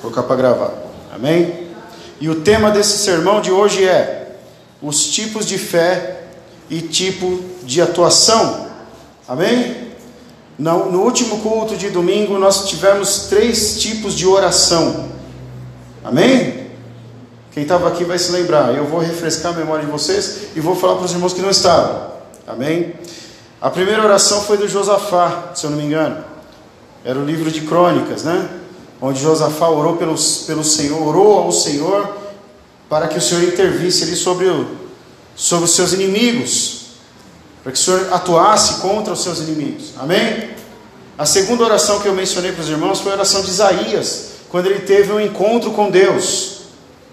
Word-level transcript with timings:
Colocar 0.00 0.22
para 0.22 0.36
gravar. 0.36 0.72
Amém? 1.12 1.68
E 2.20 2.28
o 2.28 2.40
tema 2.40 2.70
desse 2.70 2.98
sermão 2.98 3.40
de 3.40 3.50
hoje 3.50 3.86
é 3.86 4.36
os 4.82 5.06
tipos 5.06 5.46
de 5.46 5.58
fé 5.58 6.22
e 6.70 6.80
tipo 6.80 7.40
de 7.64 7.80
atuação. 7.80 8.68
Amém? 9.26 9.88
No, 10.58 10.90
no 10.90 11.02
último 11.02 11.38
culto 11.38 11.76
de 11.76 11.90
domingo 11.90 12.38
nós 12.38 12.68
tivemos 12.68 13.26
três 13.28 13.80
tipos 13.80 14.14
de 14.14 14.26
oração. 14.26 15.08
Amém? 16.04 16.68
Quem 17.52 17.62
estava 17.62 17.88
aqui 17.88 18.04
vai 18.04 18.18
se 18.18 18.30
lembrar. 18.30 18.74
Eu 18.74 18.86
vou 18.86 19.00
refrescar 19.00 19.52
a 19.52 19.56
memória 19.56 19.84
de 19.84 19.90
vocês 19.90 20.48
e 20.54 20.60
vou 20.60 20.76
falar 20.76 20.96
para 20.96 21.04
os 21.04 21.12
irmãos 21.12 21.32
que 21.32 21.40
não 21.40 21.50
estavam. 21.50 22.12
Amém? 22.46 22.94
A 23.60 23.70
primeira 23.70 24.04
oração 24.04 24.40
foi 24.42 24.56
do 24.56 24.68
Josafá, 24.68 25.50
se 25.54 25.64
eu 25.64 25.70
não 25.70 25.76
me 25.76 25.84
engano. 25.84 26.24
Era 27.04 27.18
o 27.18 27.24
livro 27.24 27.50
de 27.50 27.62
crônicas, 27.62 28.22
né? 28.22 28.48
Onde 29.00 29.20
Josafá 29.20 29.68
orou 29.68 29.96
pelos, 29.96 30.38
pelo 30.46 30.64
Senhor, 30.64 31.00
orou 31.00 31.38
ao 31.38 31.52
Senhor 31.52 32.16
para 32.88 33.06
que 33.06 33.18
o 33.18 33.20
Senhor 33.20 33.44
intervisse 33.44 34.04
ali 34.04 34.16
sobre, 34.16 34.46
o, 34.46 34.66
sobre 35.36 35.66
os 35.66 35.72
seus 35.72 35.92
inimigos. 35.92 36.86
Para 37.62 37.72
que 37.72 37.78
o 37.78 37.80
Senhor 37.80 38.12
atuasse 38.12 38.80
contra 38.80 39.12
os 39.12 39.22
seus 39.22 39.38
inimigos. 39.40 39.92
Amém? 39.98 40.50
A 41.16 41.26
segunda 41.26 41.64
oração 41.64 42.00
que 42.00 42.08
eu 42.08 42.14
mencionei 42.14 42.52
para 42.52 42.62
os 42.62 42.68
irmãos 42.68 43.00
foi 43.00 43.12
a 43.12 43.16
oração 43.16 43.42
de 43.42 43.50
Isaías, 43.50 44.30
quando 44.48 44.66
ele 44.66 44.80
teve 44.80 45.12
um 45.12 45.20
encontro 45.20 45.72
com 45.72 45.90
Deus. 45.90 46.60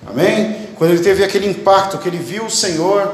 Amém? 0.07 0.69
Quando 0.77 0.91
ele 0.91 1.03
teve 1.03 1.23
aquele 1.23 1.47
impacto, 1.47 1.97
que 1.97 2.07
ele 2.07 2.17
viu 2.17 2.45
o 2.45 2.51
Senhor 2.51 3.13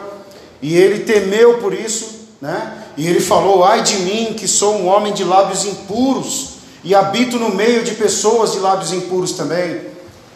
e 0.62 0.76
ele 0.76 1.00
temeu 1.00 1.58
por 1.60 1.74
isso, 1.74 2.28
né? 2.42 2.84
E 2.98 3.08
ele 3.08 3.20
falou: 3.22 3.64
Ai 3.64 3.82
de 3.82 4.00
mim, 4.00 4.34
que 4.34 4.48
sou 4.48 4.76
um 4.76 4.88
homem 4.88 5.14
de 5.14 5.24
lábios 5.24 5.66
impuros 5.66 6.51
e 6.84 6.96
habito 6.96 7.38
no 7.38 7.54
meio 7.54 7.84
de 7.84 7.96
pessoas 7.96 8.54
de 8.54 8.60
lábios 8.60 8.92
impuros 8.92 9.34
também. 9.34 9.82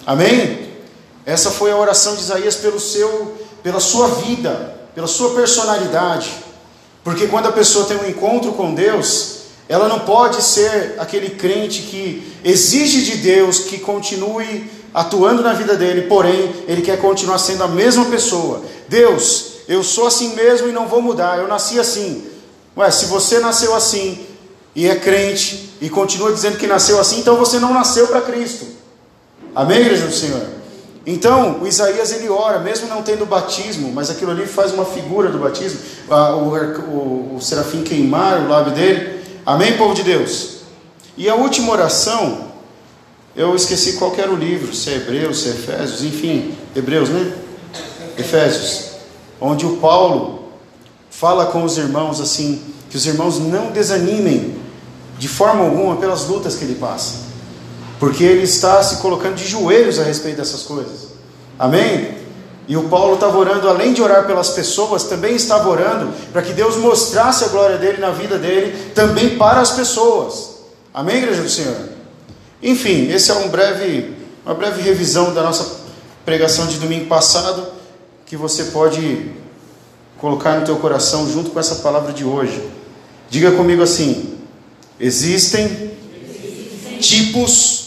Amém? 0.06 0.70
Essa 1.26 1.50
foi 1.50 1.72
a 1.72 1.78
oração 1.78 2.16
de 2.16 2.22
Isaías 2.22 2.56
pelo 2.56 2.80
seu, 2.80 3.36
pela 3.64 3.80
sua 3.80 4.08
vida, 4.10 4.80
pela 4.94 5.08
sua 5.08 5.34
personalidade. 5.34 6.32
Porque 7.04 7.28
quando 7.28 7.48
a 7.48 7.52
pessoa 7.52 7.86
tem 7.86 7.98
um 7.98 8.08
encontro 8.08 8.54
com 8.54 8.74
Deus, 8.74 9.36
ela 9.68 9.88
não 9.88 10.02
pode 10.02 10.42
ser 10.42 10.96
aquele 11.00 11.32
crente 11.32 11.82
que 11.84 12.32
exige 12.44 13.04
de 13.04 13.18
Deus 13.18 13.60
que 13.60 13.80
continue 13.80 14.70
atuando 14.94 15.42
na 15.42 15.54
vida 15.54 15.76
dele, 15.76 16.04
porém, 16.04 16.56
ele 16.68 16.82
quer 16.82 17.02
continuar 17.02 17.38
sendo 17.38 17.64
a 17.64 17.68
mesma 17.68 18.06
pessoa. 18.06 18.64
Deus, 18.88 19.56
eu 19.68 19.84
sou 19.84 20.08
assim 20.08 20.34
mesmo 20.36 20.70
e 20.70 20.72
não 20.72 20.88
vou 20.88 21.02
mudar, 21.02 21.38
eu 21.40 21.48
nasci 21.48 21.80
assim. 21.80 22.26
Ué, 22.78 22.90
se 22.92 23.08
você 23.08 23.40
nasceu 23.40 23.76
assim 23.76 24.26
e 24.76 24.88
é 24.88 24.96
crente 24.96 25.70
e 25.80 25.90
continua 25.90 26.32
dizendo 26.34 26.58
que 26.58 26.68
nasceu 26.68 27.00
assim, 27.00 27.20
então 27.20 27.38
você 27.38 27.60
não 27.60 27.74
nasceu 27.74 28.08
para 28.08 28.22
Cristo. 28.22 28.68
Amém, 29.56 29.80
igreja 29.80 30.06
do 30.06 30.14
Senhor? 30.14 30.42
Então, 31.08 31.62
o 31.62 31.68
Isaías 31.68 32.12
ele 32.12 32.28
ora, 32.28 32.60
mesmo 32.60 32.88
não 32.88 33.04
tendo 33.04 33.26
batismo, 33.26 33.92
mas 33.94 34.10
aquilo 34.10 34.32
ali 34.32 34.46
faz 34.46 34.74
uma 34.74 34.84
figura 34.84 35.30
do 35.30 35.38
batismo, 35.38 35.80
o, 36.10 36.12
o, 36.14 37.36
o 37.38 37.42
serafim 37.42 37.84
queimar 37.84 38.42
o 38.42 38.50
lábio 38.50 38.74
dele. 38.74 39.22
Amém, 39.46 39.78
povo 39.78 39.94
de 39.94 40.04
Deus? 40.04 40.56
E 41.16 41.30
a 41.30 41.36
última 41.36 41.72
oração, 41.72 42.48
eu 43.36 43.56
esqueci 43.56 43.94
qual 43.94 44.14
era 44.18 44.32
o 44.32 44.36
livro, 44.36 44.74
se 44.74 44.90
é 44.90 44.96
Hebreus, 44.96 45.42
se 45.44 45.50
é 45.50 45.52
Efésios, 45.52 46.04
enfim, 46.04 46.58
Hebreus, 46.76 47.10
né? 47.10 47.34
Efésios, 48.18 48.92
onde 49.40 49.66
o 49.66 49.78
Paulo 49.78 50.50
fala 51.10 51.46
com 51.46 51.64
os 51.64 51.78
irmãos 51.78 52.20
assim, 52.20 52.62
que 52.90 52.98
os 52.98 53.06
irmãos 53.06 53.40
não 53.40 53.72
desanimem 53.72 54.65
de 55.18 55.28
forma 55.28 55.64
alguma 55.64 55.96
pelas 55.98 56.28
lutas 56.28 56.56
que 56.56 56.64
ele 56.64 56.76
passa, 56.76 57.20
porque 58.00 58.24
ele 58.24 58.44
está 58.44 58.82
se 58.84 58.98
colocando 58.98 59.36
de 59.36 59.48
joelhos 59.48 60.00
a 60.00 60.04
respeito 60.04 60.38
dessas 60.38 60.64
coisas. 60.64 61.10
Amém? 61.58 62.16
E 62.68 62.76
o 62.76 62.90
Paulo 62.90 63.14
estava 63.14 63.38
orando, 63.38 63.70
além 63.70 63.94
de 63.94 64.02
orar 64.02 64.26
pelas 64.26 64.50
pessoas, 64.50 65.04
também 65.04 65.36
estava 65.36 65.70
orando 65.70 66.12
para 66.34 66.42
que 66.42 66.52
Deus 66.52 66.76
mostrasse 66.78 67.44
a 67.44 67.48
glória 67.48 67.78
dele 67.78 68.00
na 68.00 68.10
vida 68.10 68.38
dele, 68.38 68.92
também 68.94 69.38
para 69.38 69.62
as 69.62 69.72
pessoas. 69.72 70.56
Amém, 70.94 71.18
igreja 71.18 71.44
do 71.44 71.50
Senhor? 71.50 71.76
Enfim, 72.64 73.12
esse 73.12 73.30
é 73.30 73.36
um 73.36 73.50
breve, 73.50 74.16
uma 74.44 74.56
breve 74.56 74.82
revisão 74.82 75.34
da 75.34 75.44
nossa 75.44 75.84
pregação 76.26 76.66
de 76.66 76.80
domingo 76.80 77.06
passado, 77.06 77.68
que 78.26 78.36
você 78.36 78.66
pode 78.66 79.32
colocar 80.18 80.60
no 80.60 80.66
teu 80.66 80.78
coração 80.78 81.30
junto 81.32 81.52
com 81.52 81.60
essa 81.60 81.76
palavra 81.76 82.12
de 82.12 82.26
hoje. 82.26 82.68
Diga 83.30 83.52
comigo 83.52 83.84
assim: 83.84 84.35
existem, 85.00 85.92
tipos, 87.00 87.86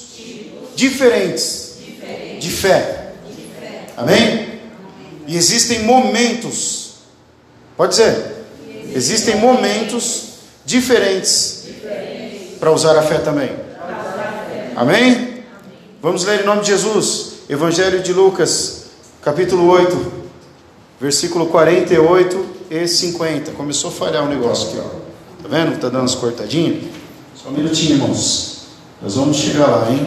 diferentes, 0.74 1.74
de 2.40 2.50
fé. 2.50 3.12
Amém? 3.96 4.48
E 5.26 5.36
existem 5.36 5.80
momentos, 5.80 6.94
pode 7.76 7.90
dizer, 7.90 8.46
existem 8.94 9.36
momentos 9.36 10.28
diferentes 10.64 11.64
para 12.58 12.72
usar 12.72 12.96
a 12.96 13.02
fé 13.02 13.18
também. 13.18 13.50
Amém? 14.76 15.42
Vamos 16.00 16.24
ler 16.24 16.42
em 16.42 16.44
nome 16.44 16.62
de 16.62 16.68
Jesus, 16.68 17.32
Evangelho 17.48 18.00
de 18.00 18.12
Lucas, 18.12 18.84
capítulo 19.20 19.66
8, 19.68 20.12
versículo 21.00 21.46
48 21.46 22.46
e 22.70 22.86
50. 22.86 23.52
Começou 23.52 23.90
a 23.90 23.92
falhar 23.92 24.24
o 24.24 24.28
negócio 24.28 24.68
aqui, 24.68 24.78
ó. 24.78 25.42
Tá 25.42 25.48
vendo? 25.48 25.80
Tá 25.80 25.88
dando 25.88 26.04
as 26.04 26.14
cortadinhas? 26.14 26.84
Só 27.48 27.54
um 27.54 27.56
minutinho, 27.56 27.94
irmãos. 27.94 28.58
Nós 29.00 29.14
vamos 29.14 29.38
chegar 29.38 29.68
lá, 29.68 29.90
hein? 29.90 30.06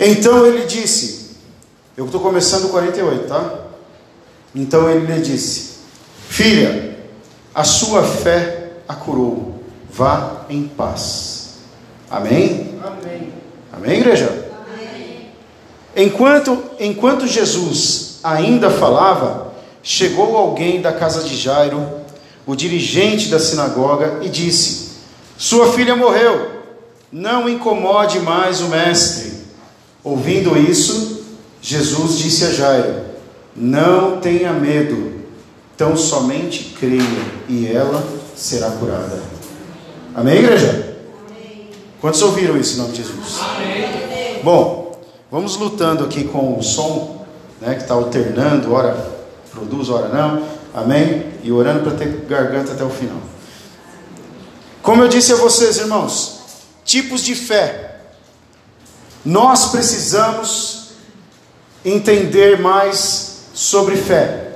Então 0.00 0.44
ele 0.44 0.66
disse, 0.66 1.36
eu 1.96 2.06
estou 2.06 2.20
começando 2.20 2.64
o 2.64 2.68
48, 2.70 3.28
tá? 3.28 3.54
Então 4.52 4.90
ele 4.90 5.06
lhe 5.06 5.20
disse: 5.20 5.78
Filha, 6.28 6.98
a 7.54 7.62
sua 7.62 8.02
fé 8.02 8.72
a 8.88 8.94
curou. 8.94 9.62
Vá 9.88 10.46
em 10.50 10.66
paz. 10.66 11.58
Amém? 12.10 12.76
Amém. 12.82 13.32
Amém, 13.72 14.00
igreja? 14.00 14.48
Amém. 14.66 15.28
Enquanto, 15.94 16.60
enquanto 16.80 17.26
Jesus 17.26 18.18
ainda 18.24 18.68
falava, 18.68 19.52
chegou 19.80 20.36
alguém 20.36 20.80
da 20.80 20.92
casa 20.92 21.22
de 21.22 21.36
Jairo, 21.36 21.86
o 22.44 22.56
dirigente 22.56 23.28
da 23.28 23.38
sinagoga, 23.38 24.18
e 24.22 24.28
disse: 24.28 24.87
Sua 25.38 25.72
filha 25.72 25.94
morreu, 25.94 26.50
não 27.12 27.48
incomode 27.48 28.18
mais 28.18 28.60
o 28.60 28.66
mestre. 28.66 29.34
Ouvindo 30.02 30.58
isso, 30.58 31.22
Jesus 31.62 32.18
disse 32.18 32.44
a 32.44 32.50
Jairo: 32.50 33.02
Não 33.54 34.18
tenha 34.20 34.52
medo, 34.52 35.12
tão 35.76 35.96
somente 35.96 36.74
creia, 36.76 37.02
e 37.48 37.68
ela 37.68 38.04
será 38.34 38.72
curada. 38.72 39.22
Amém, 40.12 40.38
igreja? 40.38 40.96
Quantos 42.00 42.20
ouviram 42.20 42.56
isso 42.56 42.74
em 42.74 42.78
nome 42.78 42.92
de 42.92 42.98
Jesus? 42.98 43.38
Amém. 43.40 44.40
Bom, 44.42 45.00
vamos 45.30 45.56
lutando 45.56 46.02
aqui 46.04 46.24
com 46.24 46.58
o 46.58 46.62
som, 46.64 47.24
né, 47.60 47.76
que 47.76 47.82
está 47.82 47.94
alternando, 47.94 48.72
ora 48.72 48.96
produz, 49.52 49.88
ora 49.88 50.08
não, 50.08 50.42
amém? 50.74 51.26
E 51.44 51.52
orando 51.52 51.84
para 51.84 51.92
ter 51.92 52.08
garganta 52.28 52.72
até 52.72 52.82
o 52.82 52.90
final. 52.90 53.18
Como 54.88 55.02
eu 55.02 55.08
disse 55.08 55.34
a 55.34 55.36
vocês, 55.36 55.76
irmãos, 55.76 56.38
tipos 56.82 57.22
de 57.22 57.34
fé. 57.34 57.96
Nós 59.22 59.66
precisamos 59.66 60.92
entender 61.84 62.58
mais 62.58 63.50
sobre 63.52 63.98
fé, 63.98 64.52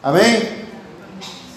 amém? 0.00 0.66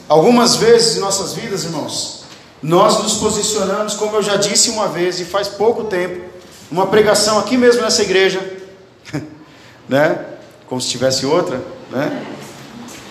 Algumas 0.09 0.55
vezes 0.55 0.97
em 0.97 1.01
nossas 1.01 1.33
vidas, 1.33 1.65
irmãos, 1.65 2.23
nós 2.63 2.97
nos 2.97 3.13
posicionamos, 3.17 3.93
como 3.93 4.15
eu 4.15 4.23
já 4.23 4.37
disse 4.37 4.71
uma 4.71 4.87
vez 4.87 5.19
e 5.19 5.25
faz 5.25 5.47
pouco 5.47 5.83
tempo, 5.83 6.19
uma 6.71 6.87
pregação 6.87 7.37
aqui 7.37 7.57
mesmo 7.57 7.83
nessa 7.83 8.01
igreja, 8.01 8.41
né? 9.87 10.25
Como 10.67 10.81
se 10.81 10.89
tivesse 10.89 11.27
outra, 11.27 11.61
né? 11.91 12.25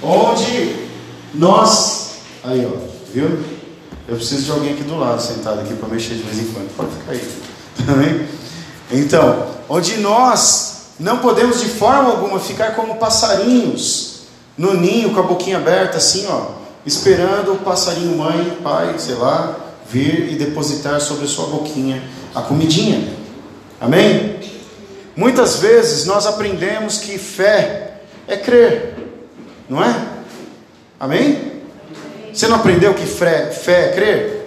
Onde 0.02 0.88
nós, 1.32 2.16
aí 2.42 2.66
ó, 2.66 2.78
viu? 3.14 3.61
Eu 4.08 4.16
preciso 4.16 4.44
de 4.44 4.50
alguém 4.50 4.72
aqui 4.74 4.82
do 4.82 4.98
lado, 4.98 5.22
sentado 5.22 5.60
aqui 5.60 5.74
para 5.74 5.88
mexer 5.88 6.14
de 6.14 6.22
vez 6.22 6.38
em 6.38 6.52
quando. 6.52 6.76
Pode 6.76 6.90
ficar 6.90 7.12
aí, 7.12 7.28
também. 7.86 8.28
Então, 8.90 9.46
onde 9.68 9.98
nós 9.98 10.86
não 10.98 11.18
podemos 11.18 11.60
de 11.60 11.68
forma 11.68 12.10
alguma 12.10 12.38
ficar 12.40 12.74
como 12.74 12.96
passarinhos 12.96 14.22
no 14.56 14.74
ninho 14.74 15.10
com 15.14 15.20
a 15.20 15.22
boquinha 15.22 15.56
aberta, 15.56 15.96
assim, 15.96 16.26
ó, 16.28 16.52
esperando 16.84 17.54
o 17.54 17.58
passarinho 17.58 18.16
mãe, 18.16 18.58
pai, 18.62 18.98
sei 18.98 19.14
lá, 19.14 19.56
vir 19.88 20.32
e 20.32 20.36
depositar 20.36 21.00
sobre 21.00 21.24
a 21.24 21.28
sua 21.28 21.46
boquinha 21.46 22.02
a 22.34 22.42
comidinha. 22.42 23.14
Amém? 23.80 24.40
Muitas 25.14 25.56
vezes 25.56 26.06
nós 26.06 26.26
aprendemos 26.26 26.98
que 26.98 27.18
fé 27.18 28.00
é 28.26 28.36
crer, 28.36 28.94
não 29.68 29.82
é? 29.82 29.94
Amém? 30.98 31.61
Você 32.32 32.48
não 32.48 32.56
aprendeu 32.56 32.94
que 32.94 33.06
fé, 33.06 33.50
fé 33.50 33.86
é 33.86 33.92
crer? 33.92 34.42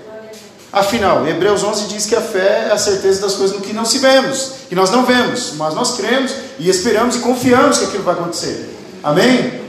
Afinal, 0.71 1.25
Hebreus 1.25 1.63
11 1.63 1.87
diz 1.87 2.05
que 2.05 2.15
a 2.15 2.21
fé 2.21 2.67
é 2.69 2.71
a 2.73 2.77
certeza 2.77 3.21
das 3.21 3.35
coisas 3.35 3.55
no 3.55 3.61
que 3.61 3.71
não 3.71 3.85
se 3.85 3.99
vemos, 3.99 4.51
que 4.67 4.75
nós 4.75 4.89
não 4.89 5.05
vemos, 5.05 5.53
mas 5.55 5.73
nós 5.73 5.95
cremos 5.95 6.33
e 6.59 6.69
esperamos 6.69 7.15
e 7.15 7.19
confiamos 7.19 7.77
que 7.77 7.85
aquilo 7.85 8.03
vai 8.03 8.15
acontecer. 8.15 8.75
Amém? 9.01 9.61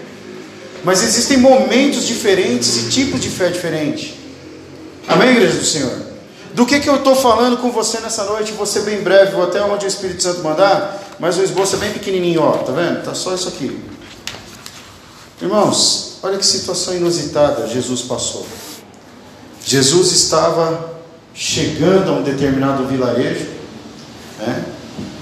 Mas 0.82 1.04
existem 1.04 1.36
momentos 1.36 2.04
diferentes 2.04 2.76
e 2.76 2.90
tipos 2.90 3.20
de 3.20 3.28
fé 3.28 3.50
diferentes. 3.50 4.14
Amém, 5.06 5.30
igreja 5.30 5.58
do 5.58 5.64
Senhor? 5.64 6.06
Do 6.54 6.66
que, 6.66 6.80
que 6.80 6.88
eu 6.88 6.96
estou 6.96 7.14
falando 7.14 7.58
com 7.58 7.70
você 7.70 8.00
nessa 8.00 8.24
noite? 8.24 8.52
Ser 8.64 8.80
bem 8.80 9.02
breve, 9.02 9.32
vou 9.32 9.44
até 9.44 9.62
onde 9.62 9.84
o 9.84 9.88
Espírito 9.88 10.22
Santo 10.22 10.42
mandar, 10.42 11.00
mas 11.20 11.38
o 11.38 11.42
esboço 11.42 11.76
é 11.76 11.78
bem 11.78 11.92
pequenininho, 11.92 12.42
ó, 12.42 12.52
tá 12.52 12.72
vendo? 12.72 13.04
Tá 13.04 13.14
só 13.14 13.34
isso 13.34 13.46
aqui. 13.46 13.78
Irmãos, 15.40 16.15
olha 16.26 16.38
que 16.38 16.46
situação 16.46 16.94
inusitada 16.94 17.68
Jesus 17.68 18.02
passou. 18.02 18.44
Jesus 19.64 20.12
estava 20.12 20.96
chegando 21.32 22.10
a 22.10 22.14
um 22.14 22.22
determinado 22.22 22.84
vilarejo, 22.86 23.46
né? 24.38 24.64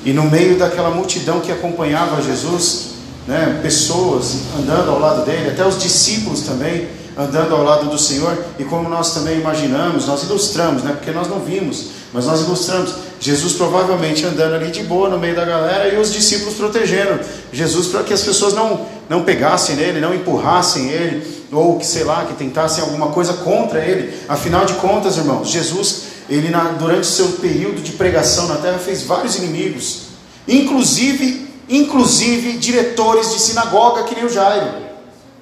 e 0.05 0.13
no 0.13 0.25
meio 0.25 0.59
daquela 0.59 0.91
multidão 0.91 1.41
que 1.41 1.53
acompanhava 1.53 2.23
Jesus, 2.23 2.93
né? 3.27 3.61
pessoas 3.63 4.35
andando 4.59 4.91
ao 4.91 4.99
lado 4.99 5.25
dele, 5.27 5.51
até 5.51 5.67
os 5.67 5.79
discípulos 5.79 6.43
também 6.43 6.89
andando 7.17 7.55
ao 7.55 7.63
lado 7.63 7.91
do 7.91 7.99
Senhor, 7.99 8.37
e 8.59 8.65
como 8.65 8.89
nós 8.89 9.13
também 9.13 9.39
imaginamos, 9.39 10.07
nós 10.07 10.23
ilustramos, 10.23 10.83
né? 10.83 10.93
porque 10.93 11.11
nós 11.11 11.29
não 11.29 11.41
vimos, 11.41 11.89
mas 12.15 12.27
nós 12.27 12.43
ilustramos, 12.43 12.95
Jesus 13.19 13.55
provavelmente 13.55 14.25
andando 14.25 14.55
ali 14.55 14.71
de 14.71 14.85
boa 14.85 15.09
no 15.09 15.19
meio 15.19 15.35
da 15.35 15.45
galera 15.45 15.93
e 15.93 15.99
os 15.99 16.13
discípulos 16.13 16.55
protegendo 16.55 17.19
Jesus 17.53 17.89
para 17.89 18.05
que 18.05 18.13
as 18.13 18.23
pessoas 18.23 18.55
não, 18.55 18.87
não 19.09 19.25
pegassem 19.25 19.75
nele, 19.75 20.01
não 20.01 20.15
empurrassem 20.15 20.91
ele, 20.91 21.27
ou 21.51 21.77
que 21.77 21.85
sei 21.85 22.05
lá, 22.05 22.25
que 22.25 22.35
tentassem 22.35 22.85
alguma 22.85 23.09
coisa 23.09 23.33
contra 23.33 23.85
ele. 23.85 24.17
Afinal 24.29 24.65
de 24.65 24.75
contas, 24.75 25.17
irmãos, 25.17 25.51
Jesus, 25.51 26.05
ele 26.31 26.51
na, 26.51 26.63
durante 26.79 27.09
seu 27.09 27.27
período 27.31 27.83
de 27.83 27.91
pregação 27.93 28.47
na 28.47 28.59
terra 28.59 28.79
fez 28.79 29.03
vários 29.03 29.35
inimigos, 29.35 30.03
inclusive, 30.47 31.49
inclusive 31.69 32.59
diretores 32.59 33.33
de 33.33 33.41
sinagoga 33.41 34.05
que 34.05 34.15
nem 34.15 34.25
o 34.25 34.29
Jairo. 34.29 34.69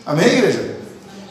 Amém, 0.07 0.39
igreja? 0.39 0.77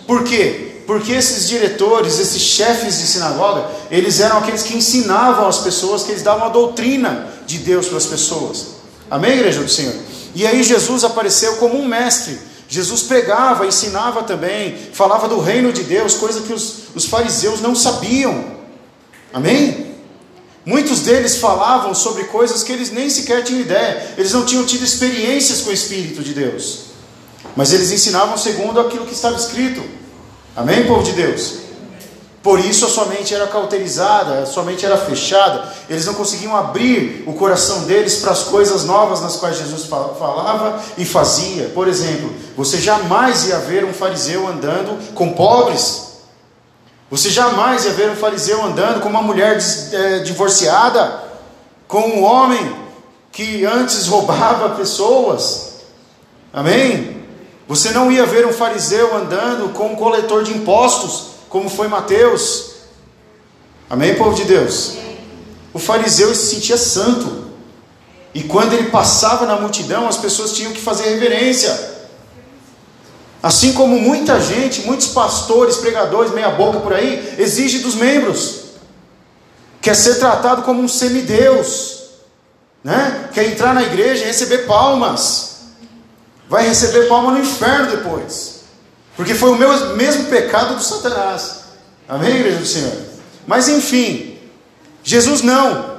Por 0.06 0.24
quê? 0.24 0.71
Porque 0.86 1.12
esses 1.12 1.48
diretores, 1.48 2.20
esses 2.20 2.42
chefes 2.42 3.00
de 3.00 3.08
sinagoga, 3.08 3.70
eles 3.90 4.20
eram 4.20 4.40
aqueles 4.40 4.64
que 4.64 4.76
ensinavam 4.76 5.48
as 5.48 5.60
pessoas, 5.60 6.04
que 6.04 6.12
eles 6.12 6.24
davam 6.24 6.46
a 6.46 6.50
doutrina 6.50 7.28
de 7.46 7.60
Deus 7.60 7.88
para 7.88 7.98
as 7.98 8.06
pessoas. 8.06 8.68
Amém, 9.10 9.34
igreja 9.34 9.62
do 9.62 9.70
Senhor? 9.70 9.94
E 10.34 10.46
aí 10.48 10.64
Jesus 10.64 11.04
apareceu 11.04 11.58
como 11.58 11.78
um 11.78 11.86
mestre. 11.86 12.40
Jesus 12.68 13.04
pregava, 13.04 13.68
ensinava 13.68 14.24
também, 14.24 14.78
falava 14.94 15.28
do 15.28 15.40
reino 15.40 15.74
de 15.74 15.84
Deus, 15.84 16.16
coisa 16.16 16.42
que 16.42 16.54
os, 16.54 16.84
os 16.96 17.06
fariseus 17.06 17.60
não 17.60 17.76
sabiam. 17.76 18.60
Amém? 19.34 19.92
Muitos 20.66 21.02
deles 21.02 21.38
falavam 21.38 21.94
sobre 21.94 22.26
coisas 22.26 22.64
que 22.64 22.72
eles 22.72 22.92
nem 22.92 23.10
sequer 23.10 23.44
tinham 23.44 23.62
ideia, 23.62 24.14
eles 24.18 24.32
não 24.32 24.46
tinham 24.46 24.66
tido 24.66 24.86
experiências 24.86 25.62
com 25.62 25.70
o 25.70 25.74
Espírito 25.74 26.24
de 26.24 26.34
Deus, 26.34 26.84
mas 27.56 27.74
eles 27.74 27.92
ensinavam 27.92 28.38
segundo 28.38 28.80
aquilo 28.80 29.06
que 29.06 29.14
estava 29.14 29.36
escrito. 29.36 29.84
Amém, 30.56 30.86
povo 30.86 31.04
de 31.04 31.14
Deus? 31.14 31.62
Por 32.44 32.60
isso 32.60 32.86
a 32.86 32.90
sua 32.90 33.06
mente 33.06 33.36
era 33.36 33.46
cauterizada, 33.48 34.40
a 34.40 34.46
sua 34.46 34.64
mente 34.64 34.84
era 34.84 34.98
fechada, 34.98 35.64
eles 35.88 36.06
não 36.08 36.16
conseguiam 36.16 36.56
abrir 36.56 37.24
o 37.28 37.34
coração 37.34 37.84
deles 37.84 38.16
para 38.18 38.32
as 38.32 38.44
coisas 38.44 38.84
novas 38.84 39.22
nas 39.22 39.38
quais 39.38 39.60
Jesus 39.60 39.86
falava 39.86 40.82
e 40.98 41.06
fazia. 41.06 41.70
Por 41.70 41.88
exemplo, 41.88 42.34
você 42.58 42.80
jamais 42.80 43.48
ia 43.48 43.60
ver 43.60 43.86
um 43.86 43.94
fariseu 43.94 44.48
andando 44.48 45.14
com 45.14 45.34
pobres, 45.34 46.12
você 47.12 47.30
jamais 47.30 47.86
ia 47.86 47.92
ver 47.92 48.10
um 48.10 48.16
fariseu 48.16 48.64
andando 48.66 49.02
com 49.02 49.10
uma 49.10 49.22
mulher 49.22 49.60
é, 49.94 50.20
divorciada, 50.20 51.24
com 51.88 52.02
um 52.02 52.24
homem 52.24 52.76
que 53.32 53.66
antes 53.66 54.08
roubava 54.10 54.70
pessoas. 54.76 55.74
Amém? 56.52 57.21
Você 57.68 57.92
não 57.92 58.12
ia 58.12 58.26
ver 58.26 58.46
um 58.46 58.54
fariseu 58.54 59.16
andando 59.16 59.74
com 59.74 59.94
um 59.94 59.96
coletor 59.96 60.44
de 60.44 60.52
impostos, 60.52 61.28
como 61.48 61.70
foi 61.70 61.88
Mateus. 61.88 62.72
Amém, 63.90 64.16
povo 64.16 64.36
de 64.36 64.44
Deus? 64.46 64.94
O 65.74 65.80
fariseu 65.80 66.34
se 66.34 66.56
sentia 66.56 66.78
santo. 66.78 67.50
E 68.34 68.44
quando 68.44 68.74
ele 68.74 68.90
passava 68.90 69.46
na 69.46 69.58
multidão, 69.58 70.08
as 70.08 70.18
pessoas 70.18 70.54
tinham 70.54 70.72
que 70.72 70.82
fazer 70.82 71.10
reverência. 71.10 71.92
Assim 73.44 73.74
como 73.74 74.00
muita 74.00 74.40
gente, 74.40 74.82
muitos 74.82 75.08
pastores, 75.08 75.78
pregadores, 75.78 76.32
meia-boca 76.32 76.80
por 76.80 76.94
aí, 76.94 77.36
exige 77.38 77.80
dos 77.80 77.96
membros. 77.96 78.62
Quer 79.82 79.96
ser 79.96 80.16
tratado 80.16 80.62
como 80.62 80.82
um 80.82 80.88
semideus. 80.88 82.02
Né? 82.84 83.30
Quer 83.34 83.46
entrar 83.46 83.74
na 83.74 83.84
igreja 83.84 84.24
e 84.24 84.28
receber 84.28 84.60
palmas 84.60 85.51
vai 86.52 86.68
receber 86.68 87.08
palma 87.08 87.32
no 87.32 87.40
inferno 87.40 87.90
depois. 87.90 88.64
Porque 89.16 89.34
foi 89.34 89.52
o 89.52 89.56
meu, 89.56 89.96
mesmo 89.96 90.26
pecado 90.26 90.76
do 90.76 90.84
Satanás. 90.84 91.62
Amém, 92.10 92.36
igreja 92.36 92.58
do 92.58 92.66
Senhor? 92.66 92.92
Mas 93.48 93.70
enfim, 93.70 94.38
Jesus 95.02 95.42
não. 95.42 95.92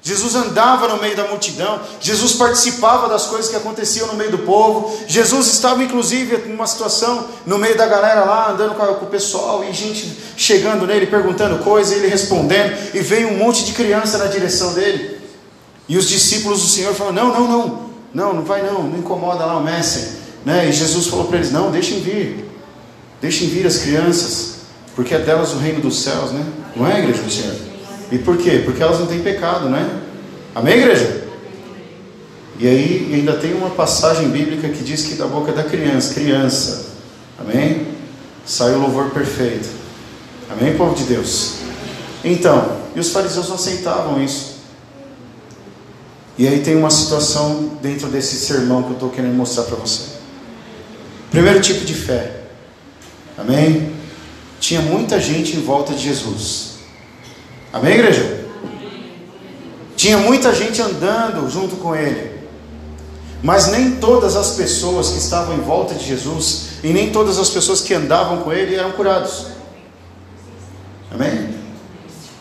Jesus 0.00 0.34
andava 0.34 0.88
no 0.88 0.96
meio 0.96 1.14
da 1.14 1.28
multidão, 1.28 1.78
Jesus 2.00 2.32
participava 2.32 3.10
das 3.10 3.26
coisas 3.26 3.50
que 3.50 3.56
aconteciam 3.56 4.06
no 4.06 4.14
meio 4.14 4.30
do 4.30 4.38
povo, 4.38 4.98
Jesus 5.06 5.48
estava 5.48 5.84
inclusive 5.84 6.48
numa 6.48 6.66
situação 6.66 7.28
no 7.44 7.58
meio 7.58 7.76
da 7.76 7.84
galera 7.84 8.24
lá, 8.24 8.50
andando 8.50 8.74
com, 8.74 9.04
o 9.04 9.10
pessoal, 9.10 9.62
e 9.62 9.70
gente 9.74 10.16
chegando 10.34 10.86
nele, 10.86 11.08
perguntando 11.08 11.62
coisas, 11.62 11.94
ele 11.94 12.06
respondendo, 12.06 12.74
e 12.94 13.00
veio 13.00 13.28
um 13.28 13.36
monte 13.36 13.66
de 13.66 13.72
criança 13.72 14.16
na 14.16 14.24
direção 14.24 14.72
dele. 14.72 15.20
E 15.86 15.98
os 15.98 16.08
discípulos 16.08 16.62
do 16.62 16.68
Senhor 16.68 16.94
falaram: 16.94 17.16
Não, 17.16 17.34
não, 17.34 17.48
não, 17.48 17.89
não, 18.12 18.34
não 18.34 18.42
vai 18.42 18.62
não, 18.62 18.82
não 18.82 18.98
incomoda 18.98 19.44
lá 19.44 19.56
o 19.56 19.62
mestre. 19.62 20.18
Né? 20.44 20.68
E 20.68 20.72
Jesus 20.72 21.06
falou 21.06 21.26
para 21.26 21.38
eles: 21.38 21.52
Não, 21.52 21.70
deixem 21.70 22.00
vir, 22.00 22.44
deixem 23.20 23.48
vir 23.48 23.66
as 23.66 23.78
crianças, 23.78 24.60
porque 24.94 25.14
é 25.14 25.18
delas 25.18 25.52
o 25.52 25.58
reino 25.58 25.80
dos 25.80 26.02
céus, 26.02 26.32
né? 26.32 26.44
Não 26.74 26.86
é, 26.86 27.00
igreja 27.00 27.22
do 27.22 27.30
Senhor? 27.30 27.56
E 28.10 28.18
por 28.18 28.36
quê? 28.36 28.62
Porque 28.64 28.82
elas 28.82 28.98
não 28.98 29.06
têm 29.06 29.20
pecado, 29.20 29.68
né? 29.68 30.00
Amém, 30.54 30.78
igreja? 30.78 31.28
E 32.58 32.66
aí 32.66 33.10
ainda 33.14 33.34
tem 33.34 33.54
uma 33.54 33.70
passagem 33.70 34.28
bíblica 34.28 34.68
que 34.68 34.82
diz 34.82 35.04
que 35.04 35.14
da 35.14 35.26
boca 35.26 35.52
da 35.52 35.64
criança, 35.64 36.12
criança, 36.12 36.86
amém? 37.38 37.86
Sai 38.44 38.74
o 38.74 38.78
louvor 38.80 39.10
perfeito. 39.10 39.68
Amém, 40.50 40.76
povo 40.76 40.94
de 40.94 41.04
Deus? 41.04 41.54
Então, 42.24 42.76
e 42.94 43.00
os 43.00 43.10
fariseus 43.12 43.48
não 43.48 43.54
aceitavam 43.54 44.22
isso. 44.22 44.49
E 46.40 46.48
aí 46.48 46.60
tem 46.60 46.74
uma 46.74 46.88
situação 46.88 47.72
dentro 47.82 48.08
desse 48.08 48.34
sermão 48.36 48.82
que 48.82 48.88
eu 48.88 48.94
estou 48.94 49.10
querendo 49.10 49.34
mostrar 49.34 49.64
para 49.64 49.76
você. 49.76 50.04
Primeiro 51.30 51.60
tipo 51.60 51.84
de 51.84 51.92
fé. 51.92 52.44
Amém? 53.36 53.92
Tinha 54.58 54.80
muita 54.80 55.20
gente 55.20 55.54
em 55.54 55.60
volta 55.60 55.92
de 55.92 56.02
Jesus. 56.02 56.76
Amém, 57.70 57.92
igreja? 57.92 58.46
Tinha 59.94 60.16
muita 60.16 60.54
gente 60.54 60.80
andando 60.80 61.46
junto 61.50 61.76
com 61.76 61.94
ele. 61.94 62.40
Mas 63.42 63.66
nem 63.66 63.96
todas 63.96 64.34
as 64.34 64.52
pessoas 64.52 65.10
que 65.10 65.18
estavam 65.18 65.54
em 65.58 65.60
volta 65.60 65.94
de 65.94 66.06
Jesus 66.06 66.68
e 66.82 66.90
nem 66.90 67.12
todas 67.12 67.38
as 67.38 67.50
pessoas 67.50 67.82
que 67.82 67.92
andavam 67.92 68.38
com 68.38 68.50
ele 68.50 68.76
eram 68.76 68.92
curados. 68.92 69.44
Amém? 71.12 71.54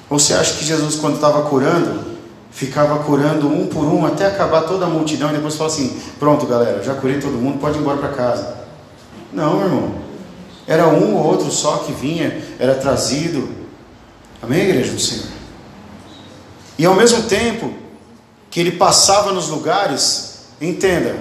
Ou 0.10 0.18
você 0.18 0.34
acha 0.36 0.54
que 0.54 0.64
Jesus, 0.64 0.96
quando 0.96 1.16
estava 1.16 1.42
curando, 1.50 2.09
ficava 2.60 3.02
curando 3.06 3.48
um 3.48 3.68
por 3.68 3.86
um 3.86 4.06
até 4.06 4.26
acabar 4.26 4.64
toda 4.64 4.84
a 4.86 4.90
multidão 4.90 5.30
e 5.30 5.36
depois 5.36 5.56
falava 5.56 5.74
assim: 5.74 5.98
Pronto, 6.20 6.46
galera, 6.46 6.84
já 6.84 6.94
curei 6.94 7.18
todo 7.18 7.32
mundo, 7.32 7.58
pode 7.58 7.78
ir 7.78 7.82
embora 7.82 7.98
para 7.98 8.10
casa. 8.10 8.58
Não, 9.32 9.62
irmão. 9.64 9.96
Era 10.68 10.90
um 10.90 11.16
ou 11.16 11.26
outro 11.26 11.50
só 11.52 11.78
que 11.78 11.94
vinha, 11.94 12.44
era 12.60 12.76
trazido. 12.76 13.48
Amém, 14.42 14.60
igreja 14.60 14.92
do 14.92 15.00
Senhor? 15.00 15.28
E 16.78 16.86
ao 16.86 16.96
mesmo 16.96 17.24
tempo 17.24 17.74
que 18.52 18.60
ele 18.60 18.72
passava 18.72 19.32
nos 19.32 19.48
lugares, 19.48 20.48
entenda, 20.60 21.16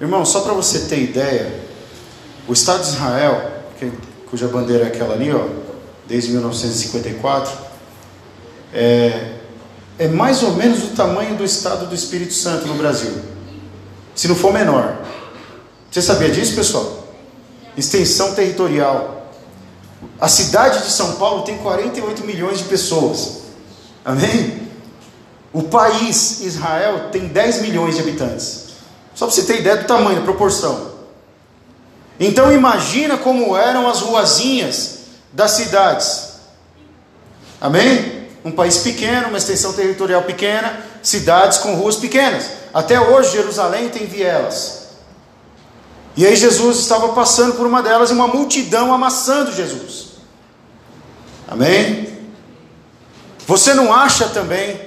irmão, 0.00 0.24
só 0.24 0.40
para 0.40 0.54
você 0.54 0.80
ter 0.80 1.02
ideia, 1.02 1.60
o 2.48 2.54
Estado 2.54 2.84
de 2.84 2.88
Israel, 2.88 3.50
que, 3.78 3.92
cuja 4.30 4.48
bandeira 4.48 4.84
é 4.84 4.86
aquela 4.86 5.12
ali, 5.12 5.30
ó, 5.30 5.46
desde 6.08 6.30
1954, 6.30 7.52
é, 8.72 9.39
é 10.00 10.08
mais 10.08 10.42
ou 10.42 10.52
menos 10.52 10.82
o 10.82 10.88
tamanho 10.96 11.36
do 11.36 11.44
estado 11.44 11.84
do 11.84 11.94
Espírito 11.94 12.32
Santo 12.32 12.66
no 12.66 12.72
Brasil, 12.72 13.20
se 14.14 14.26
não 14.26 14.34
for 14.34 14.50
menor. 14.50 14.96
Você 15.90 16.00
sabia 16.00 16.30
disso, 16.30 16.54
pessoal? 16.54 17.06
Extensão 17.76 18.34
territorial. 18.34 19.30
A 20.18 20.26
cidade 20.26 20.84
de 20.84 20.90
São 20.90 21.16
Paulo 21.16 21.42
tem 21.42 21.58
48 21.58 22.24
milhões 22.24 22.56
de 22.56 22.64
pessoas. 22.64 23.42
Amém? 24.02 24.62
O 25.52 25.64
país 25.64 26.40
Israel 26.40 27.10
tem 27.12 27.28
10 27.28 27.60
milhões 27.60 27.96
de 27.96 28.00
habitantes. 28.00 28.68
Só 29.14 29.26
para 29.26 29.34
você 29.34 29.42
ter 29.42 29.60
ideia 29.60 29.76
do 29.76 29.86
tamanho, 29.86 30.20
da 30.20 30.24
proporção. 30.24 30.92
Então 32.18 32.50
imagina 32.50 33.18
como 33.18 33.54
eram 33.54 33.86
as 33.86 34.00
ruazinhas 34.00 35.00
das 35.30 35.50
cidades. 35.50 36.30
Amém? 37.60 38.09
Um 38.44 38.50
país 38.50 38.78
pequeno, 38.78 39.28
uma 39.28 39.38
extensão 39.38 39.72
territorial 39.72 40.22
pequena, 40.22 40.80
cidades 41.02 41.58
com 41.58 41.74
ruas 41.74 41.96
pequenas. 41.96 42.50
Até 42.72 43.00
hoje, 43.00 43.32
Jerusalém 43.32 43.88
tem 43.88 44.06
vielas. 44.06 44.88
E 46.16 46.26
aí, 46.26 46.34
Jesus 46.36 46.78
estava 46.78 47.10
passando 47.10 47.54
por 47.54 47.66
uma 47.66 47.82
delas 47.82 48.10
e 48.10 48.14
uma 48.14 48.26
multidão 48.26 48.92
amassando 48.92 49.52
Jesus. 49.52 50.10
Amém? 51.46 52.08
Você 53.46 53.74
não 53.74 53.92
acha 53.92 54.28
também 54.28 54.80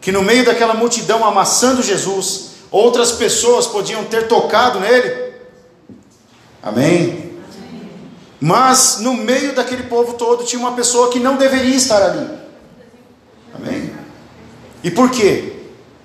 que 0.00 0.12
no 0.12 0.22
meio 0.22 0.44
daquela 0.44 0.74
multidão 0.74 1.24
amassando 1.24 1.82
Jesus, 1.82 2.50
outras 2.70 3.12
pessoas 3.12 3.66
podiam 3.66 4.04
ter 4.04 4.28
tocado 4.28 4.78
nele? 4.78 5.32
Amém? 6.62 7.32
Mas 8.40 8.98
no 9.00 9.14
meio 9.14 9.54
daquele 9.54 9.84
povo 9.84 10.14
todo 10.14 10.44
tinha 10.44 10.60
uma 10.60 10.72
pessoa 10.72 11.10
que 11.10 11.18
não 11.18 11.36
deveria 11.36 11.74
estar 11.74 12.02
ali. 12.02 12.43
E 14.84 14.90
por 14.90 15.10
quê? 15.10 15.54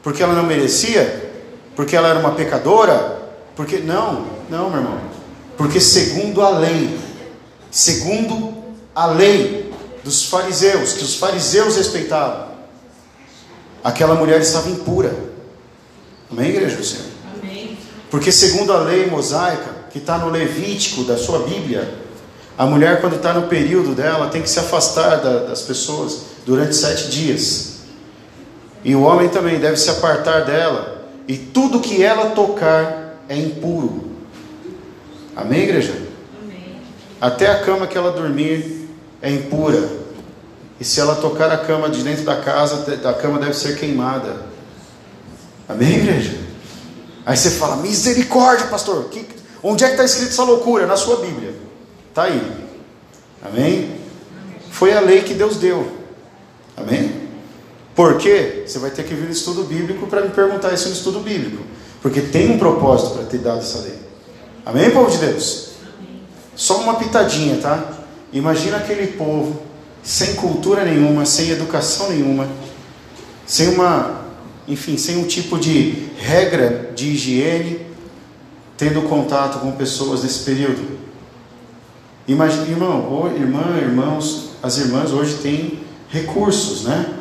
Porque 0.01 0.23
ela 0.23 0.33
não 0.33 0.43
merecia? 0.43 1.31
Porque 1.75 1.97
ela 1.97 2.07
era 2.07 2.19
uma 2.19 2.31
pecadora? 2.31 3.19
Porque 3.53 3.77
não, 3.79 4.25
não, 4.49 4.69
meu 4.69 4.79
irmão. 4.79 4.99
Porque 5.57 5.81
segundo 5.81 6.41
a 6.41 6.49
lei, 6.49 6.97
segundo 7.69 8.53
a 8.95 9.07
lei 9.07 9.69
dos 10.01 10.23
fariseus, 10.25 10.93
que 10.93 11.03
os 11.03 11.15
fariseus 11.15 11.75
respeitavam, 11.75 12.47
aquela 13.83 14.15
mulher 14.15 14.39
estava 14.39 14.69
impura. 14.69 15.13
Amém, 16.31 16.49
igreja 16.49 16.77
do 16.77 16.83
Senhor? 16.83 17.05
Amém. 17.35 17.77
Porque 18.09 18.31
segundo 18.31 18.71
a 18.71 18.79
lei 18.79 19.07
mosaica, 19.07 19.75
que 19.91 19.97
está 19.97 20.17
no 20.17 20.29
Levítico 20.29 21.03
da 21.03 21.17
sua 21.17 21.39
Bíblia, 21.39 21.95
a 22.57 22.65
mulher, 22.65 23.01
quando 23.01 23.17
está 23.17 23.33
no 23.33 23.47
período 23.47 23.93
dela, 23.93 24.29
tem 24.29 24.41
que 24.41 24.49
se 24.49 24.59
afastar 24.59 25.17
da, 25.17 25.43
das 25.43 25.61
pessoas 25.63 26.19
durante 26.45 26.75
sete 26.75 27.09
dias. 27.09 27.78
E 28.83 28.95
o 28.95 29.01
homem 29.01 29.29
também 29.29 29.59
deve 29.59 29.77
se 29.77 29.89
apartar 29.89 30.45
dela. 30.45 31.07
E 31.27 31.37
tudo 31.37 31.79
que 31.79 32.01
ela 32.03 32.31
tocar 32.31 33.21
é 33.27 33.35
impuro. 33.35 34.11
Amém, 35.35 35.61
igreja? 35.61 35.93
Amém. 36.41 36.81
Até 37.19 37.47
a 37.47 37.63
cama 37.63 37.87
que 37.87 37.97
ela 37.97 38.11
dormir 38.11 38.89
é 39.21 39.29
impura. 39.29 39.99
E 40.79 40.85
se 40.85 40.99
ela 40.99 41.15
tocar 41.15 41.51
a 41.51 41.57
cama 41.57 41.89
de 41.89 42.03
dentro 42.03 42.23
da 42.23 42.37
casa, 42.37 42.85
a 43.07 43.13
cama 43.13 43.37
deve 43.37 43.53
ser 43.53 43.77
queimada. 43.77 44.37
Amém, 45.67 45.97
igreja? 45.97 46.37
Aí 47.25 47.37
você 47.37 47.51
fala, 47.51 47.75
misericórdia, 47.77 48.67
pastor. 48.67 49.05
Que, 49.05 49.27
onde 49.61 49.83
é 49.83 49.87
que 49.87 49.93
está 49.93 50.05
escrito 50.05 50.29
essa 50.29 50.43
loucura? 50.43 50.87
Na 50.87 50.95
sua 50.95 51.17
Bíblia. 51.17 51.53
Está 52.09 52.23
aí. 52.23 52.41
Amém? 53.43 53.99
Foi 54.71 54.93
a 54.93 54.99
lei 54.99 55.21
que 55.21 55.33
Deus 55.33 55.57
deu. 55.57 55.91
Amém? 56.75 57.08
Por 57.99 58.17
quê? 58.17 58.63
Você 58.65 58.79
vai 58.79 58.91
ter 58.91 59.03
que 59.03 59.13
vir 59.13 59.25
no 59.25 59.31
estudo 59.31 59.65
bíblico 59.65 60.07
para 60.07 60.21
me 60.21 60.29
perguntar 60.29 60.73
isso 60.73 60.87
no 60.87 60.93
estudo 60.93 61.19
bíblico. 61.19 61.61
Porque 62.01 62.21
tem 62.21 62.49
um 62.49 62.57
propósito 62.57 63.15
para 63.15 63.25
ter 63.25 63.39
dado 63.39 63.59
essa 63.59 63.79
lei. 63.79 63.99
Amém, 64.65 64.89
povo 64.91 65.11
de 65.11 65.17
Deus? 65.17 65.71
Só 66.55 66.77
uma 66.79 66.93
pitadinha, 66.93 67.57
tá? 67.57 67.99
Imagina 68.31 68.77
aquele 68.77 69.07
povo 69.07 69.61
sem 70.01 70.35
cultura 70.35 70.85
nenhuma, 70.85 71.25
sem 71.25 71.49
educação 71.49 72.11
nenhuma, 72.11 72.47
sem 73.45 73.67
uma, 73.67 74.21
enfim, 74.65 74.95
sem 74.95 75.17
um 75.17 75.27
tipo 75.27 75.59
de 75.59 76.07
regra 76.19 76.93
de 76.95 77.09
higiene, 77.09 77.85
tendo 78.77 79.01
contato 79.09 79.59
com 79.59 79.73
pessoas 79.73 80.23
nesse 80.23 80.45
período. 80.45 80.87
Imagina, 82.25 82.65
irmão, 82.65 83.29
irmã, 83.35 83.77
irmãos, 83.77 84.51
as 84.63 84.77
irmãs 84.77 85.11
hoje 85.11 85.39
têm 85.39 85.81
recursos, 86.07 86.85
né? 86.85 87.18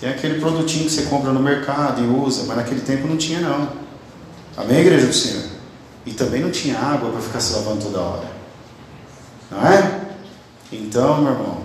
Tem 0.00 0.08
aquele 0.08 0.40
produtinho 0.40 0.84
que 0.86 0.90
você 0.90 1.02
compra 1.02 1.30
no 1.30 1.40
mercado 1.40 2.02
e 2.02 2.06
usa, 2.06 2.44
mas 2.46 2.56
naquele 2.56 2.80
tempo 2.80 3.06
não 3.06 3.18
tinha 3.18 3.40
não. 3.40 3.68
Amém, 4.56 4.78
igreja 4.78 5.06
do 5.06 5.12
Senhor? 5.12 5.44
E 6.06 6.12
também 6.12 6.40
não 6.40 6.50
tinha 6.50 6.78
água 6.78 7.10
para 7.10 7.20
ficar 7.20 7.40
se 7.40 7.52
lavando 7.52 7.84
toda 7.84 8.00
hora. 8.00 8.30
Não 9.50 9.66
é? 9.66 10.00
Então, 10.72 11.20
meu 11.20 11.32
irmão, 11.32 11.58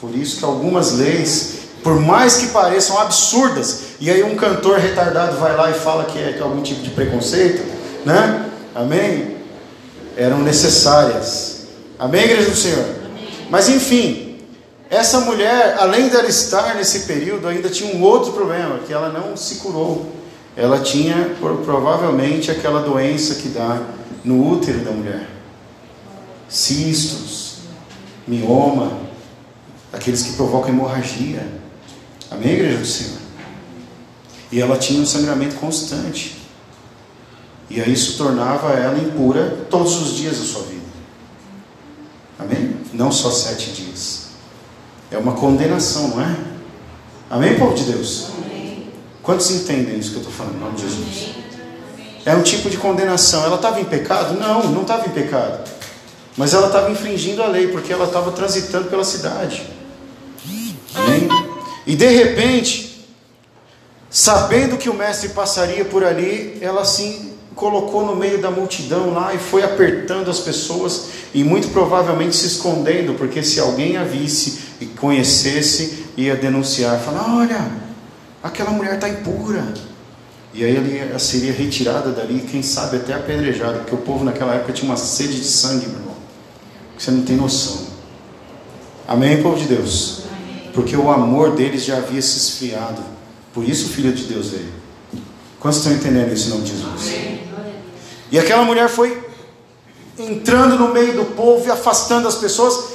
por 0.00 0.14
isso 0.14 0.38
que 0.38 0.44
algumas 0.44 0.92
leis, 0.92 1.58
por 1.82 2.00
mais 2.00 2.36
que 2.36 2.46
pareçam 2.46 2.98
absurdas, 2.98 3.82
e 4.00 4.10
aí 4.10 4.22
um 4.22 4.36
cantor 4.36 4.78
retardado 4.78 5.36
vai 5.36 5.54
lá 5.54 5.70
e 5.70 5.74
fala 5.74 6.04
que 6.04 6.18
é, 6.18 6.32
que 6.32 6.38
é 6.38 6.42
algum 6.42 6.62
tipo 6.62 6.80
de 6.82 6.90
preconceito, 6.90 7.62
né? 8.06 8.48
Amém? 8.74 9.36
Eram 10.16 10.38
necessárias. 10.38 11.66
Amém, 11.98 12.24
igreja 12.24 12.48
do 12.48 12.56
Senhor? 12.56 12.86
Mas 13.50 13.68
enfim, 13.68 14.31
essa 14.92 15.20
mulher, 15.20 15.76
além 15.78 16.10
dela 16.10 16.28
estar 16.28 16.74
nesse 16.74 17.06
período, 17.06 17.48
ainda 17.48 17.70
tinha 17.70 17.96
um 17.96 18.02
outro 18.02 18.30
problema, 18.34 18.78
que 18.80 18.92
ela 18.92 19.08
não 19.08 19.34
se 19.38 19.54
curou. 19.54 20.12
Ela 20.54 20.80
tinha 20.80 21.34
provavelmente 21.64 22.50
aquela 22.50 22.82
doença 22.82 23.36
que 23.36 23.48
dá 23.48 23.80
no 24.22 24.46
útero 24.52 24.80
da 24.80 24.90
mulher. 24.90 25.26
Cistos, 26.46 27.60
mioma, 28.28 28.92
aqueles 29.90 30.24
que 30.24 30.34
provocam 30.34 30.68
hemorragia. 30.68 31.42
Amém, 32.30 32.52
igreja 32.52 32.76
do 32.76 32.86
Senhor? 32.86 33.18
E 34.52 34.60
ela 34.60 34.76
tinha 34.76 35.00
um 35.00 35.06
sangramento 35.06 35.54
constante. 35.54 36.36
E 37.70 37.80
aí 37.80 37.90
isso 37.90 38.18
tornava 38.18 38.74
ela 38.74 38.98
impura 38.98 39.64
todos 39.70 40.02
os 40.02 40.16
dias 40.16 40.36
da 40.36 40.44
sua 40.44 40.64
vida. 40.64 40.82
Amém? 42.38 42.76
Não 42.92 43.10
só 43.10 43.30
sete 43.30 43.70
dias. 43.70 44.21
É 45.12 45.18
uma 45.18 45.34
condenação, 45.34 46.08
não 46.08 46.22
é? 46.22 46.36
Amém, 47.30 47.58
povo 47.58 47.74
de 47.74 47.84
Deus? 47.84 48.28
Amém. 48.38 48.88
Quantos 49.22 49.50
entendem 49.50 49.98
isso 49.98 50.10
que 50.10 50.16
eu 50.16 50.22
estou 50.22 50.34
falando, 50.34 50.56
em 50.56 50.60
nome 50.60 50.76
de 50.76 50.82
Jesus? 50.82 51.28
É 52.24 52.34
um 52.34 52.42
tipo 52.42 52.70
de 52.70 52.76
condenação. 52.76 53.44
Ela 53.44 53.56
estava 53.56 53.80
em 53.80 53.84
pecado? 53.84 54.38
Não, 54.38 54.70
não 54.70 54.82
estava 54.82 55.06
em 55.06 55.10
pecado. 55.10 55.68
Mas 56.36 56.54
ela 56.54 56.68
estava 56.68 56.90
infringindo 56.90 57.42
a 57.42 57.46
lei, 57.46 57.68
porque 57.68 57.92
ela 57.92 58.06
estava 58.06 58.32
transitando 58.32 58.88
pela 58.88 59.04
cidade. 59.04 59.66
Amém? 60.94 61.28
E 61.86 61.94
de 61.94 62.08
repente, 62.08 63.06
sabendo 64.08 64.78
que 64.78 64.88
o 64.88 64.94
mestre 64.94 65.30
passaria 65.30 65.84
por 65.84 66.04
ali, 66.04 66.58
ela 66.60 66.84
se 66.84 67.31
colocou 67.54 68.04
no 68.06 68.16
meio 68.16 68.40
da 68.40 68.50
multidão 68.50 69.12
lá 69.12 69.34
e 69.34 69.38
foi 69.38 69.62
apertando 69.62 70.30
as 70.30 70.40
pessoas 70.40 71.08
e 71.34 71.44
muito 71.44 71.68
provavelmente 71.68 72.36
se 72.36 72.46
escondendo, 72.46 73.14
porque 73.14 73.42
se 73.42 73.60
alguém 73.60 73.96
a 73.96 74.04
visse 74.04 74.60
e 74.80 74.86
conhecesse, 74.86 76.06
ia 76.16 76.34
denunciar, 76.36 76.98
falar: 77.00 77.36
olha, 77.36 77.70
aquela 78.42 78.70
mulher 78.70 78.94
está 78.94 79.08
impura. 79.08 79.74
E 80.54 80.64
aí 80.64 80.98
ela 80.98 81.18
seria 81.18 81.52
retirada 81.52 82.10
dali, 82.10 82.46
quem 82.50 82.62
sabe 82.62 82.98
até 82.98 83.14
apedrejada, 83.14 83.78
porque 83.78 83.94
o 83.94 83.98
povo 83.98 84.22
naquela 84.22 84.54
época 84.54 84.74
tinha 84.74 84.90
uma 84.90 84.98
sede 84.98 85.36
de 85.36 85.46
sangue, 85.46 85.86
meu 85.86 85.98
irmão. 85.98 86.14
Você 86.98 87.10
não 87.10 87.22
tem 87.22 87.36
noção. 87.36 87.86
Amém, 89.08 89.42
povo 89.42 89.58
de 89.58 89.64
Deus? 89.64 90.22
porque 90.72 90.96
o 90.96 91.10
amor 91.10 91.54
deles 91.54 91.84
já 91.84 91.98
havia 91.98 92.22
se 92.22 92.36
esfriado. 92.38 93.02
Por 93.52 93.68
isso 93.68 93.86
o 93.86 93.88
Filho 93.90 94.12
de 94.12 94.24
Deus 94.24 94.48
veio. 94.48 94.81
Quantos 95.62 95.78
estão 95.78 95.92
entendendo 95.92 96.32
isso 96.32 96.48
em 96.48 96.50
nome 96.50 96.64
de 96.64 96.72
Jesus? 96.72 97.12
E 98.32 98.38
aquela 98.38 98.64
mulher 98.64 98.88
foi 98.88 99.26
entrando 100.18 100.76
no 100.76 100.88
meio 100.88 101.14
do 101.14 101.24
povo 101.36 101.66
e 101.66 101.70
afastando 101.70 102.26
as 102.26 102.34
pessoas. 102.34 102.92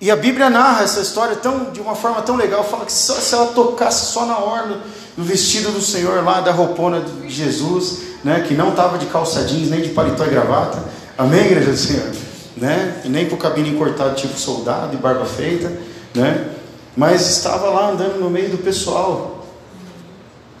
E 0.00 0.10
a 0.10 0.16
Bíblia 0.16 0.50
narra 0.50 0.84
essa 0.84 1.00
história 1.00 1.34
tão, 1.34 1.70
de 1.72 1.80
uma 1.80 1.96
forma 1.96 2.20
tão 2.22 2.36
legal. 2.36 2.62
Fala 2.62 2.84
que 2.84 2.92
só, 2.92 3.14
se 3.14 3.34
ela 3.34 3.46
tocasse 3.46 4.12
só 4.12 4.26
na 4.26 4.38
orla 4.38 4.82
do 5.16 5.24
vestido 5.24 5.72
do 5.72 5.80
Senhor, 5.80 6.22
lá 6.22 6.40
da 6.40 6.52
roupona 6.52 7.00
de 7.00 7.30
Jesus, 7.30 8.02
né, 8.22 8.44
que 8.46 8.52
não 8.52 8.68
estava 8.68 8.98
de 8.98 9.06
calça 9.06 9.44
jeans, 9.44 9.70
nem 9.70 9.80
de 9.80 9.88
paletó 9.88 10.26
e 10.26 10.28
gravata. 10.28 10.84
Amém, 11.16 11.46
igreja 11.46 11.70
do 11.70 11.76
Senhor? 11.76 12.12
Né? 12.56 13.00
E 13.04 13.08
nem 13.08 13.28
com 13.28 13.34
o 13.34 13.38
cabelo 13.38 13.76
cortado 13.78 14.14
tipo 14.14 14.38
soldado 14.38 14.94
e 14.94 14.96
barba 14.96 15.24
feita. 15.24 15.72
Né? 16.14 16.54
mas 16.98 17.30
estava 17.30 17.70
lá 17.70 17.92
andando 17.92 18.18
no 18.18 18.28
meio 18.28 18.50
do 18.50 18.58
pessoal. 18.58 19.37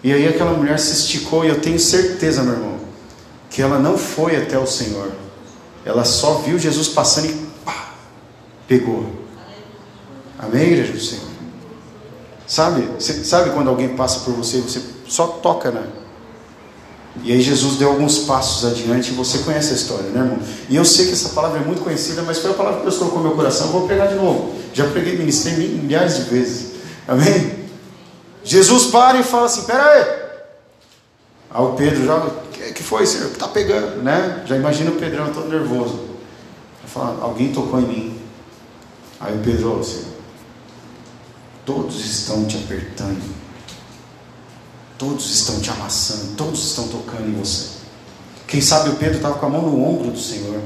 E 0.02 0.12
aí 0.12 0.28
aquela 0.28 0.52
mulher 0.52 0.78
se 0.78 0.92
esticou, 0.92 1.44
e 1.44 1.48
eu 1.48 1.60
tenho 1.60 1.78
certeza, 1.78 2.42
meu 2.42 2.54
irmão, 2.54 2.78
que 3.50 3.60
ela 3.60 3.78
não 3.78 3.98
foi 3.98 4.36
até 4.36 4.58
o 4.58 4.66
Senhor. 4.66 5.10
Ela 5.84 6.04
só 6.04 6.34
viu 6.34 6.58
Jesus 6.58 6.88
passando 6.88 7.26
e 7.26 7.46
pá, 7.64 7.94
pegou. 8.66 9.06
Amém, 10.38 10.68
igreja 10.68 10.92
do 10.92 11.00
Senhor? 11.00 11.24
Sabe, 12.46 12.88
sabe 12.98 13.50
quando 13.50 13.68
alguém 13.68 13.88
passa 13.96 14.20
por 14.20 14.34
você 14.34 14.58
e 14.58 14.60
você 14.60 14.80
só 15.06 15.26
toca, 15.26 15.70
né? 15.70 15.86
E 17.24 17.32
aí 17.32 17.40
Jesus 17.40 17.76
deu 17.76 17.88
alguns 17.88 18.18
passos 18.18 18.64
adiante, 18.64 19.10
e 19.10 19.14
você 19.14 19.38
conhece 19.38 19.72
a 19.72 19.76
história, 19.76 20.08
né, 20.10 20.20
irmão? 20.20 20.38
E 20.68 20.76
eu 20.76 20.84
sei 20.84 21.06
que 21.06 21.12
essa 21.12 21.30
palavra 21.30 21.60
é 21.60 21.64
muito 21.64 21.82
conhecida, 21.82 22.22
mas 22.22 22.38
foi 22.38 22.52
a 22.52 22.54
palavra 22.54 22.78
que 22.78 22.84
Deus 22.84 22.96
colocou 22.96 23.18
no 23.18 23.28
meu 23.28 23.36
coração, 23.36 23.66
eu 23.66 23.72
vou 23.72 23.86
pregar 23.86 24.08
de 24.08 24.14
novo. 24.14 24.54
Já 24.72 24.86
preguei, 24.88 25.18
ministrei 25.18 25.54
milhares 25.68 26.16
de 26.16 26.22
vezes. 26.22 26.72
Amém? 27.08 27.57
Jesus 28.48 28.86
para 28.86 29.20
e 29.20 29.22
fala 29.22 29.44
assim: 29.44 29.64
Pera 29.64 29.84
aí. 29.84 30.28
Aí 31.50 31.62
o 31.62 31.74
Pedro 31.74 32.06
já, 32.06 32.30
que, 32.50 32.72
que 32.72 32.82
foi, 32.82 33.06
Senhor? 33.06 33.30
Que 33.30 33.38
tá 33.38 33.48
pegando, 33.48 34.02
né? 34.02 34.42
Já 34.46 34.56
imagina 34.56 34.90
o 34.90 34.96
Pedrão 34.96 35.30
todo 35.32 35.48
nervoso. 35.48 36.08
Fala: 36.86 37.22
Alguém 37.22 37.52
tocou 37.52 37.78
em 37.78 37.86
mim. 37.86 38.20
Aí 39.20 39.36
o 39.36 39.42
Pedro, 39.42 39.78
oh, 39.78 39.84
Senhor, 39.84 40.06
todos 41.66 42.04
estão 42.04 42.46
te 42.46 42.56
apertando, 42.56 43.34
todos 44.96 45.30
estão 45.30 45.60
te 45.60 45.70
amassando, 45.70 46.36
todos 46.36 46.68
estão 46.68 46.88
tocando 46.88 47.28
em 47.28 47.34
você. 47.34 47.78
Quem 48.46 48.62
sabe 48.62 48.90
o 48.90 48.96
Pedro 48.96 49.16
estava 49.16 49.34
com 49.34 49.44
a 49.44 49.50
mão 49.50 49.62
no 49.62 49.84
ombro 49.84 50.10
do 50.10 50.18
Senhor, 50.18 50.58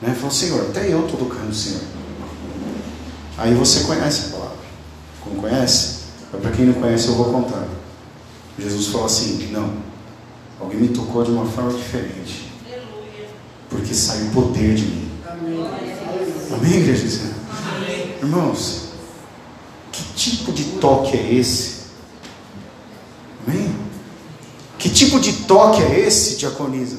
né? 0.00 0.14
Falou: 0.14 0.30
Senhor, 0.30 0.70
até 0.70 0.90
eu 0.90 1.04
estou 1.04 1.18
tocando 1.18 1.50
o 1.50 1.54
Senhor. 1.54 1.82
Aí 3.36 3.52
você 3.54 3.80
conhece 3.84 4.28
a 4.28 4.30
palavra, 4.30 4.56
como 5.22 5.42
conhece? 5.42 5.99
Para 6.30 6.50
quem 6.52 6.66
não 6.66 6.74
conhece, 6.74 7.08
eu 7.08 7.14
vou 7.14 7.32
contar. 7.32 7.66
Jesus 8.58 8.88
falou 8.88 9.06
assim: 9.06 9.48
Não, 9.50 9.72
alguém 10.60 10.80
me 10.80 10.88
tocou 10.88 11.24
de 11.24 11.30
uma 11.30 11.46
forma 11.46 11.72
diferente, 11.72 12.52
porque 13.68 13.94
saiu 13.94 14.30
poder 14.30 14.74
de 14.74 14.82
mim. 14.82 15.10
Amém, 16.52 16.74
igreja? 16.74 17.20
Amém. 17.76 18.16
Irmãos, 18.20 18.90
que 19.90 20.02
tipo 20.14 20.52
de 20.52 20.64
toque 20.78 21.16
é 21.16 21.34
esse? 21.34 21.80
Amém? 23.46 23.74
Que 24.78 24.88
tipo 24.88 25.18
de 25.18 25.32
toque 25.44 25.82
é 25.82 26.00
esse, 26.00 26.36
diaconisa? 26.36 26.98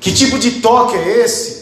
Que 0.00 0.12
tipo 0.12 0.38
de 0.38 0.52
toque 0.60 0.96
é 0.96 1.24
esse? 1.24 1.60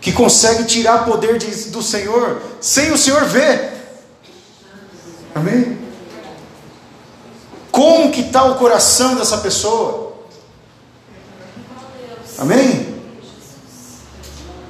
Que 0.00 0.12
consegue 0.12 0.64
tirar 0.64 1.04
poder 1.04 1.38
de, 1.38 1.46
do 1.70 1.82
Senhor 1.82 2.42
sem 2.60 2.92
o 2.92 2.98
Senhor 2.98 3.24
ver. 3.24 3.81
Amém? 5.34 5.78
Como 7.70 8.12
que 8.12 8.20
está 8.20 8.44
o 8.44 8.56
coração 8.56 9.14
dessa 9.16 9.38
pessoa? 9.38 10.12
Amém? 12.38 13.00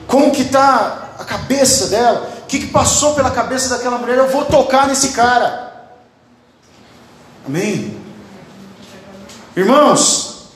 Como 0.07 0.31
que 0.31 0.43
está 0.43 1.15
a 1.19 1.25
cabeça 1.25 1.89
dela? 1.89 2.31
O 2.43 2.47
que, 2.47 2.61
que 2.61 2.67
passou 2.67 3.15
pela 3.15 3.31
cabeça 3.31 3.71
daquela 3.71 3.99
mulher? 3.99 4.19
Eu 4.19 4.29
vou 4.29 4.45
tocar 4.45 4.87
nesse 4.87 5.09
cara. 5.09 5.91
Amém? 7.47 7.99
Irmãos, 9.57 10.53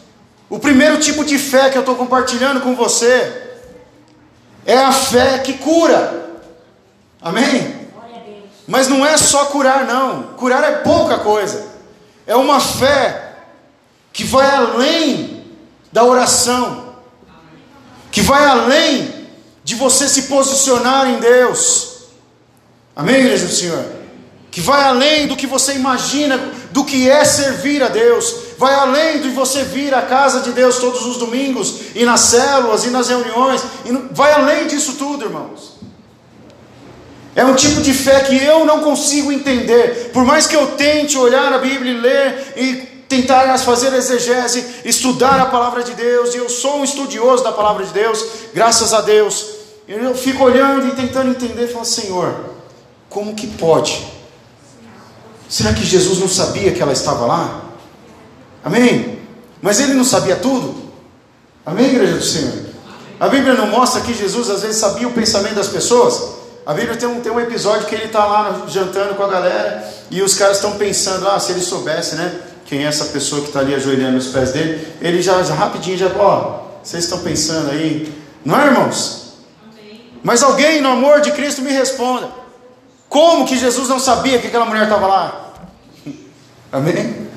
o 0.48 0.58
primeiro 0.58 1.00
tipo 1.00 1.24
de 1.24 1.38
fé 1.38 1.68
que 1.68 1.76
eu 1.76 1.80
estou 1.80 1.96
compartilhando 1.96 2.60
com 2.60 2.76
você 2.76 3.58
é 4.64 4.78
a 4.78 4.92
fé 4.92 5.38
que 5.38 5.54
cura. 5.54 6.38
Amém? 7.20 7.75
Mas 8.66 8.88
não 8.88 9.06
é 9.06 9.16
só 9.16 9.46
curar, 9.46 9.84
não. 9.86 10.34
Curar 10.36 10.64
é 10.64 10.76
pouca 10.78 11.18
coisa. 11.18 11.66
É 12.26 12.34
uma 12.34 12.60
fé 12.60 13.34
que 14.12 14.24
vai 14.24 14.48
além 14.48 15.44
da 15.92 16.04
oração, 16.04 16.96
que 18.10 18.20
vai 18.20 18.44
além 18.44 19.28
de 19.62 19.74
você 19.74 20.08
se 20.08 20.22
posicionar 20.22 21.08
em 21.08 21.18
Deus. 21.18 21.96
Amém, 22.94 23.16
igreja 23.16 23.46
do 23.46 23.52
Senhor? 23.52 23.84
Que 24.50 24.60
vai 24.60 24.82
além 24.84 25.26
do 25.26 25.36
que 25.36 25.46
você 25.46 25.74
imagina 25.74 26.38
do 26.70 26.84
que 26.84 27.08
é 27.08 27.24
servir 27.24 27.82
a 27.82 27.88
Deus, 27.88 28.34
vai 28.58 28.74
além 28.74 29.20
de 29.20 29.28
você 29.30 29.64
vir 29.64 29.94
à 29.94 30.02
casa 30.02 30.40
de 30.40 30.52
Deus 30.52 30.78
todos 30.78 31.04
os 31.04 31.18
domingos, 31.18 31.74
e 31.94 32.04
nas 32.04 32.20
células, 32.20 32.84
e 32.84 32.90
nas 32.90 33.08
reuniões, 33.08 33.62
e 33.84 33.92
vai 34.12 34.32
além 34.32 34.66
disso 34.66 34.94
tudo, 34.94 35.24
irmãos. 35.24 35.75
É 37.36 37.44
um 37.44 37.54
tipo 37.54 37.82
de 37.82 37.92
fé 37.92 38.20
que 38.20 38.34
eu 38.34 38.64
não 38.64 38.80
consigo 38.80 39.30
entender, 39.30 40.10
por 40.14 40.24
mais 40.24 40.46
que 40.46 40.56
eu 40.56 40.68
tente 40.68 41.18
olhar 41.18 41.52
a 41.52 41.58
Bíblia 41.58 41.92
e 41.92 42.00
ler 42.00 42.52
e 42.56 42.74
tentar 43.06 43.56
fazer 43.58 43.92
exegese, 43.92 44.64
estudar 44.86 45.38
a 45.38 45.44
palavra 45.44 45.82
de 45.82 45.92
Deus, 45.92 46.34
e 46.34 46.38
eu 46.38 46.48
sou 46.48 46.78
um 46.78 46.84
estudioso 46.84 47.44
da 47.44 47.52
palavra 47.52 47.84
de 47.84 47.92
Deus, 47.92 48.24
graças 48.54 48.94
a 48.94 49.02
Deus. 49.02 49.48
Eu 49.86 50.14
fico 50.14 50.44
olhando 50.44 50.88
e 50.88 50.92
tentando 50.92 51.28
entender 51.28 51.66
e 51.66 51.72
falo, 51.72 51.84
Senhor, 51.84 52.34
como 53.10 53.34
que 53.34 53.46
pode? 53.46 54.02
Será 55.46 55.74
que 55.74 55.84
Jesus 55.84 56.18
não 56.18 56.28
sabia 56.28 56.72
que 56.72 56.80
ela 56.80 56.94
estava 56.94 57.26
lá? 57.26 57.64
Amém? 58.64 59.18
Mas 59.60 59.78
ele 59.78 59.92
não 59.92 60.04
sabia 60.04 60.36
tudo? 60.36 60.90
Amém, 61.66 61.86
igreja 61.86 62.14
do 62.14 62.24
Senhor? 62.24 62.66
A 63.20 63.28
Bíblia 63.28 63.52
não 63.52 63.66
mostra 63.66 64.00
que 64.00 64.14
Jesus 64.14 64.48
às 64.48 64.62
vezes 64.62 64.78
sabia 64.78 65.06
o 65.06 65.12
pensamento 65.12 65.54
das 65.56 65.68
pessoas? 65.68 66.35
A 66.66 66.74
Bíblia 66.74 66.96
tem 66.96 67.08
um, 67.08 67.20
tem 67.20 67.30
um 67.30 67.38
episódio 67.38 67.86
que 67.86 67.94
ele 67.94 68.06
está 68.06 68.26
lá 68.26 68.64
jantando 68.66 69.14
com 69.14 69.22
a 69.22 69.28
galera 69.28 69.88
e 70.10 70.20
os 70.20 70.34
caras 70.34 70.56
estão 70.56 70.72
pensando, 70.72 71.28
ah, 71.28 71.38
se 71.38 71.52
ele 71.52 71.60
soubesse, 71.60 72.16
né? 72.16 72.40
Quem 72.64 72.84
é 72.84 72.88
essa 72.88 73.04
pessoa 73.04 73.40
que 73.40 73.46
está 73.46 73.60
ali 73.60 73.72
ajoelhando 73.72 74.16
nos 74.16 74.26
pés 74.26 74.50
dele, 74.50 74.94
ele 75.00 75.22
já, 75.22 75.40
já 75.44 75.54
rapidinho 75.54 75.96
já, 75.96 76.08
ó, 76.18 76.62
vocês 76.82 77.04
estão 77.04 77.20
pensando 77.20 77.70
aí, 77.70 78.12
não 78.44 78.60
é, 78.60 78.66
irmãos? 78.66 79.34
Mas 80.24 80.42
alguém, 80.42 80.80
no 80.80 80.88
amor 80.88 81.20
de 81.20 81.30
Cristo, 81.30 81.62
me 81.62 81.70
responda: 81.70 82.28
como 83.08 83.46
que 83.46 83.56
Jesus 83.56 83.88
não 83.88 84.00
sabia 84.00 84.40
que 84.40 84.48
aquela 84.48 84.64
mulher 84.64 84.82
estava 84.82 85.06
lá? 85.06 85.52
Amém? 86.72 87.28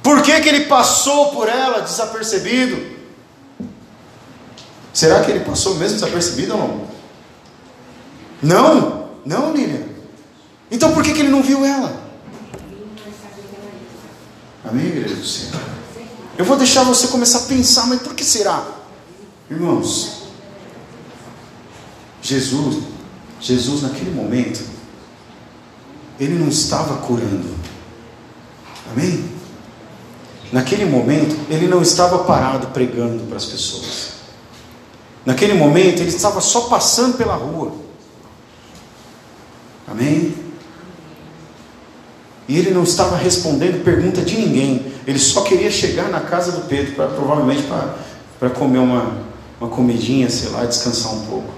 Por 0.00 0.22
que, 0.22 0.40
que 0.40 0.48
ele 0.48 0.66
passou 0.66 1.30
por 1.30 1.48
ela 1.48 1.80
desapercebido? 1.80 2.92
Será 4.94 5.24
que 5.24 5.30
ele 5.32 5.40
passou 5.40 5.74
mesmo 5.74 5.94
desapercebido 5.94 6.52
ou 6.52 6.58
não? 6.60 6.91
Não, 8.42 9.08
não, 9.24 9.52
Lilian. 9.52 9.86
Então 10.70 10.92
por 10.92 11.02
que, 11.02 11.12
que 11.12 11.20
ele 11.20 11.28
não 11.28 11.42
viu 11.42 11.64
ela? 11.64 12.02
Amém, 14.64 14.86
igreja 14.86 15.14
do 15.14 15.24
Senhor? 15.24 15.60
Eu 16.38 16.44
vou 16.44 16.56
deixar 16.56 16.82
você 16.84 17.08
começar 17.08 17.40
a 17.40 17.42
pensar, 17.42 17.86
mas 17.86 18.00
por 18.02 18.14
que 18.14 18.24
será? 18.24 18.64
Irmãos, 19.50 20.22
Jesus, 22.22 22.84
Jesus 23.40 23.82
naquele 23.82 24.10
momento, 24.10 24.62
ele 26.18 26.38
não 26.38 26.48
estava 26.48 26.96
curando. 27.06 27.54
Amém? 28.90 29.30
Naquele 30.50 30.84
momento, 30.84 31.36
ele 31.50 31.66
não 31.66 31.82
estava 31.82 32.20
parado 32.24 32.68
pregando 32.68 33.24
para 33.24 33.36
as 33.36 33.46
pessoas. 33.46 34.12
Naquele 35.24 35.54
momento, 35.54 36.00
ele 36.00 36.10
estava 36.10 36.40
só 36.40 36.62
passando 36.62 37.16
pela 37.16 37.34
rua. 37.34 37.81
Amém? 39.86 40.34
E 42.48 42.58
ele 42.58 42.70
não 42.70 42.82
estava 42.82 43.16
respondendo 43.16 43.84
pergunta 43.84 44.20
de 44.22 44.36
ninguém. 44.36 44.92
Ele 45.06 45.18
só 45.18 45.42
queria 45.42 45.70
chegar 45.70 46.08
na 46.10 46.20
casa 46.20 46.52
do 46.52 46.68
Pedro, 46.68 46.94
pra, 46.94 47.08
provavelmente 47.08 47.64
para 48.38 48.50
comer 48.50 48.78
uma, 48.78 49.16
uma 49.60 49.70
comidinha, 49.70 50.28
sei 50.28 50.50
lá, 50.50 50.64
descansar 50.64 51.14
um 51.14 51.26
pouco. 51.26 51.52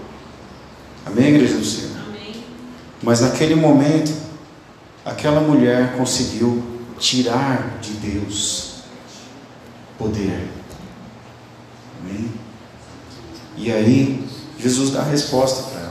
Amém, 1.06 1.34
igreja 1.34 1.56
do 1.56 1.64
Senhor? 1.64 1.90
Amém. 2.08 2.44
Mas 3.02 3.20
naquele 3.20 3.54
momento, 3.54 4.12
aquela 5.04 5.40
mulher 5.40 5.96
conseguiu 5.96 6.62
tirar 6.98 7.78
de 7.80 7.92
Deus 7.94 8.74
poder. 9.98 10.48
Amém? 12.00 12.30
E 13.56 13.72
aí, 13.72 14.24
Jesus 14.58 14.90
dá 14.90 15.00
a 15.00 15.04
resposta 15.04 15.70
para? 15.70 15.83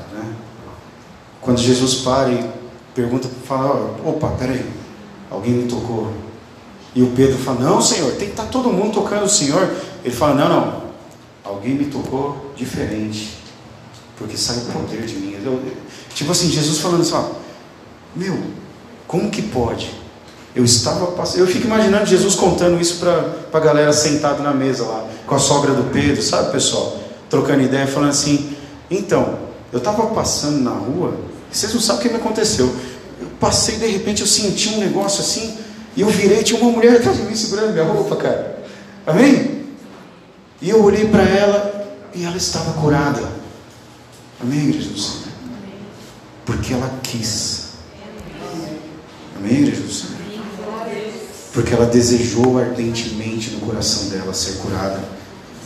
Quando 1.43 1.59
Jesus 1.59 1.95
para 1.95 2.31
e 2.31 2.49
pergunta, 2.95 3.29
fala: 3.45 3.95
opa, 4.05 4.29
peraí, 4.39 4.65
alguém 5.29 5.53
me 5.53 5.67
tocou. 5.67 6.11
E 6.95 7.01
o 7.01 7.07
Pedro 7.11 7.37
fala: 7.37 7.59
Não, 7.61 7.81
Senhor, 7.81 8.11
tem 8.11 8.27
que 8.27 8.33
estar 8.33 8.43
tá 8.43 8.49
todo 8.49 8.71
mundo 8.71 8.93
tocando 8.93 9.23
o 9.23 9.29
Senhor. 9.29 9.69
Ele 10.03 10.13
fala: 10.13 10.35
Não, 10.35 10.49
não, 10.49 10.83
alguém 11.43 11.75
me 11.75 11.85
tocou 11.85 12.53
diferente 12.55 13.43
porque 14.17 14.37
sai 14.37 14.57
o 14.57 14.61
poder 14.61 15.05
de 15.05 15.15
mim. 15.15 15.35
Eu, 15.43 15.61
tipo 16.13 16.31
assim, 16.31 16.49
Jesus 16.49 16.79
falando 16.79 17.01
assim, 17.01 17.13
ó, 17.13 17.25
meu, 18.15 18.37
como 19.07 19.29
que 19.29 19.41
pode? 19.41 19.91
Eu 20.55 20.63
estava 20.63 21.07
passando, 21.07 21.39
eu 21.39 21.47
fico 21.47 21.65
imaginando 21.65 22.05
Jesus 22.05 22.35
contando 22.35 22.79
isso 22.79 22.99
para 22.99 23.33
a 23.51 23.59
galera 23.59 23.91
sentada 23.91 24.41
na 24.43 24.53
mesa 24.53 24.83
lá, 24.85 25.07
com 25.25 25.35
a 25.35 25.39
sogra 25.39 25.73
do 25.73 25.91
Pedro, 25.91 26.21
sabe 26.21 26.51
pessoal? 26.51 26.99
Trocando 27.29 27.63
ideia, 27.63 27.87
falando 27.87 28.11
assim, 28.11 28.55
então, 28.89 29.39
eu 29.71 29.79
estava 29.79 30.07
passando 30.07 30.61
na 30.61 30.71
rua, 30.71 31.15
vocês 31.53 31.73
não 31.73 31.81
sabem 31.81 32.01
o 32.01 32.03
que 32.03 32.09
me 32.09 32.19
aconteceu. 32.19 32.75
Eu 33.21 33.27
passei, 33.39 33.77
de 33.77 33.87
repente, 33.87 34.21
eu 34.21 34.27
senti 34.27 34.69
um 34.69 34.79
negócio 34.79 35.21
assim, 35.21 35.55
e 35.95 36.01
eu 36.01 36.09
virei, 36.09 36.43
tinha 36.43 36.59
uma 36.59 36.71
mulher 36.71 36.97
atrás 36.97 37.17
de 37.17 37.23
mim 37.23 37.35
segurando 37.35 37.71
minha 37.71 37.85
roupa, 37.85 38.15
cara. 38.15 38.63
Amém? 39.05 39.63
E 40.61 40.69
eu 40.69 40.83
olhei 40.83 41.07
para 41.07 41.23
ela 41.23 41.97
e 42.15 42.23
ela 42.23 42.37
estava 42.37 42.73
curada. 42.81 43.21
Amém, 44.41 44.69
igreja 44.69 44.89
do 44.89 44.99
Senhor? 44.99 45.27
Porque 46.45 46.73
ela 46.73 46.99
quis. 47.03 47.73
Amém, 49.37 49.59
igreja 49.59 49.81
do 49.81 49.91
Senhor? 49.91 50.13
Porque 51.53 51.73
ela 51.73 51.85
desejou 51.85 52.57
ardentemente 52.57 53.51
no 53.51 53.59
coração 53.59 54.09
dela 54.09 54.33
ser 54.33 54.53
curada. 54.53 54.99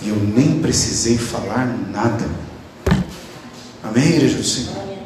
E 0.02 0.10
eu 0.10 0.16
nem 0.16 0.60
precisei 0.60 1.18
falar 1.18 1.66
nada. 1.92 2.28
Amém, 3.84 4.10
igreja 4.10 4.38
do 4.38 4.44
Senhor? 4.44 4.97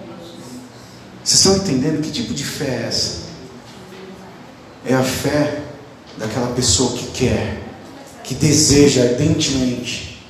Vocês 1.24 1.40
estão 1.40 1.58
entendendo 1.58 2.02
que 2.02 2.12
tipo 2.12 2.34
de 2.34 2.44
fé 2.44 2.66
é 2.66 2.88
essa? 2.88 3.22
É 4.86 4.94
a 4.94 5.04
fé 5.04 5.62
daquela 6.18 6.48
pessoa 6.48 6.98
que 6.98 7.06
quer, 7.12 7.62
que 8.24 8.34
deseja 8.34 9.04
ardentemente. 9.04 10.24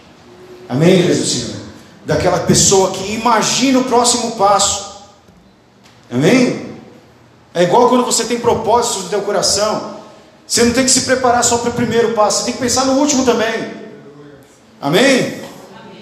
Amém, 0.67 1.07
do 1.07 1.15
Senhor? 1.15 1.61
daquela 2.05 2.39
pessoa 2.39 2.91
que 2.91 3.13
imagina 3.13 3.79
o 3.79 3.83
próximo 3.85 4.31
passo. 4.31 5.03
Amém? 6.11 6.71
É 7.53 7.63
igual 7.63 7.89
quando 7.89 8.05
você 8.05 8.25
tem 8.25 8.39
propósitos 8.39 9.03
no 9.03 9.09
teu 9.09 9.21
coração. 9.21 10.01
Você 10.47 10.63
não 10.63 10.73
tem 10.73 10.83
que 10.83 10.91
se 10.91 11.01
preparar 11.01 11.43
só 11.43 11.59
para 11.59 11.69
o 11.69 11.73
primeiro 11.73 12.13
passo, 12.13 12.39
você 12.39 12.45
tem 12.45 12.53
que 12.53 12.59
pensar 12.59 12.85
no 12.85 12.93
último 12.93 13.23
também. 13.23 13.71
Amém? 14.81 15.41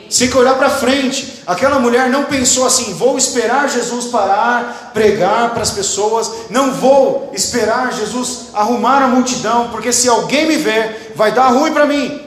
Você 0.09 0.23
tem 0.23 0.29
que 0.31 0.37
olhar 0.37 0.57
para 0.57 0.71
frente. 0.71 1.43
Aquela 1.45 1.77
mulher 1.77 2.09
não 2.09 2.25
pensou 2.25 2.65
assim: 2.65 2.93
vou 2.95 3.17
esperar 3.17 3.69
Jesus 3.69 4.05
parar, 4.07 4.91
pregar 4.91 5.51
para 5.51 5.61
as 5.61 5.69
pessoas, 5.69 6.31
não 6.49 6.71
vou 6.73 7.31
esperar 7.33 7.93
Jesus 7.93 8.47
arrumar 8.53 9.03
a 9.03 9.07
multidão, 9.07 9.69
porque 9.69 9.93
se 9.93 10.09
alguém 10.09 10.47
me 10.47 10.57
ver, 10.57 11.13
vai 11.15 11.31
dar 11.31 11.49
ruim 11.49 11.71
para 11.71 11.85
mim. 11.85 12.21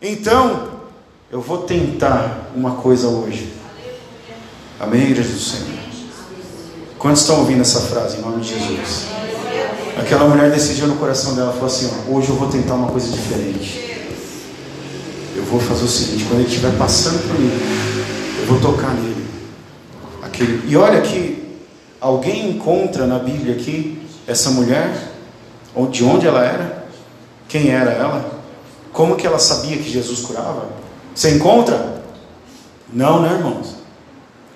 Então, 0.00 0.68
eu 1.30 1.40
vou 1.40 1.58
tentar 1.58 2.48
uma 2.56 2.76
coisa 2.76 3.08
hoje. 3.08 3.52
Amém, 4.80 5.02
igreja 5.02 5.28
do 5.28 5.40
Senhor? 5.40 5.78
Quantos 6.98 7.20
estão 7.20 7.40
ouvindo 7.40 7.60
essa 7.60 7.80
frase 7.80 8.16
em 8.16 8.20
nome 8.22 8.40
de 8.40 8.58
Jesus? 8.58 9.06
Aquela 10.00 10.26
mulher 10.26 10.50
decidiu 10.50 10.86
no 10.86 10.96
coração 10.96 11.34
dela, 11.34 11.52
falou 11.52 11.66
assim: 11.66 11.90
hoje 12.08 12.30
eu 12.30 12.36
vou 12.36 12.48
tentar 12.48 12.74
uma 12.74 12.88
coisa 12.88 13.08
diferente. 13.08 13.97
Eu 15.38 15.44
vou 15.44 15.60
fazer 15.60 15.84
o 15.84 15.88
seguinte: 15.88 16.24
quando 16.24 16.40
ele 16.40 16.48
estiver 16.48 16.76
passando 16.76 17.22
por 17.28 17.38
mim, 17.38 17.50
eu 18.40 18.46
vou 18.46 18.60
tocar 18.60 18.92
nele. 18.92 19.24
Aquele... 20.20 20.68
E 20.68 20.76
olha 20.76 21.00
que 21.00 21.56
alguém 22.00 22.50
encontra 22.50 23.06
na 23.06 23.20
Bíblia 23.20 23.54
aqui 23.54 24.02
essa 24.26 24.50
mulher, 24.50 25.12
de 25.90 26.04
onde 26.04 26.26
ela 26.26 26.44
era, 26.44 26.88
quem 27.48 27.70
era 27.70 27.92
ela, 27.92 28.30
como 28.92 29.14
que 29.14 29.26
ela 29.26 29.38
sabia 29.38 29.76
que 29.76 29.88
Jesus 29.88 30.20
curava? 30.20 30.66
Você 31.14 31.30
encontra? 31.30 32.02
Não, 32.92 33.22
né, 33.22 33.34
irmãos? 33.34 33.76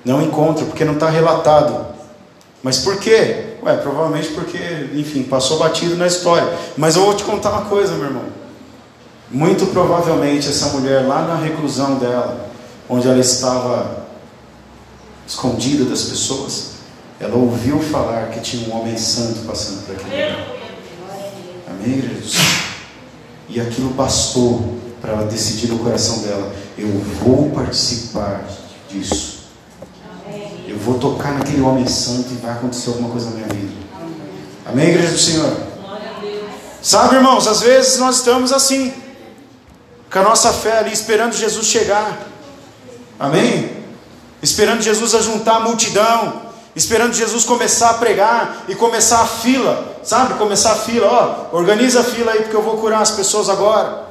Não 0.05 0.21
encontra, 0.21 0.65
porque 0.65 0.85
não 0.85 0.95
está 0.95 1.09
relatado. 1.09 1.87
Mas 2.61 2.79
por 2.79 2.97
quê? 2.99 3.55
Ué, 3.63 3.77
provavelmente 3.77 4.29
porque, 4.31 4.59
enfim, 4.95 5.23
passou 5.23 5.59
batido 5.59 5.97
na 5.97 6.09
história. 6.09 6.53
Mas 6.77 6.97
eu 6.97 7.05
vou 7.05 7.15
te 7.15 7.23
contar 7.23 7.51
uma 7.51 7.67
coisa, 7.67 7.95
meu 7.95 8.07
irmão. 8.07 8.42
Muito 9.33 9.67
provavelmente 9.69 10.49
essa 10.49 10.67
mulher 10.69 11.07
lá 11.07 11.23
na 11.23 11.37
reclusão 11.37 11.99
dela, 11.99 12.51
onde 12.87 13.09
ela 13.09 13.19
estava 13.19 14.05
escondida 15.27 15.87
das 15.87 16.03
pessoas, 16.03 16.73
ela 17.19 17.35
ouviu 17.37 17.81
falar 17.81 18.29
que 18.29 18.41
tinha 18.41 18.69
um 18.69 18.79
homem 18.79 18.97
santo 18.99 19.47
passando 19.47 19.87
por 19.87 19.95
aquele 19.95 20.11
lugar. 20.11 20.47
Amém, 21.71 21.99
igreja? 21.99 22.39
E 23.49 23.59
aquilo 23.59 23.91
bastou 23.91 24.77
para 25.01 25.13
ela 25.13 25.25
decidir 25.25 25.69
no 25.69 25.79
coração 25.79 26.19
dela: 26.19 26.53
eu 26.77 26.89
vou 27.23 27.51
participar 27.51 28.45
disso. 28.91 29.43
Eu 30.67 30.79
vou 30.79 30.99
tocar 30.99 31.35
naquele 31.35 31.61
homem 31.61 31.87
santo 31.87 32.33
e 32.33 32.37
vai 32.37 32.53
acontecer 32.53 32.91
alguma 32.91 33.11
coisa 33.11 33.31
na 33.31 33.37
minha 33.37 33.49
vida. 33.49 33.73
Amém, 34.67 34.89
igreja 34.89 35.13
do 35.13 35.19
Senhor? 35.19 35.57
Sabe, 36.83 37.17
irmãos, 37.17 37.47
às 37.47 37.61
vezes 37.61 37.99
nós 37.99 38.17
estamos 38.17 38.53
assim, 38.53 38.93
com 40.13 40.19
a 40.19 40.23
nossa 40.23 40.53
fé 40.53 40.79
ali, 40.79 40.93
esperando 40.93 41.35
Jesus 41.35 41.67
chegar. 41.67 42.19
Amém? 43.19 43.83
Esperando 44.43 44.83
Jesus 44.83 45.15
ajuntar 45.15 45.57
a 45.57 45.61
multidão, 45.61 46.43
esperando 46.77 47.15
Jesus 47.15 47.45
começar 47.45 47.91
a 47.91 47.95
pregar 47.95 48.65
e 48.69 48.75
começar 48.75 49.23
a 49.23 49.27
fila, 49.27 49.97
sabe? 50.03 50.35
Começar 50.35 50.73
a 50.73 50.77
fila, 50.77 51.49
ó, 51.53 51.57
organiza 51.57 52.01
a 52.01 52.05
fila 52.05 52.33
aí 52.33 52.43
porque 52.43 52.57
eu 52.57 52.63
vou 52.63 52.77
curar 52.77 53.01
as 53.01 53.13
pessoas 53.13 53.49
agora. 53.49 54.03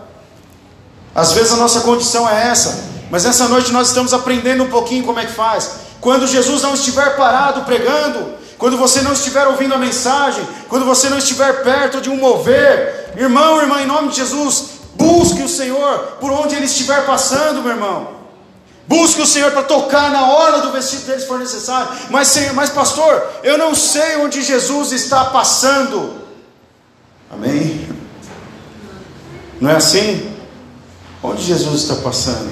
Às 1.14 1.34
vezes 1.34 1.54
a 1.54 1.58
nossa 1.58 1.82
condição 1.82 2.28
é 2.28 2.48
essa, 2.48 2.84
mas 3.12 3.26
essa 3.26 3.48
noite 3.48 3.72
nós 3.72 3.90
estamos 3.90 4.12
aprendendo 4.12 4.64
um 4.64 4.70
pouquinho 4.70 5.04
como 5.04 5.20
é 5.20 5.26
que 5.26 5.34
faz. 5.34 5.72
Quando 6.00 6.26
Jesus 6.26 6.64
não 6.64 6.74
estiver 6.74 7.16
parado 7.16 7.62
pregando, 7.62 8.34
quando 8.58 8.76
você 8.76 9.02
não 9.02 9.14
estiver 9.14 9.46
ouvindo 9.46 9.76
a 9.76 9.78
mensagem, 9.78 10.48
quando 10.68 10.86
você 10.86 11.10
não 11.10 11.20
estiver 11.20 11.64
perto 11.64 12.02
de 12.02 12.10
um 12.10 12.16
mover, 12.16 13.12
irmão, 13.18 13.62
irmã, 13.62 13.82
em 13.82 13.88
nome 13.88 14.10
de 14.10 14.16
Jesus, 14.16 14.81
busque 15.02 15.42
o 15.42 15.50
Senhor 15.50 16.18
por 16.20 16.32
onde 16.32 16.56
ele 16.56 16.66
estiver 16.66 17.06
passando, 17.06 17.62
meu 17.64 17.72
irmão. 17.72 18.22
Busque 18.88 19.22
o 19.22 19.26
Senhor 19.26 19.52
para 19.52 19.64
tocar 19.64 20.12
na 20.12 20.28
hora 20.28 20.62
do 20.62 20.72
vestido 20.72 21.06
dele 21.06 21.22
se 21.22 21.28
for 21.28 21.40
necessário. 21.40 21.90
Mas, 22.10 22.28
Senhor, 22.28 22.54
mas 22.54 22.70
pastor, 22.70 23.24
eu 23.44 23.58
não 23.58 23.74
sei 23.74 24.18
onde 24.18 24.42
Jesus 24.42 24.92
está 24.92 25.26
passando. 25.26 26.22
Amém? 27.32 27.88
Não 29.60 29.70
é 29.70 29.76
assim? 29.76 30.30
Onde 31.24 31.42
Jesus 31.44 31.84
está 31.84 31.96
passando? 31.96 32.52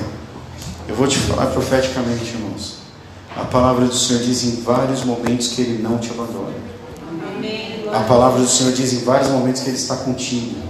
Eu 0.88 0.96
vou 0.96 1.08
te 1.08 1.20
falar 1.20 1.48
profeticamente, 1.48 2.32
irmãos. 2.32 2.78
A 3.36 3.44
palavra 3.46 3.86
do 3.86 3.96
Senhor 3.96 4.22
diz 4.24 4.44
em 4.44 4.62
vários 4.62 5.04
momentos 5.04 5.50
que 5.50 5.62
Ele 5.62 5.84
não 5.84 5.98
te 5.98 6.10
abandona. 6.10 6.54
A 7.92 8.02
palavra 8.02 8.40
do 8.40 8.48
Senhor 8.48 8.72
diz 8.72 8.94
em 8.94 9.04
vários 9.04 9.30
momentos 9.30 9.62
que 9.62 9.70
Ele 9.70 9.78
está 9.78 9.98
contigo. 9.98 10.69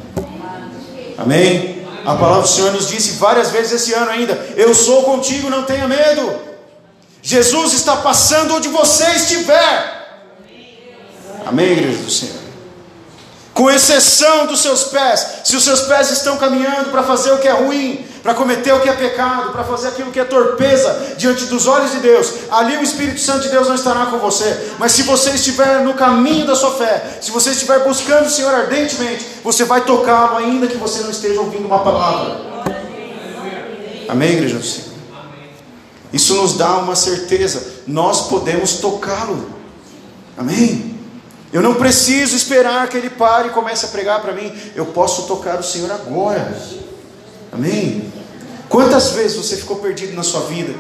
Amém? 1.20 1.86
A 2.06 2.16
palavra 2.16 2.44
do 2.44 2.48
Senhor 2.48 2.72
nos 2.72 2.88
disse 2.88 3.18
várias 3.18 3.52
vezes 3.52 3.74
esse 3.82 3.94
ano 3.94 4.10
ainda: 4.10 4.34
Eu 4.56 4.74
sou 4.74 5.04
contigo, 5.04 5.50
não 5.50 5.64
tenha 5.64 5.88
medo. 5.88 6.40
Jesus 7.22 7.74
está 7.74 7.98
passando 7.98 8.56
onde 8.56 8.70
você 8.70 9.06
estiver. 9.12 9.98
Amém, 11.46 11.72
igreja 11.74 12.04
do 12.04 12.12
Senhor? 12.12 12.39
Com 13.60 13.70
exceção 13.70 14.48
dos 14.48 14.62
seus 14.62 14.86
pés, 14.86 15.42
se 15.44 15.54
os 15.54 15.66
seus 15.66 15.82
pés 15.82 16.10
estão 16.12 16.38
caminhando 16.38 16.92
para 16.92 17.04
fazer 17.04 17.34
o 17.34 17.40
que 17.40 17.48
é 17.50 17.52
ruim, 17.52 18.06
para 18.24 18.34
cometer 18.34 18.74
o 18.74 18.80
que 18.80 18.88
é 18.88 18.94
pecado, 18.94 19.52
para 19.52 19.66
fazer 19.66 19.90
aquilo 19.90 20.14
que 20.14 20.20
é 20.22 20.24
torpeza 20.24 21.16
diante 21.18 21.44
dos 21.44 21.68
olhos 21.68 21.92
de 21.92 21.98
Deus, 21.98 22.36
ali 22.52 22.78
o 22.78 22.82
Espírito 22.82 23.20
Santo 23.20 23.42
de 23.42 23.50
Deus 23.50 23.68
não 23.68 23.76
estará 23.76 24.06
com 24.06 24.18
você. 24.18 24.72
Mas 24.80 24.94
se 24.94 25.04
você 25.04 25.32
estiver 25.32 25.84
no 25.84 25.94
caminho 25.94 26.48
da 26.48 26.56
sua 26.56 26.72
fé, 26.76 27.20
se 27.20 27.32
você 27.32 27.50
estiver 27.50 27.84
buscando 27.84 28.28
o 28.28 28.30
Senhor 28.30 28.54
ardentemente, 28.54 29.26
você 29.44 29.66
vai 29.66 29.82
tocá-lo, 29.82 30.38
ainda 30.38 30.66
que 30.66 30.78
você 30.78 31.02
não 31.02 31.12
esteja 31.12 31.42
ouvindo 31.42 31.66
uma 31.66 31.80
palavra. 31.80 32.40
Amém, 34.08 34.36
igreja 34.36 34.58
do 34.58 34.64
Senhor? 34.64 34.88
Isso 36.14 36.34
nos 36.36 36.54
dá 36.54 36.78
uma 36.78 36.96
certeza, 36.96 37.62
nós 37.86 38.30
podemos 38.30 38.76
tocá-lo. 38.76 39.50
Amém? 40.38 40.99
Eu 41.52 41.62
não 41.62 41.76
preciso 41.76 42.36
esperar 42.36 42.88
que 42.88 42.98
ele 42.98 43.10
pare 43.10 43.48
e 43.48 43.52
comece 43.52 43.86
a 43.86 43.90
pregar 43.90 44.22
para 44.22 44.34
mim, 44.34 44.56
eu 44.76 44.86
posso 44.88 45.24
tocar 45.24 45.60
o 45.60 45.64
Senhor 45.64 45.92
agora. 45.92 46.56
Amém? 47.52 48.14
Quantas 48.68 49.12
vezes 49.12 49.36
você 49.36 49.58
ficou 49.58 49.78
perdido 49.78 50.14
na 50.14 50.22
sua 50.22 50.42
vida? 50.42 50.76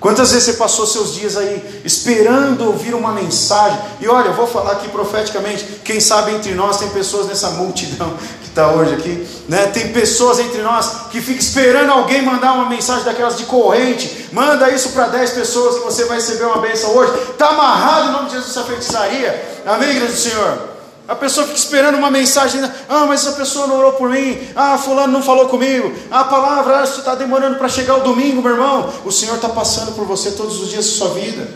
Quantas 0.00 0.30
vezes 0.30 0.44
você 0.44 0.52
passou 0.52 0.86
seus 0.86 1.14
dias 1.14 1.36
aí 1.36 1.82
esperando 1.84 2.66
ouvir 2.66 2.94
uma 2.94 3.12
mensagem? 3.12 3.78
E 4.00 4.06
olha, 4.06 4.28
eu 4.28 4.34
vou 4.34 4.46
falar 4.46 4.72
aqui 4.72 4.88
profeticamente. 4.88 5.64
Quem 5.84 5.98
sabe 5.98 6.32
entre 6.32 6.54
nós 6.54 6.78
tem 6.78 6.88
pessoas 6.90 7.26
nessa 7.26 7.50
multidão 7.50 8.14
que 8.40 8.48
está 8.48 8.70
hoje 8.70 8.94
aqui, 8.94 9.26
né? 9.48 9.66
Tem 9.66 9.92
pessoas 9.92 10.38
entre 10.38 10.62
nós 10.62 11.08
que 11.10 11.20
ficam 11.20 11.40
esperando 11.40 11.90
alguém 11.90 12.22
mandar 12.22 12.52
uma 12.52 12.68
mensagem 12.68 13.04
daquelas 13.04 13.36
de 13.36 13.44
corrente. 13.46 14.28
Manda 14.32 14.70
isso 14.70 14.90
para 14.90 15.08
10 15.08 15.30
pessoas 15.32 15.76
que 15.76 15.84
você 15.84 16.04
vai 16.04 16.18
receber 16.18 16.44
uma 16.44 16.58
bênção 16.58 16.94
hoje. 16.94 17.12
Está 17.30 17.48
amarrado 17.48 18.08
em 18.08 18.12
nome 18.12 18.26
de 18.26 18.36
Jesus 18.36 18.56
essa 18.56 18.64
feitiçaria. 18.64 19.60
Amém, 19.66 19.90
igreja 19.90 20.12
do 20.12 20.18
Senhor? 20.18 20.77
A 21.08 21.14
pessoa 21.14 21.46
fica 21.46 21.58
esperando 21.58 21.96
uma 21.96 22.10
mensagem. 22.10 22.60
Ah, 22.86 23.06
mas 23.06 23.26
essa 23.26 23.32
pessoa 23.32 23.66
não 23.66 23.78
orou 23.78 23.92
por 23.92 24.10
mim. 24.10 24.38
Ah, 24.54 24.76
fulano 24.76 25.10
não 25.10 25.22
falou 25.22 25.48
comigo. 25.48 25.90
A 26.10 26.24
palavra, 26.24 26.80
ah, 26.80 26.84
está 26.84 27.14
demorando 27.14 27.56
para 27.56 27.66
chegar 27.66 27.96
o 27.96 28.02
domingo, 28.02 28.42
meu 28.42 28.52
irmão. 28.52 28.92
O 29.06 29.10
Senhor 29.10 29.36
está 29.36 29.48
passando 29.48 29.92
por 29.92 30.04
você 30.04 30.32
todos 30.32 30.60
os 30.60 30.68
dias 30.68 30.84
da 30.84 30.92
sua 30.92 31.08
vida. 31.14 31.48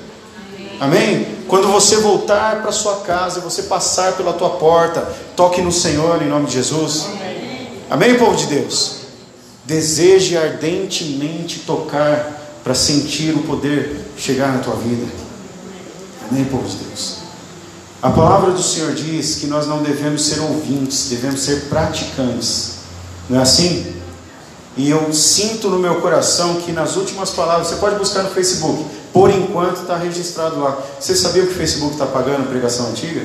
Amém? 0.80 1.44
Quando 1.46 1.68
você 1.68 1.96
voltar 1.98 2.62
para 2.62 2.72
sua 2.72 3.00
casa, 3.00 3.40
você 3.40 3.64
passar 3.64 4.14
pela 4.14 4.32
tua 4.32 4.50
porta, 4.50 5.06
toque 5.36 5.60
no 5.60 5.70
Senhor 5.70 6.22
em 6.22 6.28
nome 6.28 6.46
de 6.46 6.54
Jesus. 6.54 7.08
Amém, 7.90 8.16
povo 8.16 8.34
de 8.34 8.46
Deus? 8.46 9.02
Deseje 9.66 10.36
ardentemente 10.36 11.60
tocar 11.60 12.40
para 12.64 12.74
sentir 12.74 13.34
o 13.34 13.42
poder 13.42 14.00
chegar 14.16 14.50
na 14.50 14.60
tua 14.60 14.76
vida. 14.76 15.06
Amém, 16.30 16.46
povo 16.46 16.66
de 16.66 16.76
Deus? 16.76 17.21
A 18.02 18.10
palavra 18.10 18.50
do 18.50 18.60
Senhor 18.60 18.92
diz 18.94 19.36
que 19.36 19.46
nós 19.46 19.68
não 19.68 19.80
devemos 19.80 20.24
ser 20.24 20.40
ouvintes, 20.40 21.08
devemos 21.08 21.40
ser 21.40 21.68
praticantes. 21.68 22.78
Não 23.30 23.38
é 23.38 23.42
assim? 23.42 23.94
E 24.76 24.90
eu 24.90 25.12
sinto 25.12 25.70
no 25.70 25.78
meu 25.78 26.00
coração 26.00 26.56
que 26.56 26.72
nas 26.72 26.96
últimas 26.96 27.30
palavras, 27.30 27.68
você 27.68 27.76
pode 27.76 27.94
buscar 27.96 28.24
no 28.24 28.30
Facebook, 28.30 28.84
por 29.12 29.30
enquanto 29.30 29.82
está 29.82 29.96
registrado 29.96 30.58
lá. 30.58 30.76
Você 30.98 31.14
sabia 31.14 31.46
que 31.46 31.52
o 31.52 31.54
Facebook 31.54 31.92
está 31.92 32.06
pagando 32.06 32.48
pregação 32.48 32.88
antiga? 32.88 33.24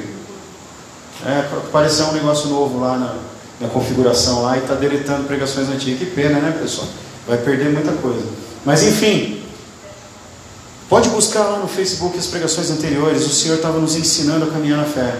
É, 1.25 1.39
apareceu 1.39 2.05
um 2.07 2.11
negócio 2.11 2.47
novo 2.47 2.79
lá 2.79 2.97
na, 2.99 3.15
na 3.59 3.69
configuração 3.69 4.43
lá 4.43 4.57
e 4.57 4.61
está 4.61 4.75
deletando 4.75 5.23
pregações 5.23 5.69
antigas. 5.69 5.97
Que 5.97 6.05
pena, 6.05 6.39
né, 6.39 6.55
pessoal? 6.61 6.87
Vai 7.27 7.37
perder 7.37 7.71
muita 7.71 7.93
coisa. 7.93 8.25
Mas 8.63 8.83
enfim, 8.83 9.36
Pode 10.89 11.09
buscar 11.09 11.43
lá 11.43 11.59
no 11.59 11.67
Facebook 11.67 12.17
as 12.17 12.27
pregações 12.27 12.71
anteriores. 12.71 13.25
O 13.25 13.29
Senhor 13.29 13.55
estava 13.55 13.79
nos 13.79 13.95
ensinando 13.95 14.45
a 14.45 14.47
caminhar 14.47 14.77
na 14.77 14.85
fé. 14.85 15.19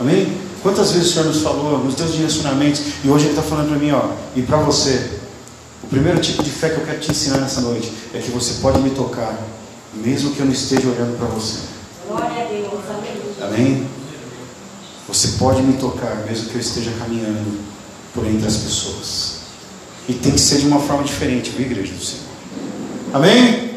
Amém? 0.00 0.36
Quantas 0.62 0.92
vezes 0.92 1.10
o 1.10 1.12
Senhor 1.12 1.26
nos 1.26 1.42
falou, 1.42 1.78
nos 1.78 1.94
deu 1.94 2.08
direcionamentos, 2.08 2.82
e 3.04 3.08
hoje 3.08 3.26
Ele 3.26 3.34
está 3.38 3.42
falando 3.42 3.68
para 3.68 3.78
mim, 3.78 3.92
ó, 3.92 4.10
e 4.34 4.42
para 4.42 4.56
você. 4.58 5.10
O 5.84 5.86
primeiro 5.86 6.20
tipo 6.20 6.42
de 6.42 6.50
fé 6.50 6.70
que 6.70 6.80
eu 6.80 6.84
quero 6.84 6.98
te 6.98 7.12
ensinar 7.12 7.38
nessa 7.38 7.60
noite 7.60 7.92
é 8.12 8.18
que 8.18 8.32
você 8.32 8.54
pode 8.54 8.80
me 8.80 8.90
tocar, 8.90 9.38
mesmo 9.94 10.32
que 10.32 10.40
eu 10.40 10.46
não 10.46 10.52
esteja 10.52 10.88
olhando 10.88 11.16
para 11.16 11.28
você. 11.28 11.60
Glória 12.08 12.42
a 12.42 12.48
Deus, 12.48 12.80
amém. 12.90 13.22
Amém? 13.40 13.86
Você 15.06 15.28
pode 15.38 15.62
me 15.62 15.74
tocar, 15.74 16.24
mesmo 16.28 16.48
que 16.48 16.56
eu 16.56 16.60
esteja 16.60 16.90
caminhando 16.98 17.60
por 18.12 18.26
entre 18.26 18.48
as 18.48 18.56
pessoas. 18.56 19.36
E 20.08 20.14
tem 20.14 20.32
que 20.32 20.40
ser 20.40 20.58
de 20.58 20.66
uma 20.66 20.80
forma 20.80 21.04
diferente, 21.04 21.50
viu, 21.50 21.66
igreja 21.66 21.94
do 21.94 22.04
Senhor? 22.04 22.24
Amém? 23.12 23.75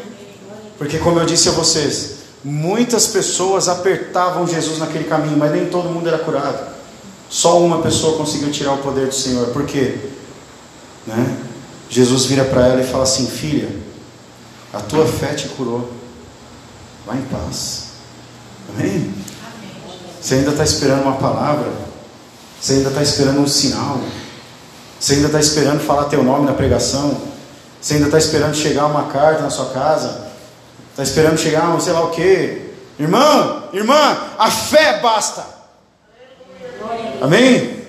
Porque, 0.80 0.96
como 0.96 1.20
eu 1.20 1.26
disse 1.26 1.46
a 1.50 1.52
vocês, 1.52 2.12
muitas 2.42 3.06
pessoas 3.08 3.68
apertavam 3.68 4.46
Jesus 4.46 4.78
naquele 4.78 5.04
caminho, 5.04 5.36
mas 5.36 5.52
nem 5.52 5.66
todo 5.66 5.90
mundo 5.90 6.08
era 6.08 6.16
curado. 6.16 6.74
Só 7.28 7.60
uma 7.60 7.82
pessoa 7.82 8.16
conseguiu 8.16 8.50
tirar 8.50 8.72
o 8.72 8.78
poder 8.78 9.08
do 9.08 9.14
Senhor. 9.14 9.48
Por 9.48 9.66
quê? 9.66 9.98
Né? 11.06 11.36
Jesus 11.90 12.24
vira 12.24 12.46
para 12.46 12.66
ela 12.66 12.80
e 12.80 12.86
fala 12.86 13.02
assim: 13.02 13.26
Filha, 13.26 13.68
a 14.72 14.80
tua 14.80 15.04
fé 15.04 15.34
te 15.34 15.48
curou. 15.48 15.86
Vá 17.06 17.14
em 17.14 17.22
paz. 17.26 17.88
Amém? 18.70 19.12
Você 20.18 20.36
ainda 20.36 20.52
está 20.52 20.64
esperando 20.64 21.02
uma 21.02 21.16
palavra? 21.16 21.70
Você 22.58 22.72
ainda 22.72 22.88
está 22.88 23.02
esperando 23.02 23.40
um 23.40 23.46
sinal? 23.46 24.00
Você 24.98 25.12
ainda 25.12 25.26
está 25.26 25.40
esperando 25.40 25.80
falar 25.80 26.04
teu 26.04 26.24
nome 26.24 26.46
na 26.46 26.54
pregação? 26.54 27.20
Você 27.78 27.96
ainda 27.96 28.06
está 28.06 28.16
esperando 28.16 28.54
chegar 28.54 28.86
uma 28.86 29.08
carta 29.08 29.42
na 29.42 29.50
sua 29.50 29.66
casa? 29.66 30.29
Está 31.00 31.08
esperando 31.08 31.38
chegar 31.38 31.74
um 31.74 31.80
sei 31.80 31.94
lá 31.94 32.04
o 32.04 32.10
que? 32.10 32.60
Irmão, 32.98 33.70
irmã, 33.72 34.18
a 34.38 34.50
fé 34.50 35.00
basta. 35.00 35.42
Amém? 37.22 37.86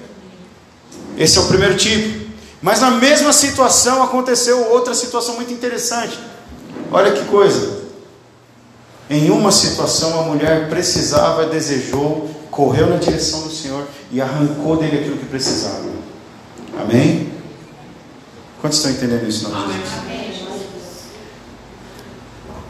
Esse 1.17 1.37
é 1.37 1.41
o 1.41 1.47
primeiro 1.47 1.75
tipo. 1.75 2.31
Mas 2.61 2.79
na 2.79 2.91
mesma 2.91 3.33
situação 3.33 4.01
aconteceu 4.01 4.71
outra 4.71 4.93
situação 4.93 5.35
muito 5.35 5.51
interessante. 5.51 6.17
Olha 6.89 7.11
que 7.11 7.25
coisa. 7.25 7.81
Em 9.09 9.29
uma 9.29 9.51
situação, 9.51 10.17
a 10.17 10.23
mulher 10.23 10.69
precisava, 10.69 11.47
desejou, 11.47 12.31
correu 12.49 12.87
na 12.87 12.95
direção 12.95 13.41
do 13.41 13.51
Senhor 13.51 13.85
e 14.09 14.21
arrancou 14.21 14.77
dele 14.77 14.99
aquilo 14.99 15.17
que 15.17 15.25
precisava. 15.25 15.83
Amém? 16.79 17.29
Quantos 18.61 18.77
estão 18.77 18.89
entendendo 18.89 19.27
isso, 19.27 19.49
não? 19.49 20.30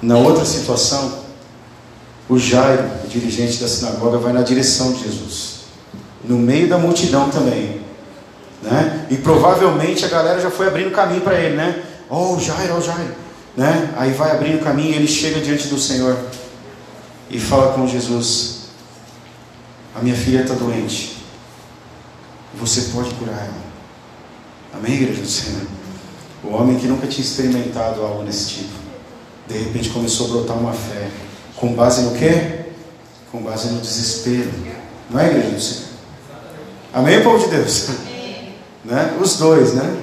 Na 0.02 0.18
outra 0.18 0.46
situação, 0.46 1.20
o 2.28 2.38
Jairo, 2.40 2.84
o 3.04 3.08
dirigente 3.08 3.60
da 3.60 3.68
sinagoga, 3.68 4.18
vai 4.18 4.34
na 4.34 4.42
direção 4.42 4.94
de 4.94 5.04
Jesus, 5.04 5.62
no 6.24 6.38
meio 6.38 6.68
da 6.68 6.78
multidão 6.78 7.30
também, 7.30 7.82
né? 8.62 9.06
E 9.10 9.18
provavelmente 9.18 10.06
a 10.06 10.08
galera 10.08 10.40
já 10.40 10.50
foi 10.50 10.68
abrindo 10.68 10.92
caminho 10.92 11.22
para 11.22 11.40
ele, 11.40 11.56
né? 11.56 11.84
Oh, 12.10 12.40
Jairo, 12.40 12.76
oh, 12.78 12.82
Jairo 12.82 13.22
né? 13.56 13.94
Aí 13.98 14.12
vai 14.14 14.32
abrindo 14.32 14.64
caminho 14.64 14.92
e 14.92 14.96
ele 14.96 15.08
chega 15.08 15.40
diante 15.42 15.68
do 15.68 15.78
Senhor 15.78 16.18
e 17.30 17.40
fala 17.40 17.74
com 17.74 17.88
Jesus: 17.88 18.70
A 19.96 20.00
minha 20.00 20.16
filha 20.16 20.42
está 20.42 20.54
doente, 20.54 21.18
você 22.56 22.82
pode 22.94 23.14
curar 23.16 23.38
ela. 23.38 23.72
Amém, 24.74 24.94
igreja 24.94 25.22
do 25.22 25.28
Senhor? 25.28 25.62
O 26.44 26.54
homem 26.54 26.80
que 26.80 26.88
nunca 26.88 27.08
tinha 27.08 27.26
experimentado 27.26 28.02
algo 28.02 28.24
desse 28.24 28.50
tipo, 28.50 28.81
de 29.52 29.58
repente 29.58 29.90
começou 29.90 30.28
a 30.28 30.30
brotar 30.30 30.58
uma 30.58 30.74
fé, 30.74 31.10
com 31.56 31.74
base 31.74 32.02
no 32.02 32.18
quê? 32.18 32.60
Com 33.32 33.42
base 33.42 33.70
no 33.70 33.82
desespero, 33.82 34.50
não 35.10 35.20
é, 35.20 35.28
igreja 35.28 35.50
do 35.50 35.62
Senhor? 35.62 35.92
Amém, 36.94 37.22
povo 37.22 37.44
de 37.44 37.56
Deus? 37.56 37.90
Né? 38.84 39.18
Os 39.22 39.38
dois, 39.38 39.74
né? 39.74 39.98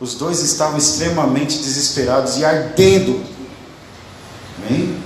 Os 0.00 0.14
dois 0.14 0.40
estavam 0.42 0.78
extremamente 0.78 1.58
desesperados 1.58 2.36
e 2.36 2.44
ardendo. 2.44 3.20
Amém? 4.58 4.96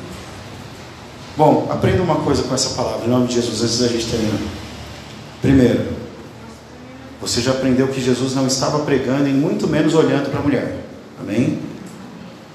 Bom, 1.37 1.67
aprenda 1.71 2.03
uma 2.03 2.17
coisa 2.17 2.43
com 2.43 2.55
essa 2.55 2.71
palavra, 2.71 3.07
em 3.07 3.09
nome 3.09 3.27
de 3.27 3.35
Jesus, 3.35 3.63
antes 3.63 3.79
da 3.79 3.89
gente 3.89 4.07
terminar. 4.07 4.39
Primeiro, 5.41 5.93
você 7.21 7.41
já 7.41 7.53
aprendeu 7.53 7.89
que 7.89 8.01
Jesus 8.01 8.35
não 8.35 8.47
estava 8.47 8.81
pregando 8.81 9.29
e 9.29 9.33
muito 9.33 9.67
menos 9.67 9.95
olhando 9.95 10.29
para 10.31 10.41
a 10.41 10.43
mulher. 10.43 10.85
Amém? 11.19 11.59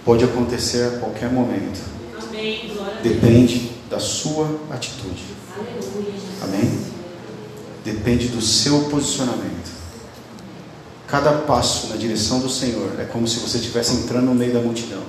Pode 0.08 0.24
acontecer 0.24 0.88
a 0.88 1.00
qualquer 1.00 1.30
momento. 1.30 1.82
Amém. 2.30 2.72
Depende 3.04 3.74
da 3.89 4.00
sua 4.00 4.50
atitude. 4.72 5.22
Amém? 6.41 6.80
Depende 7.84 8.30
do 8.30 8.41
seu 8.41 8.86
posicionamento. 8.86 9.70
Cada 11.08 11.34
passo 11.34 11.88
na 11.88 11.98
direção 11.98 12.39
do 12.39 12.50
Senhor 12.50 12.98
é 12.98 13.04
como 13.04 13.28
se 13.28 13.39
você 13.39 13.58
estivesse 13.58 13.98
entrando 13.98 14.28
no 14.28 14.34
meio 14.34 14.54
da 14.54 14.62
multidão. 14.62 15.04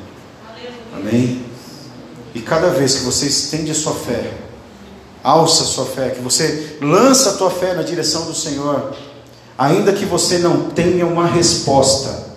Amém? 0.92 1.44
E 2.34 2.40
cada 2.40 2.70
vez 2.70 2.96
que 2.96 3.04
você 3.04 3.26
estende 3.26 3.70
a 3.70 3.74
sua 3.76 3.94
fé, 3.94 4.32
alça 5.22 5.62
a 5.62 5.66
sua 5.66 5.86
fé, 5.86 6.10
que 6.10 6.20
você 6.20 6.76
lança 6.82 7.30
a 7.30 7.34
tua 7.34 7.52
fé 7.52 7.72
na 7.72 7.82
direção 7.82 8.26
do 8.26 8.34
Senhor, 8.34 8.96
ainda 9.56 9.92
que 9.92 10.04
você 10.04 10.38
não 10.38 10.70
tenha 10.70 11.06
uma 11.06 11.28
resposta, 11.28 12.27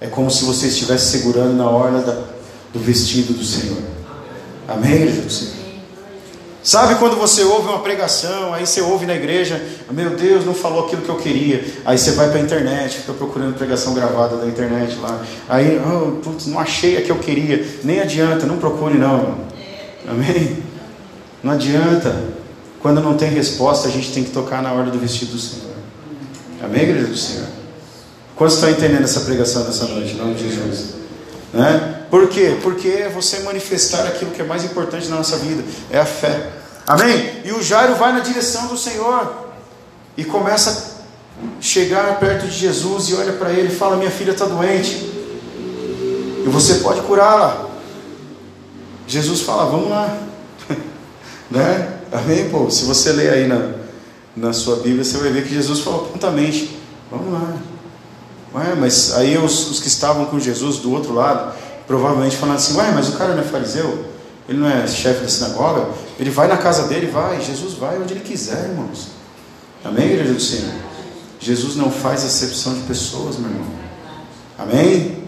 é 0.00 0.06
como 0.06 0.30
se 0.30 0.44
você 0.44 0.68
estivesse 0.68 1.18
segurando 1.18 1.54
na 1.54 1.68
orla 1.68 2.00
da, 2.00 2.12
do 2.72 2.78
vestido 2.78 3.34
do 3.34 3.44
Senhor. 3.44 3.78
Amém, 4.66 5.06
Jesus? 5.06 5.60
Sabe 6.62 6.96
quando 6.96 7.16
você 7.16 7.42
ouve 7.42 7.68
uma 7.68 7.80
pregação, 7.80 8.52
aí 8.52 8.66
você 8.66 8.82
ouve 8.82 9.06
na 9.06 9.14
igreja, 9.14 9.62
meu 9.90 10.10
Deus, 10.10 10.44
não 10.44 10.54
falou 10.54 10.86
aquilo 10.86 11.02
que 11.02 11.08
eu 11.08 11.16
queria. 11.16 11.64
Aí 11.84 11.96
você 11.96 12.12
vai 12.12 12.28
para 12.28 12.38
a 12.38 12.42
internet, 12.42 12.98
fica 12.98 13.14
procurando 13.14 13.54
pregação 13.56 13.94
gravada 13.94 14.36
da 14.36 14.46
internet 14.46 14.96
lá. 15.00 15.22
Aí, 15.48 15.80
oh, 15.80 16.12
putz, 16.22 16.46
não 16.46 16.60
achei 16.60 16.98
a 16.98 17.02
que 17.02 17.10
eu 17.10 17.18
queria. 17.18 17.66
Nem 17.82 18.00
adianta, 18.00 18.46
não 18.46 18.58
procure 18.58 18.98
não. 18.98 19.38
Amém? 20.06 20.62
Não 21.42 21.52
adianta. 21.52 22.14
Quando 22.80 23.00
não 23.00 23.16
tem 23.16 23.30
resposta, 23.30 23.88
a 23.88 23.90
gente 23.90 24.12
tem 24.12 24.22
que 24.22 24.30
tocar 24.30 24.62
na 24.62 24.72
ordem 24.72 24.92
do 24.92 24.98
vestido 24.98 25.32
do 25.32 25.38
Senhor. 25.38 25.74
Amém, 26.62 26.82
igreja 26.82 27.06
do 27.06 27.16
Senhor? 27.16 27.59
Quantos 28.40 28.54
estão 28.54 28.70
entendendo 28.70 29.04
essa 29.04 29.20
pregação 29.20 29.64
dessa 29.64 29.84
noite, 29.84 30.14
em 30.14 30.16
nome 30.16 30.32
de 30.32 30.48
Jesus? 30.48 30.94
Né? 31.52 32.06
Por 32.10 32.26
quê? 32.26 32.56
Porque 32.62 32.88
é 32.88 33.10
você 33.10 33.40
manifestar 33.40 34.06
aquilo 34.06 34.30
que 34.30 34.40
é 34.40 34.44
mais 34.46 34.64
importante 34.64 35.08
na 35.08 35.16
nossa 35.16 35.36
vida, 35.36 35.62
é 35.90 35.98
a 35.98 36.06
fé. 36.06 36.48
Amém? 36.86 37.42
E 37.44 37.52
o 37.52 37.62
Jairo 37.62 37.96
vai 37.96 38.14
na 38.14 38.20
direção 38.20 38.68
do 38.68 38.78
Senhor 38.78 39.50
e 40.16 40.24
começa 40.24 40.70
a 40.70 41.60
chegar 41.60 42.18
perto 42.18 42.46
de 42.46 42.52
Jesus 42.52 43.10
e 43.10 43.14
olha 43.14 43.34
para 43.34 43.52
ele 43.52 43.68
e 43.68 43.76
fala: 43.76 43.98
Minha 43.98 44.10
filha 44.10 44.30
está 44.30 44.46
doente 44.46 44.94
e 46.42 46.48
você 46.48 46.76
pode 46.76 47.02
curá-la. 47.02 47.68
Jesus 49.06 49.42
fala: 49.42 49.66
Vamos 49.66 49.90
lá, 49.90 50.18
né? 51.50 51.92
Amém? 52.10 52.48
Pô, 52.48 52.70
se 52.70 52.86
você 52.86 53.12
ler 53.12 53.34
aí 53.34 53.46
na, 53.46 53.72
na 54.34 54.54
sua 54.54 54.76
Bíblia, 54.76 55.04
você 55.04 55.18
vai 55.18 55.30
ver 55.30 55.44
que 55.44 55.52
Jesus 55.52 55.80
falou 55.80 56.06
prontamente: 56.06 56.80
Vamos 57.10 57.34
lá. 57.34 57.69
Ué, 58.54 58.74
mas 58.74 59.14
aí 59.14 59.38
os, 59.38 59.70
os 59.70 59.80
que 59.80 59.88
estavam 59.88 60.26
com 60.26 60.38
Jesus 60.38 60.78
do 60.78 60.92
outro 60.92 61.14
lado 61.14 61.52
provavelmente 61.90 62.36
falando 62.36 62.56
assim: 62.56 62.76
Ué, 62.76 62.92
mas 62.92 63.08
o 63.08 63.12
cara 63.12 63.34
não 63.34 63.42
é 63.42 63.44
fariseu? 63.44 64.04
Ele 64.48 64.58
não 64.58 64.68
é 64.68 64.86
chefe 64.86 65.22
da 65.22 65.28
sinagoga? 65.28 65.88
Ele 66.18 66.30
vai 66.30 66.46
na 66.46 66.56
casa 66.56 66.86
dele, 66.86 67.08
vai. 67.08 67.40
Jesus 67.40 67.74
vai 67.74 67.98
onde 68.00 68.14
ele 68.14 68.20
quiser, 68.20 68.68
irmãos. 68.70 69.08
Amém, 69.84 70.06
igreja 70.06 70.32
do 70.32 70.40
Senhor? 70.40 70.72
Jesus 71.40 71.74
não 71.74 71.90
faz 71.90 72.24
acepção 72.24 72.74
de 72.74 72.80
pessoas, 72.82 73.38
meu 73.38 73.50
irmão. 73.50 73.66
Amém? 74.58 75.24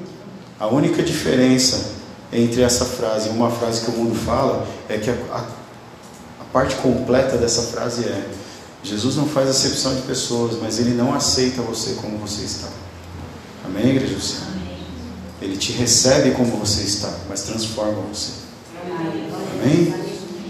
A 0.61 0.69
única 0.69 1.03
diferença 1.03 1.93
entre 2.33 2.63
essa 2.63 2.85
frase 2.85 3.29
e 3.29 3.33
uma 3.33 3.51
frase 3.51 3.81
que 3.81 3.91
o 3.91 3.95
mundo 3.95 4.15
fala 4.15 4.67
é 4.89 4.99
que 4.99 5.11
a, 5.11 5.15
a, 5.33 5.39
a 5.39 6.45
parte 6.53 6.77
completa 6.77 7.37
dessa 7.37 7.63
frase 7.63 8.05
é: 8.05 8.29
Jesus 8.85 9.17
não 9.17 9.27
faz 9.27 9.49
acepção 9.49 9.97
de 9.97 10.03
pessoas, 10.03 10.57
mas 10.61 10.79
ele 10.79 10.95
não 10.95 11.13
aceita 11.13 11.61
você 11.63 11.95
como 11.95 12.19
você 12.19 12.43
está. 12.43 12.69
Amém, 13.65 13.97
igreja 13.97 14.15
do 14.15 14.21
Senhor? 14.21 14.53
Ele 15.41 15.57
te 15.57 15.73
recebe 15.73 16.33
como 16.33 16.57
você 16.57 16.83
está, 16.83 17.11
mas 17.29 17.43
transforma 17.43 18.01
você. 18.13 18.33
Amém? 19.55 19.95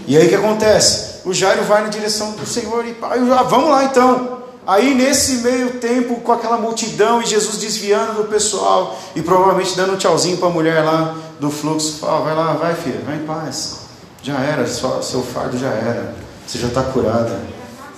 E 0.07 0.17
aí 0.17 0.25
o 0.25 0.29
que 0.29 0.35
acontece? 0.35 1.21
O 1.25 1.33
Jairo 1.33 1.63
vai 1.63 1.83
na 1.83 1.89
direção 1.89 2.31
do 2.31 2.45
Senhor 2.45 2.85
e 2.85 2.95
ah, 3.01 3.43
vamos 3.43 3.69
lá 3.69 3.85
então. 3.85 4.43
Aí 4.65 4.93
nesse 4.93 5.37
meio 5.37 5.71
tempo, 5.79 6.15
com 6.21 6.31
aquela 6.31 6.57
multidão 6.57 7.21
e 7.21 7.25
Jesus 7.25 7.57
desviando 7.57 8.23
do 8.23 8.29
pessoal 8.29 8.97
e 9.15 9.21
provavelmente 9.21 9.75
dando 9.75 9.93
um 9.93 9.97
tchauzinho 9.97 10.37
para 10.37 10.47
a 10.47 10.51
mulher 10.51 10.83
lá 10.83 11.17
do 11.39 11.49
fluxo, 11.49 11.99
fala, 11.99 12.21
vai 12.21 12.35
lá, 12.35 12.53
vai 12.53 12.75
filha, 12.75 13.01
vai 13.05 13.17
em 13.17 13.25
paz. 13.25 13.79
Já 14.21 14.39
era, 14.39 14.65
só, 14.67 15.01
seu 15.01 15.21
fardo 15.21 15.57
já 15.57 15.69
era. 15.69 16.15
Você 16.47 16.57
já 16.57 16.67
está 16.67 16.83
curada. 16.83 17.41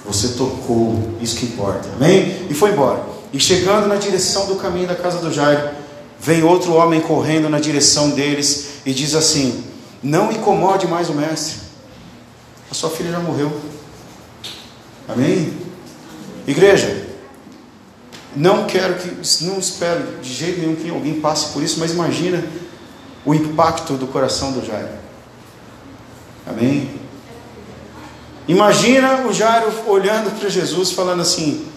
Você 0.05 0.29
tocou, 0.29 1.15
isso 1.19 1.35
que 1.35 1.45
importa. 1.45 1.87
Amém? 1.95 2.47
E 2.49 2.53
foi 2.53 2.71
embora. 2.71 3.14
E 3.35 3.39
chegando 3.39 3.87
na 3.87 3.97
direção 3.97 4.47
do 4.47 4.55
caminho 4.55 4.87
da 4.87 4.95
casa 4.95 5.19
do 5.19 5.31
Jairo, 5.31 5.69
Vem 6.25 6.43
outro 6.43 6.73
homem 6.73 7.01
correndo 7.01 7.49
na 7.49 7.59
direção 7.59 8.09
deles 8.09 8.79
e 8.85 8.93
diz 8.93 9.13
assim: 9.13 9.63
Não 10.01 10.31
incomode 10.31 10.87
mais 10.87 11.09
o 11.09 11.13
mestre, 11.13 11.59
a 12.71 12.73
sua 12.73 12.89
filha 12.89 13.11
já 13.11 13.19
morreu. 13.19 13.55
Amém? 15.07 15.53
Igreja, 16.47 17.05
não 18.35 18.65
quero 18.65 18.95
que, 18.95 19.43
não 19.43 19.59
espero 19.59 20.19
de 20.19 20.33
jeito 20.33 20.61
nenhum 20.61 20.75
que 20.75 20.89
alguém 20.89 21.19
passe 21.19 21.53
por 21.53 21.61
isso, 21.61 21.79
mas 21.79 21.91
imagina 21.91 22.43
o 23.23 23.33
impacto 23.33 23.93
do 23.93 24.07
coração 24.07 24.51
do 24.51 24.65
Jairo. 24.65 24.89
Amém? 26.47 26.89
Imagina 28.47 29.27
o 29.27 29.33
Jairo 29.33 29.71
olhando 29.85 30.39
para 30.39 30.49
Jesus, 30.49 30.91
falando 30.91 31.21
assim: 31.21 31.67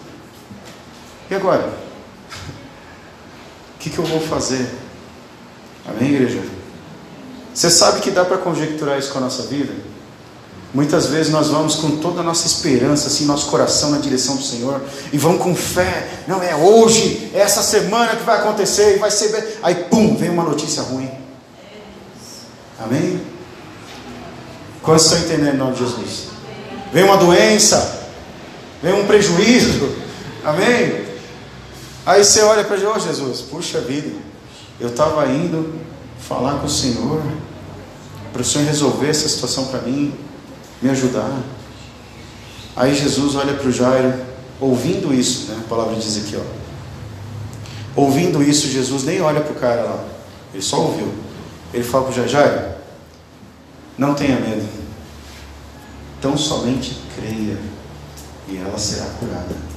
E 1.29 1.35
agora? 1.35 1.69
O 3.75 3.79
que, 3.79 3.89
que 3.89 3.99
eu 3.99 4.05
vou 4.05 4.19
fazer? 4.19 4.67
Amém, 5.87 6.13
igreja? 6.13 6.41
Você 7.53 7.69
sabe 7.69 8.01
que 8.01 8.11
dá 8.11 8.25
para 8.25 8.37
conjecturar 8.37 8.97
isso 8.97 9.11
com 9.11 9.19
a 9.19 9.21
nossa 9.21 9.43
vida? 9.43 9.73
Muitas 10.73 11.07
vezes 11.07 11.31
nós 11.31 11.47
vamos 11.47 11.75
com 11.75 11.97
toda 11.97 12.21
a 12.21 12.23
nossa 12.23 12.45
esperança, 12.45 13.07
assim, 13.07 13.25
nosso 13.25 13.47
coração 13.47 13.89
na 13.89 13.97
direção 13.97 14.35
do 14.35 14.43
Senhor, 14.43 14.81
e 15.11 15.17
vamos 15.17 15.41
com 15.41 15.55
fé. 15.55 16.07
Não 16.27 16.43
é 16.43 16.55
hoje, 16.55 17.31
é 17.33 17.39
essa 17.39 17.63
semana 17.63 18.15
que 18.15 18.23
vai 18.23 18.37
acontecer, 18.37 18.95
e 18.95 18.99
vai 18.99 19.09
ser. 19.09 19.59
Aí, 19.63 19.75
pum, 19.75 20.15
vem 20.15 20.29
uma 20.29 20.43
notícia 20.43 20.83
ruim. 20.83 21.09
Amém? 22.79 23.19
Quantos 24.81 25.05
estão 25.05 25.19
entendendo 25.19 25.55
em 25.55 25.57
nome 25.57 25.73
de 25.73 25.79
Jesus? 25.79 26.27
Vem 26.93 27.03
uma 27.03 27.17
doença, 27.17 28.07
vem 28.81 28.93
um 28.93 29.07
prejuízo. 29.07 29.89
Amém? 30.43 31.08
Aí 32.09 32.25
você 32.25 32.41
olha 32.41 32.63
para 32.63 32.75
Jesus, 32.75 32.95
oh, 32.95 32.99
Jesus, 32.99 33.41
puxa 33.41 33.81
vida, 33.81 34.09
eu 34.79 34.89
estava 34.89 35.27
indo 35.27 35.79
falar 36.19 36.57
com 36.57 36.65
o 36.65 36.69
Senhor, 36.69 37.21
para 38.33 38.41
o 38.41 38.43
Senhor 38.43 38.65
resolver 38.65 39.09
essa 39.09 39.29
situação 39.29 39.67
para 39.67 39.81
mim 39.81 40.11
me 40.81 40.89
ajudar. 40.89 41.31
Aí 42.75 42.95
Jesus 42.95 43.35
olha 43.35 43.53
para 43.53 43.67
o 43.67 43.71
Jairo, 43.71 44.25
ouvindo 44.59 45.13
isso, 45.13 45.51
né? 45.51 45.61
a 45.63 45.69
palavra 45.69 45.97
diz 45.97 46.17
aqui, 46.17 46.35
ó. 46.35 46.41
Ouvindo 47.95 48.41
isso, 48.41 48.67
Jesus 48.67 49.03
nem 49.03 49.21
olha 49.21 49.41
para 49.41 49.51
o 49.51 49.59
cara 49.59 49.83
lá, 49.83 50.03
ele 50.51 50.63
só 50.63 50.81
ouviu. 50.81 51.13
Ele 51.71 51.83
fala 51.83 52.05
para 52.05 52.11
o 52.11 52.15
Jairo, 52.15 52.31
Jairo, 52.31 52.75
não 53.99 54.15
tenha 54.15 54.39
medo, 54.39 54.67
tão 56.19 56.35
somente 56.35 56.97
creia 57.15 57.59
e 58.47 58.57
ela 58.57 58.79
será 58.79 59.05
curada. 59.19 59.68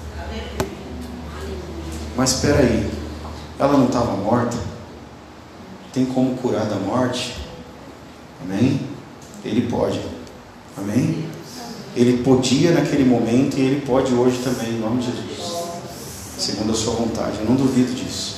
Mas 2.17 2.33
espera 2.33 2.59
aí, 2.59 2.91
ela 3.59 3.73
não 3.73 3.87
estava 3.87 4.17
morta? 4.17 4.57
Tem 5.93 6.05
como 6.05 6.37
curar 6.37 6.67
da 6.67 6.77
morte? 6.77 7.37
Amém? 8.43 8.81
Ele 9.45 9.63
pode. 9.69 10.01
Amém? 10.77 11.25
Ele 11.95 12.23
podia 12.23 12.73
naquele 12.73 13.05
momento 13.05 13.59
e 13.59 13.61
ele 13.61 13.81
pode 13.83 14.13
hoje 14.15 14.39
também, 14.39 14.71
em 14.71 14.79
nome 14.79 15.03
de 15.03 15.07
Jesus. 15.07 15.63
Segundo 16.39 16.73
a 16.73 16.75
sua 16.75 16.95
vontade. 16.95 17.39
Eu 17.39 17.45
não 17.45 17.55
duvido 17.55 17.93
disso. 17.95 18.37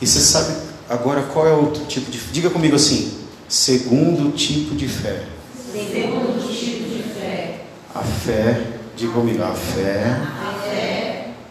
E 0.00 0.06
você 0.06 0.20
sabe 0.20 0.54
agora 0.88 1.22
qual 1.22 1.46
é 1.46 1.52
o 1.52 1.72
tipo 1.86 2.10
de. 2.10 2.18
Diga 2.18 2.50
comigo 2.50 2.76
assim: 2.76 3.18
segundo 3.48 4.30
tipo 4.36 4.74
de 4.74 4.86
fé. 4.86 5.24
Segundo 5.72 6.48
tipo 6.48 6.88
de 6.88 7.02
fé. 7.02 7.64
A 7.94 8.02
fé, 8.02 8.62
diga 8.96 9.12
comigo, 9.12 9.42
a 9.42 9.52
fé, 9.52 10.20
a 10.46 10.52
fé 10.52 10.57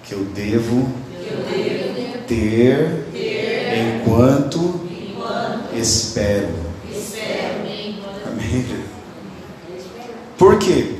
que 0.07 0.13
eu 0.13 0.23
devo, 0.23 0.89
ter, 2.27 3.05
enquanto, 4.01 4.79
espero. 5.73 6.47
Amém. 8.25 8.65
Por 10.37 10.57
quê? 10.59 10.95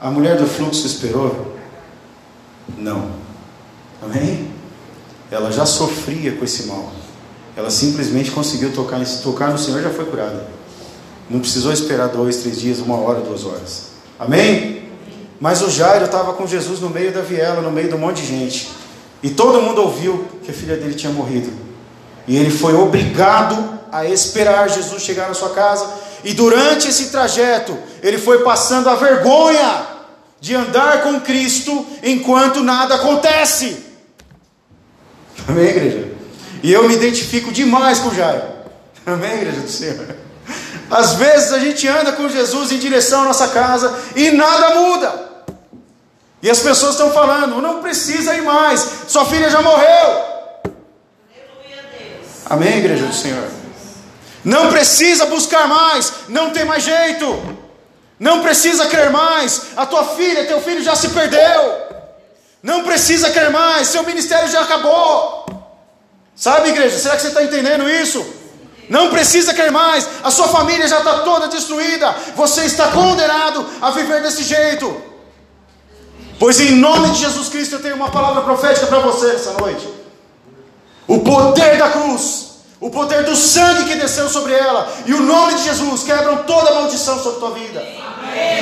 A 0.00 0.10
mulher 0.10 0.36
do 0.36 0.46
fluxo 0.46 0.84
esperou? 0.84 1.54
Não. 2.76 3.12
Amém? 4.02 4.50
Ela 5.30 5.52
já 5.52 5.64
sofria 5.64 6.32
com 6.32 6.44
esse 6.44 6.66
mal. 6.66 6.92
Ela 7.56 7.70
simplesmente 7.70 8.32
conseguiu 8.32 8.72
tocar, 8.72 9.00
tocar 9.22 9.50
no 9.50 9.58
Senhor 9.58 9.80
já 9.80 9.90
foi 9.90 10.06
curada. 10.06 10.48
Não 11.30 11.38
precisou 11.38 11.72
esperar 11.72 12.08
dois, 12.08 12.38
três 12.38 12.60
dias, 12.60 12.80
uma 12.80 12.96
hora, 12.96 13.20
duas 13.20 13.44
horas. 13.44 13.90
Amém? 14.18 14.83
Mas 15.40 15.62
o 15.62 15.70
Jairo 15.70 16.04
estava 16.04 16.32
com 16.32 16.46
Jesus 16.46 16.80
no 16.80 16.90
meio 16.90 17.12
da 17.12 17.20
viela, 17.20 17.60
no 17.60 17.70
meio 17.70 17.88
de 17.88 17.94
um 17.94 17.98
monte 17.98 18.22
de 18.22 18.28
gente. 18.28 18.70
E 19.22 19.30
todo 19.30 19.60
mundo 19.60 19.82
ouviu 19.82 20.26
que 20.42 20.50
a 20.50 20.54
filha 20.54 20.76
dele 20.76 20.94
tinha 20.94 21.12
morrido. 21.12 21.52
E 22.26 22.36
ele 22.36 22.50
foi 22.50 22.74
obrigado 22.74 23.80
a 23.90 24.04
esperar 24.06 24.68
Jesus 24.68 25.02
chegar 25.02 25.28
na 25.28 25.34
sua 25.34 25.50
casa 25.50 26.04
e 26.24 26.32
durante 26.32 26.88
esse 26.88 27.10
trajeto, 27.10 27.76
ele 28.02 28.16
foi 28.16 28.42
passando 28.42 28.88
a 28.88 28.94
vergonha 28.94 29.86
de 30.40 30.54
andar 30.54 31.02
com 31.02 31.20
Cristo 31.20 31.86
enquanto 32.02 32.62
nada 32.62 32.94
acontece. 32.94 33.84
Amém, 35.46 35.66
igreja? 35.66 36.08
E 36.62 36.72
eu 36.72 36.88
me 36.88 36.94
identifico 36.94 37.52
demais 37.52 37.98
com 37.98 38.14
Jairo. 38.14 38.42
Amém, 39.04 39.34
igreja 39.34 39.60
do 39.60 39.68
Senhor? 39.68 40.16
Às 40.90 41.14
vezes 41.14 41.52
a 41.52 41.58
gente 41.58 41.86
anda 41.88 42.12
com 42.12 42.28
Jesus 42.28 42.72
em 42.72 42.78
direção 42.78 43.22
à 43.22 43.24
nossa 43.24 43.48
casa 43.48 43.94
e 44.14 44.30
nada 44.30 44.74
muda. 44.74 45.24
E 46.42 46.50
as 46.50 46.60
pessoas 46.60 46.92
estão 46.92 47.10
falando, 47.10 47.62
não 47.62 47.80
precisa 47.80 48.34
ir 48.34 48.42
mais, 48.42 48.86
sua 49.08 49.24
filha 49.24 49.48
já 49.48 49.62
morreu. 49.62 50.34
Amém, 52.50 52.78
igreja 52.78 53.06
do 53.06 53.14
Senhor? 53.14 53.48
Não 54.44 54.68
precisa 54.68 55.24
buscar 55.24 55.66
mais, 55.66 56.12
não 56.28 56.50
tem 56.50 56.66
mais 56.66 56.84
jeito. 56.84 57.64
Não 58.18 58.42
precisa 58.42 58.86
crer 58.86 59.10
mais, 59.10 59.68
a 59.76 59.86
tua 59.86 60.04
filha, 60.04 60.44
teu 60.44 60.60
filho 60.60 60.82
já 60.82 60.94
se 60.94 61.08
perdeu. 61.08 61.82
Não 62.62 62.84
precisa 62.84 63.30
crer 63.30 63.50
mais, 63.50 63.88
seu 63.88 64.02
ministério 64.02 64.48
já 64.50 64.60
acabou. 64.60 65.46
Sabe, 66.36 66.70
igreja, 66.70 66.98
será 66.98 67.16
que 67.16 67.22
você 67.22 67.28
está 67.28 67.42
entendendo 67.42 67.88
isso? 67.88 68.24
Não 68.88 69.10
precisa 69.10 69.54
crer 69.54 69.70
mais, 69.70 70.08
a 70.22 70.30
sua 70.30 70.48
família 70.48 70.86
já 70.86 70.98
está 70.98 71.20
toda 71.20 71.48
destruída. 71.48 72.14
Você 72.36 72.64
está 72.64 72.88
condenado 72.88 73.66
a 73.80 73.90
viver 73.90 74.22
desse 74.22 74.42
jeito. 74.42 74.94
Pois 76.38 76.60
em 76.60 76.72
nome 76.72 77.10
de 77.10 77.20
Jesus 77.20 77.48
Cristo 77.48 77.76
eu 77.76 77.82
tenho 77.82 77.96
uma 77.96 78.10
palavra 78.10 78.42
profética 78.42 78.86
para 78.86 78.98
você 78.98 79.30
essa 79.30 79.52
noite. 79.52 79.88
O 81.06 81.20
poder 81.20 81.78
da 81.78 81.90
cruz 81.90 82.54
o 82.84 82.90
poder 82.90 83.24
do 83.24 83.34
sangue 83.34 83.84
que 83.84 83.94
desceu 83.94 84.28
sobre 84.28 84.52
ela 84.52 84.86
e 85.06 85.14
o 85.14 85.22
nome 85.22 85.54
de 85.54 85.64
Jesus 85.64 86.02
quebram 86.02 86.44
toda 86.44 86.74
maldição 86.74 87.18
sobre 87.18 87.38
a 87.38 87.40
tua 87.40 87.50
vida. 87.52 87.82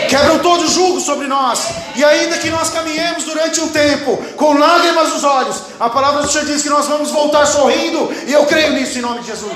Quebram 0.09 0.41
todo 0.41 0.65
o 0.65 0.69
jugo 0.69 1.01
sobre 1.01 1.27
nós. 1.27 1.69
E 1.97 2.05
ainda 2.05 2.39
que 2.39 2.51
nós 2.51 2.71
caminhemos 2.71 3.25
durante 3.25 3.61
um 3.61 3.69
tempo 3.69 4.17
com 4.37 4.59
lágrimas 4.59 5.11
nos 5.11 5.25
olhos, 5.25 5.57
a 5.81 5.89
palavra 5.89 6.23
do 6.23 6.31
Senhor 6.31 6.45
diz 6.47 6.63
que 6.63 6.69
nós 6.69 6.87
vamos 6.87 7.11
voltar 7.11 7.47
sorrindo, 7.47 8.13
e 8.27 8.33
eu 8.33 8.45
creio 8.47 8.75
nisso 8.75 8.99
em 8.99 9.03
nome 9.03 9.21
de 9.21 9.29
Jesus. 9.29 9.53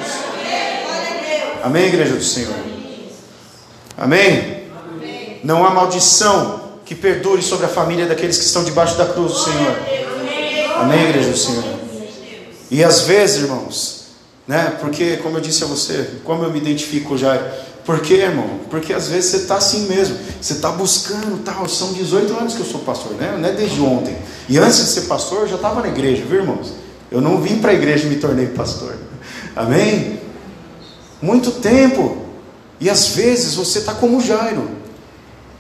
Amém, 1.62 1.86
igreja 1.86 2.14
do 2.14 2.24
Senhor. 2.24 2.54
Amém. 3.98 4.64
Não 5.44 5.66
há 5.66 5.70
maldição 5.70 6.60
que 6.84 6.94
perdure 6.94 7.42
sobre 7.42 7.66
a 7.66 7.68
família 7.68 8.06
daqueles 8.06 8.38
que 8.38 8.44
estão 8.44 8.64
debaixo 8.64 8.96
da 8.96 9.06
cruz 9.06 9.32
do 9.32 9.38
Senhor. 9.38 9.76
Amém, 10.76 11.08
igreja 11.08 11.30
do 11.30 11.36
Senhor. 11.36 11.64
E 12.70 12.82
às 12.82 13.02
vezes, 13.02 13.42
irmãos, 13.42 14.06
né? 14.46 14.76
Porque, 14.80 15.16
como 15.18 15.36
eu 15.36 15.40
disse 15.40 15.64
a 15.64 15.66
você, 15.66 16.10
como 16.24 16.44
eu 16.44 16.50
me 16.50 16.58
identifico 16.58 17.18
já. 17.18 17.38
Por 17.86 18.00
quê, 18.00 18.14
irmão? 18.14 18.58
Porque 18.68 18.92
às 18.92 19.08
vezes 19.08 19.30
você 19.30 19.36
está 19.36 19.56
assim 19.56 19.86
mesmo, 19.86 20.18
você 20.40 20.54
está 20.54 20.72
buscando 20.72 21.40
tal. 21.44 21.68
São 21.68 21.92
18 21.92 22.36
anos 22.36 22.54
que 22.54 22.60
eu 22.60 22.66
sou 22.66 22.80
pastor, 22.80 23.12
né? 23.12 23.38
não 23.38 23.48
é 23.48 23.52
desde 23.52 23.80
ontem. 23.80 24.16
E 24.48 24.58
antes 24.58 24.78
de 24.78 24.86
ser 24.86 25.02
pastor, 25.02 25.42
eu 25.42 25.48
já 25.48 25.54
estava 25.54 25.80
na 25.80 25.88
igreja, 25.88 26.24
viu, 26.28 26.40
irmãos? 26.40 26.72
Eu 27.12 27.20
não 27.20 27.40
vim 27.40 27.58
para 27.58 27.70
a 27.70 27.74
igreja 27.74 28.06
e 28.06 28.10
me 28.10 28.16
tornei 28.16 28.48
pastor. 28.48 28.96
Amém? 29.54 30.20
Muito 31.22 31.52
tempo. 31.52 32.24
E 32.80 32.90
às 32.90 33.06
vezes 33.08 33.54
você 33.54 33.78
está 33.78 33.94
como 33.94 34.20
Jairo, 34.20 34.68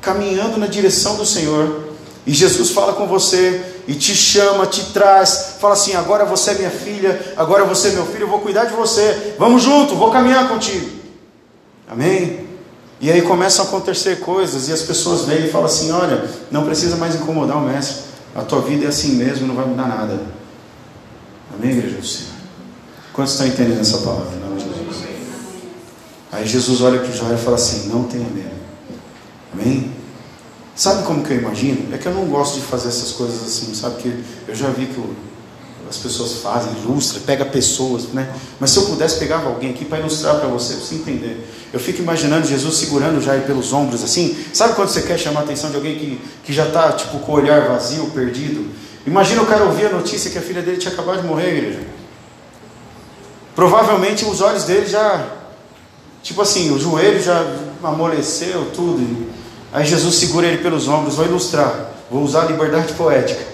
caminhando 0.00 0.58
na 0.58 0.66
direção 0.66 1.14
do 1.14 1.24
Senhor. 1.24 1.86
E 2.26 2.34
Jesus 2.34 2.70
fala 2.70 2.94
com 2.94 3.06
você, 3.06 3.62
e 3.86 3.94
te 3.94 4.16
chama, 4.16 4.66
te 4.66 4.86
traz, 4.86 5.54
fala 5.60 5.74
assim: 5.74 5.94
agora 5.94 6.24
você 6.24 6.50
é 6.50 6.54
minha 6.54 6.70
filha, 6.70 7.34
agora 7.36 7.64
você 7.64 7.88
é 7.88 7.90
meu 7.92 8.04
filho, 8.04 8.24
eu 8.24 8.28
vou 8.28 8.40
cuidar 8.40 8.64
de 8.64 8.74
você, 8.74 9.36
vamos 9.38 9.62
junto, 9.62 9.94
vou 9.94 10.10
caminhar 10.10 10.48
contigo. 10.48 10.95
Amém? 11.88 12.46
E 13.00 13.10
aí 13.10 13.22
começam 13.22 13.64
a 13.64 13.68
acontecer 13.68 14.20
coisas, 14.20 14.68
e 14.68 14.72
as 14.72 14.82
pessoas 14.82 15.24
vêm 15.26 15.46
e 15.46 15.50
falam 15.50 15.66
assim: 15.66 15.90
olha, 15.90 16.28
não 16.50 16.64
precisa 16.64 16.96
mais 16.96 17.14
incomodar 17.14 17.58
o 17.58 17.60
mestre, 17.60 18.04
a 18.34 18.42
tua 18.42 18.60
vida 18.60 18.86
é 18.86 18.88
assim 18.88 19.16
mesmo, 19.16 19.46
não 19.46 19.54
vai 19.54 19.66
mudar 19.66 19.86
nada. 19.86 20.20
Amém, 21.54 21.72
igreja 21.72 21.96
do 21.96 22.06
Senhor? 22.06 22.32
Quantos 23.12 23.32
estão 23.32 23.46
entendendo 23.46 23.80
essa 23.80 23.98
palavra? 23.98 24.36
Não, 24.36 24.58
Jesus. 24.58 24.76
Aí 26.32 26.46
Jesus 26.46 26.80
olha 26.82 26.98
para 26.98 27.08
o 27.08 27.14
Jairo 27.14 27.34
e 27.34 27.38
fala 27.38 27.56
assim: 27.56 27.88
não 27.88 28.04
tenha 28.04 28.28
medo. 28.28 28.56
Amém? 29.52 29.92
Sabe 30.74 31.04
como 31.04 31.22
que 31.24 31.32
eu 31.32 31.38
imagino? 31.38 31.94
É 31.94 31.98
que 31.98 32.06
eu 32.06 32.12
não 32.12 32.26
gosto 32.26 32.56
de 32.56 32.66
fazer 32.66 32.88
essas 32.88 33.12
coisas 33.12 33.42
assim, 33.42 33.74
sabe? 33.74 34.02
Que 34.02 34.24
eu 34.46 34.54
já 34.54 34.68
vi 34.68 34.84
que 34.86 35.02
as 35.88 35.96
pessoas 35.96 36.34
fazem, 36.34 36.72
ilustra, 36.82 37.20
pega 37.20 37.46
pessoas, 37.46 38.08
né? 38.12 38.30
Mas 38.60 38.70
se 38.70 38.78
eu 38.78 38.84
pudesse 38.84 39.18
pegar 39.18 39.38
alguém 39.38 39.70
aqui 39.70 39.86
para 39.86 40.00
ilustrar 40.00 40.38
para 40.38 40.48
você, 40.48 40.74
para 40.74 40.84
você 40.84 40.94
entender. 40.96 41.48
Eu 41.76 41.80
fico 41.80 42.00
imaginando 42.00 42.46
Jesus 42.46 42.78
segurando 42.78 43.20
Jair 43.20 43.42
pelos 43.42 43.70
ombros 43.70 44.02
assim. 44.02 44.34
Sabe 44.54 44.72
quando 44.72 44.88
você 44.88 45.02
quer 45.02 45.18
chamar 45.18 45.40
a 45.40 45.42
atenção 45.42 45.68
de 45.68 45.76
alguém 45.76 45.94
que, 45.98 46.18
que 46.42 46.50
já 46.50 46.68
está 46.68 46.90
tipo 46.92 47.18
com 47.18 47.32
o 47.32 47.34
olhar 47.34 47.68
vazio, 47.68 48.06
perdido? 48.14 48.66
Imagina 49.06 49.42
o 49.42 49.46
cara 49.46 49.64
ouvir 49.64 49.84
a 49.84 49.90
notícia 49.90 50.30
que 50.30 50.38
a 50.38 50.40
filha 50.40 50.62
dele 50.62 50.78
tinha 50.78 50.90
acabado 50.90 51.20
de 51.20 51.26
morrer, 51.26 51.54
igreja. 51.54 51.80
Provavelmente 53.54 54.24
os 54.24 54.40
olhos 54.40 54.64
dele 54.64 54.86
já, 54.86 55.22
tipo 56.22 56.40
assim, 56.40 56.70
o 56.70 56.78
joelho 56.78 57.22
já, 57.22 57.44
amoleceu 57.82 58.70
tudo. 58.74 59.26
Aí 59.70 59.84
Jesus 59.84 60.14
segura 60.14 60.46
ele 60.46 60.62
pelos 60.62 60.88
ombros, 60.88 61.16
vou 61.16 61.26
ilustrar, 61.26 61.90
vou 62.10 62.22
usar 62.22 62.44
a 62.44 62.46
liberdade 62.46 62.94
poética. 62.94 63.44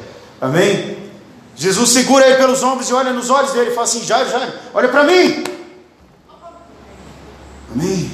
Amém? 0.40 0.96
Jesus 1.56 1.90
segura 1.90 2.24
ele 2.24 2.36
pelos 2.36 2.62
ombros 2.62 2.88
e 2.88 2.94
olha 2.94 3.12
nos 3.12 3.30
olhos 3.30 3.50
dele 3.50 3.70
e 3.70 3.74
fala 3.74 3.82
assim: 3.88 4.04
Jairo, 4.04 4.30
Jairo, 4.30 4.52
olha 4.72 4.88
para 4.88 5.02
mim. 5.02 5.42
Amém? 7.74 8.11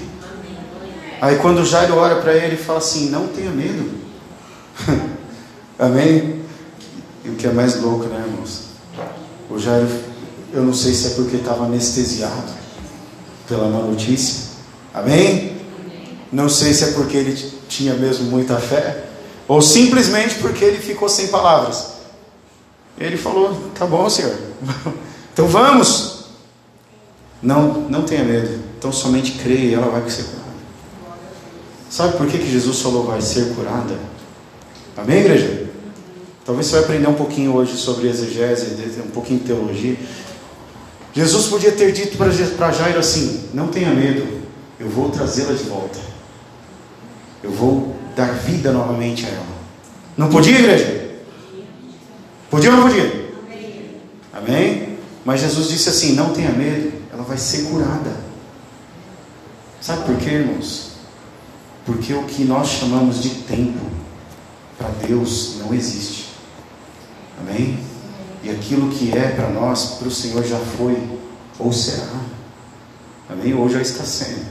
Aí 1.20 1.36
quando 1.38 1.64
Jairo 1.64 1.96
olha 1.96 2.16
para 2.16 2.34
ele 2.34 2.54
e 2.54 2.58
fala 2.58 2.78
assim: 2.78 3.10
Não 3.10 3.28
tenha 3.28 3.50
medo. 3.50 3.90
Amém? 5.78 6.42
E 7.24 7.30
o 7.30 7.34
que 7.34 7.46
é 7.46 7.52
mais 7.52 7.80
louco, 7.80 8.04
né, 8.04 8.24
irmãos? 8.26 8.68
O 9.50 9.58
Jairo, 9.58 9.88
eu 10.52 10.62
não 10.62 10.74
sei 10.74 10.92
se 10.92 11.08
é 11.08 11.10
porque 11.10 11.36
estava 11.36 11.64
anestesiado 11.64 12.52
pela 13.48 13.68
má 13.68 13.78
notícia. 13.78 14.48
Amém? 14.94 15.56
Não 16.30 16.48
sei 16.48 16.74
se 16.74 16.84
é 16.84 16.92
porque 16.92 17.16
ele 17.16 17.52
tinha 17.68 17.94
mesmo 17.94 18.26
muita 18.26 18.56
fé, 18.56 19.04
ou 19.46 19.62
simplesmente 19.62 20.36
porque 20.36 20.64
ele 20.64 20.78
ficou 20.78 21.08
sem 21.08 21.28
palavras. 21.28 21.94
Ele 22.98 23.16
falou: 23.16 23.70
Tá 23.78 23.86
bom, 23.86 24.08
Senhor, 24.08 24.36
então 25.32 25.46
vamos. 25.46 26.18
Não, 27.40 27.82
não 27.88 28.02
tenha 28.02 28.24
medo, 28.24 28.58
então 28.76 28.92
somente 28.92 29.32
creia 29.32 29.70
e 29.70 29.74
ela 29.74 29.86
vai 29.86 30.08
ser 30.10 30.24
curada. 30.24 30.47
Sabe 31.90 32.16
por 32.16 32.26
que, 32.26 32.38
que 32.38 32.50
Jesus 32.50 32.80
falou 32.80 33.04
vai 33.04 33.20
ser 33.20 33.54
curada? 33.54 33.98
Amém, 34.96 35.20
igreja? 35.20 35.68
Talvez 36.44 36.66
você 36.66 36.76
vai 36.76 36.84
aprender 36.84 37.08
um 37.08 37.14
pouquinho 37.14 37.54
hoje 37.54 37.76
sobre 37.76 38.08
exegese, 38.08 39.00
um 39.00 39.10
pouquinho 39.10 39.40
de 39.40 39.46
teologia. 39.46 39.96
Jesus 41.12 41.46
podia 41.46 41.72
ter 41.72 41.92
dito 41.92 42.16
para 42.16 42.72
Jairo 42.72 42.98
assim: 42.98 43.48
Não 43.52 43.68
tenha 43.68 43.90
medo, 43.90 44.26
eu 44.78 44.88
vou 44.88 45.10
trazê-la 45.10 45.52
de 45.52 45.64
volta. 45.64 45.98
Eu 47.42 47.50
vou 47.50 47.94
dar 48.16 48.32
vida 48.32 48.72
novamente 48.72 49.24
a 49.26 49.28
ela. 49.28 49.46
Não 50.16 50.28
podia, 50.28 50.58
igreja? 50.58 51.10
Podia 52.50 52.70
ou 52.70 52.76
não 52.76 52.88
podia? 52.88 53.30
Amém? 54.32 54.98
Mas 55.24 55.40
Jesus 55.40 55.68
disse 55.68 55.88
assim: 55.88 56.14
Não 56.14 56.32
tenha 56.32 56.50
medo, 56.50 56.92
ela 57.12 57.22
vai 57.22 57.38
ser 57.38 57.64
curada. 57.64 58.16
Sabe 59.80 60.04
por 60.04 60.16
quê, 60.16 60.30
irmãos? 60.30 60.87
Porque 61.88 62.12
o 62.12 62.24
que 62.24 62.44
nós 62.44 62.68
chamamos 62.68 63.22
de 63.22 63.30
tempo 63.30 63.80
para 64.76 64.90
Deus 65.06 65.54
não 65.58 65.72
existe. 65.72 66.26
Amém? 67.40 67.78
E 68.44 68.50
aquilo 68.50 68.90
que 68.90 69.16
é 69.16 69.28
para 69.28 69.48
nós, 69.48 69.96
para 69.98 70.06
o 70.06 70.10
Senhor 70.10 70.44
já 70.44 70.58
foi 70.58 71.02
ou 71.58 71.72
será. 71.72 72.12
Amém? 73.30 73.54
Ou 73.54 73.70
já 73.70 73.80
está 73.80 74.04
sendo. 74.04 74.44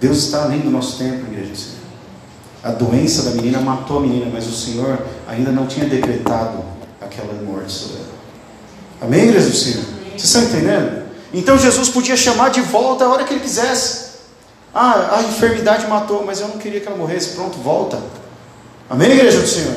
Deus 0.00 0.24
está 0.24 0.42
além 0.42 0.58
do 0.58 0.68
nosso 0.68 0.98
tempo, 0.98 1.30
igreja 1.30 1.52
do 1.52 1.56
Senhor. 1.56 1.76
A 2.64 2.72
doença 2.72 3.22
da 3.22 3.30
menina 3.30 3.60
matou 3.60 3.98
a 3.98 4.00
menina, 4.00 4.28
mas 4.32 4.48
o 4.48 4.52
Senhor 4.52 5.06
ainda 5.28 5.52
não 5.52 5.68
tinha 5.68 5.86
decretado 5.86 6.64
aquela 7.00 7.32
morte 7.44 7.70
sobre 7.70 7.98
ela. 7.98 8.14
Amém, 9.02 9.28
igreja 9.28 9.50
do 9.50 9.56
Senhor? 9.56 9.84
Vocês 10.16 10.24
estão 10.24 10.42
entendendo? 10.42 11.06
Então 11.32 11.56
Jesus 11.56 11.88
podia 11.90 12.16
chamar 12.16 12.48
de 12.48 12.60
volta 12.60 13.04
a 13.04 13.08
hora 13.08 13.22
que 13.22 13.34
ele 13.34 13.40
quisesse. 13.40 14.05
Ah, 14.78 15.16
a 15.16 15.22
enfermidade 15.22 15.86
matou, 15.86 16.22
mas 16.26 16.38
eu 16.38 16.48
não 16.48 16.58
queria 16.58 16.80
que 16.80 16.86
ela 16.86 16.98
morresse. 16.98 17.30
Pronto, 17.30 17.56
volta. 17.56 17.98
Amém, 18.90 19.10
igreja 19.10 19.40
do 19.40 19.46
Senhor? 19.48 19.74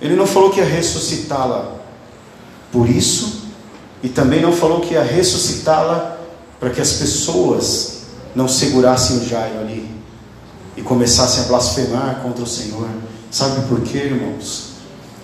Ele 0.00 0.14
não 0.14 0.28
falou 0.28 0.50
que 0.50 0.60
ia 0.60 0.64
ressuscitá-la 0.64 1.72
por 2.70 2.88
isso, 2.88 3.46
e 4.00 4.08
também 4.08 4.40
não 4.40 4.52
falou 4.52 4.80
que 4.80 4.94
ia 4.94 5.02
ressuscitá-la 5.02 6.18
para 6.60 6.70
que 6.70 6.80
as 6.80 6.92
pessoas 6.92 8.02
não 8.32 8.46
segurassem 8.46 9.16
o 9.16 9.28
Jairo 9.28 9.58
ali 9.58 9.90
e 10.76 10.82
começassem 10.82 11.42
a 11.42 11.48
blasfemar 11.48 12.20
contra 12.22 12.44
o 12.44 12.46
Senhor. 12.46 12.86
Sabe 13.28 13.66
por 13.66 13.80
quê, 13.80 13.98
irmãos? 13.98 14.74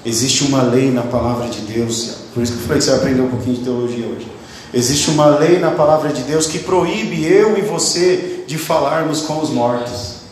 Existe 0.05 0.43
uma 0.43 0.63
lei 0.63 0.91
na 0.91 1.03
palavra 1.03 1.47
de 1.47 1.61
Deus, 1.61 2.17
por 2.35 2.43
isso 2.43 2.55
que 2.55 2.59
eu 2.59 2.63
falei 2.65 2.79
que 2.79 2.85
você 2.85 2.91
vai 2.91 2.99
aprender 2.99 3.21
um 3.21 3.31
pouquinho 3.31 3.57
de 3.59 3.63
teologia 3.63 4.07
hoje. 4.09 4.27
Existe 4.75 5.11
uma 5.11 5.27
lei 5.27 5.59
na 5.61 5.71
palavra 5.71 6.13
de 6.13 6.23
Deus 6.23 6.47
que 6.47 6.59
proíbe 6.59 7.25
eu 7.25 7.57
e 7.57 7.63
você 7.63 8.40
de 8.51 8.59
falarmos 8.59 9.21
com 9.21 9.39
os 9.39 9.49
mortos. 9.49 10.23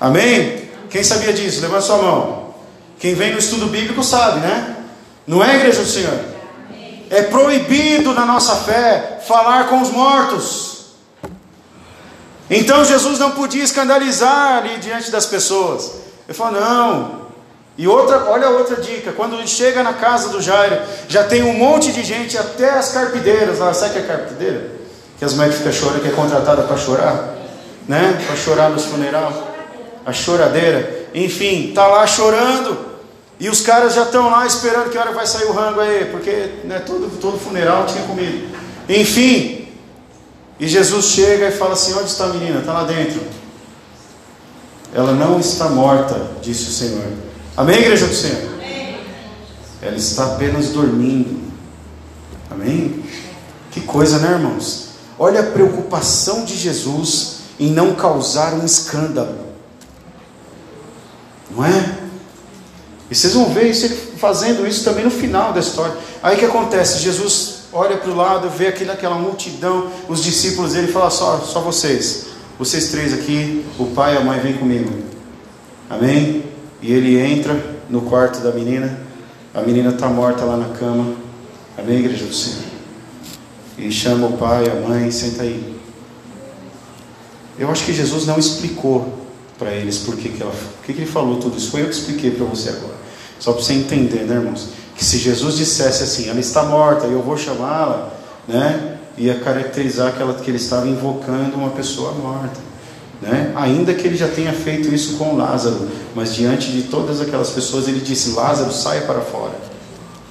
Amém? 0.00 0.68
Quem 0.88 1.02
sabia 1.02 1.32
disso? 1.32 1.60
Levanta 1.60 1.80
sua 1.80 1.98
mão. 1.98 2.54
Quem 3.00 3.16
vem 3.16 3.32
no 3.32 3.40
estudo 3.40 3.66
bíblico 3.66 4.04
sabe, 4.04 4.38
né? 4.38 4.76
Não 5.26 5.42
é, 5.42 5.56
igreja 5.56 5.82
do 5.82 5.88
Senhor? 5.88 6.16
É 7.10 7.22
proibido 7.22 8.14
na 8.14 8.24
nossa 8.24 8.54
fé 8.54 9.20
falar 9.26 9.66
com 9.68 9.82
os 9.82 9.90
mortos. 9.90 10.94
Então 12.48 12.84
Jesus 12.84 13.18
não 13.18 13.32
podia 13.32 13.64
escandalizar 13.64 14.58
ali 14.58 14.78
diante 14.78 15.10
das 15.10 15.26
pessoas. 15.26 15.90
Ele 16.28 16.38
falou: 16.38 16.60
não. 16.60 17.24
E 17.76 17.88
outra, 17.88 18.30
olha 18.30 18.48
outra 18.50 18.76
dica: 18.76 19.10
quando 19.10 19.34
ele 19.34 19.48
chega 19.48 19.82
na 19.82 19.94
casa 19.94 20.28
do 20.28 20.40
Jairo, 20.40 20.80
já 21.08 21.24
tem 21.24 21.42
um 21.42 21.54
monte 21.54 21.90
de 21.90 22.04
gente, 22.04 22.38
até 22.38 22.70
as 22.70 22.92
carpideiras 22.92 23.58
lá. 23.58 23.74
Sabe 23.74 23.90
o 23.90 23.92
que 23.94 23.98
é 23.98 24.16
carpideira? 24.16 24.83
Que 25.24 25.28
as 25.28 25.32
mulheres 25.32 25.56
ficam 25.56 25.72
chorando, 25.72 26.02
que 26.02 26.08
é 26.08 26.10
contratada 26.10 26.64
para 26.64 26.76
chorar, 26.76 27.34
né? 27.88 28.22
Para 28.26 28.36
chorar 28.36 28.68
nos 28.68 28.84
funerais. 28.84 29.34
A 30.04 30.12
choradeira. 30.12 31.06
Enfim, 31.14 31.72
tá 31.74 31.86
lá 31.86 32.06
chorando. 32.06 32.76
E 33.40 33.48
os 33.48 33.62
caras 33.62 33.94
já 33.94 34.02
estão 34.02 34.28
lá 34.28 34.46
esperando 34.46 34.90
que 34.90 34.98
hora 34.98 35.12
vai 35.12 35.26
sair 35.26 35.46
o 35.46 35.52
rango 35.52 35.80
aí, 35.80 36.10
porque 36.10 36.56
né, 36.64 36.78
todo, 36.80 37.10
todo 37.18 37.38
funeral 37.38 37.86
tinha 37.86 38.04
comida. 38.04 38.48
Enfim, 38.86 39.66
e 40.60 40.68
Jesus 40.68 41.06
chega 41.06 41.48
e 41.48 41.52
fala 41.52 41.72
assim: 41.72 41.94
Onde 41.94 42.10
está 42.10 42.24
a 42.24 42.28
menina? 42.28 42.58
Está 42.58 42.74
lá 42.74 42.84
dentro. 42.84 43.22
Ela 44.92 45.12
não 45.12 45.40
está 45.40 45.70
morta, 45.70 46.32
disse 46.42 46.68
o 46.68 46.72
Senhor. 46.72 47.06
Amém, 47.56 47.78
igreja 47.78 48.06
do 48.06 48.14
Senhor? 48.14 48.52
Amém. 48.56 48.98
Ela 49.80 49.96
está 49.96 50.34
apenas 50.34 50.68
dormindo. 50.68 51.50
Amém? 52.50 53.02
Que 53.70 53.80
coisa, 53.80 54.18
né, 54.18 54.32
irmãos? 54.32 54.83
Olha 55.18 55.40
a 55.40 55.44
preocupação 55.44 56.44
de 56.44 56.56
Jesus 56.56 57.36
em 57.58 57.70
não 57.70 57.94
causar 57.94 58.54
um 58.54 58.64
escândalo. 58.64 59.36
Não 61.50 61.64
é? 61.64 61.98
E 63.10 63.14
vocês 63.14 63.34
vão 63.34 63.52
ver 63.52 63.70
isso, 63.70 63.86
ele 63.86 63.94
fazendo 64.16 64.66
isso 64.66 64.82
também 64.82 65.04
no 65.04 65.10
final 65.10 65.52
da 65.52 65.60
história. 65.60 65.94
Aí 66.22 66.36
o 66.36 66.38
que 66.38 66.44
acontece? 66.44 67.02
Jesus 67.02 67.64
olha 67.72 67.96
para 67.96 68.10
o 68.10 68.16
lado, 68.16 68.48
vê 68.48 68.68
aquele, 68.68 68.90
aquela 68.90 69.16
multidão, 69.16 69.88
os 70.08 70.22
discípulos 70.22 70.72
dele 70.72 70.90
fala 70.90 71.10
só, 71.10 71.38
só 71.40 71.60
vocês, 71.60 72.26
vocês 72.58 72.88
três 72.90 73.12
aqui, 73.12 73.64
o 73.78 73.86
pai 73.86 74.14
e 74.14 74.16
a 74.16 74.20
mãe 74.20 74.40
vem 74.40 74.54
comigo. 74.54 74.90
Amém? 75.90 76.44
E 76.80 76.92
ele 76.92 77.18
entra 77.18 77.54
no 77.90 78.02
quarto 78.02 78.40
da 78.40 78.52
menina, 78.52 78.98
a 79.52 79.60
menina 79.60 79.90
está 79.90 80.08
morta 80.08 80.44
lá 80.44 80.56
na 80.56 80.68
cama. 80.76 81.14
Amém, 81.76 81.98
igreja 81.98 82.24
do 82.24 82.34
Senhor? 82.34 82.73
E 83.76 83.90
chama 83.90 84.28
o 84.28 84.32
pai, 84.36 84.64
a 84.70 84.88
mãe, 84.88 85.10
senta 85.10 85.42
aí. 85.42 85.74
Eu 87.58 87.70
acho 87.70 87.84
que 87.84 87.92
Jesus 87.92 88.26
não 88.26 88.38
explicou 88.38 89.24
para 89.58 89.72
eles 89.72 89.98
por 89.98 90.16
que, 90.16 90.28
que, 90.28 90.42
ela, 90.42 90.52
por 90.52 90.86
que, 90.86 90.92
que 90.92 91.00
ele 91.00 91.10
falou 91.10 91.38
tudo 91.38 91.56
isso. 91.56 91.70
Foi 91.70 91.82
eu 91.82 91.86
que 91.86 91.94
expliquei 91.94 92.30
para 92.30 92.44
você 92.44 92.70
agora. 92.70 92.94
Só 93.38 93.52
para 93.52 93.62
você 93.62 93.74
entender, 93.74 94.24
né, 94.24 94.36
irmãos? 94.36 94.68
Que 94.96 95.04
se 95.04 95.18
Jesus 95.18 95.56
dissesse 95.56 96.02
assim, 96.02 96.28
ela 96.28 96.40
está 96.40 96.64
morta 96.64 97.06
eu 97.06 97.22
vou 97.22 97.36
chamá-la, 97.36 98.12
né? 98.46 98.98
Ia 99.16 99.38
caracterizar 99.40 100.12
que, 100.12 100.22
ela, 100.22 100.34
que 100.34 100.50
ele 100.50 100.56
estava 100.56 100.88
invocando 100.88 101.56
uma 101.56 101.70
pessoa 101.70 102.12
morta. 102.12 102.58
Né? 103.22 103.52
Ainda 103.54 103.94
que 103.94 104.06
ele 104.06 104.16
já 104.16 104.28
tenha 104.28 104.52
feito 104.52 104.92
isso 104.92 105.16
com 105.16 105.36
Lázaro, 105.36 105.88
mas 106.14 106.34
diante 106.34 106.70
de 106.70 106.82
todas 106.82 107.20
aquelas 107.20 107.50
pessoas 107.50 107.86
ele 107.86 108.00
disse: 108.00 108.32
Lázaro, 108.32 108.72
saia 108.72 109.02
para 109.02 109.20
fora. 109.20 109.54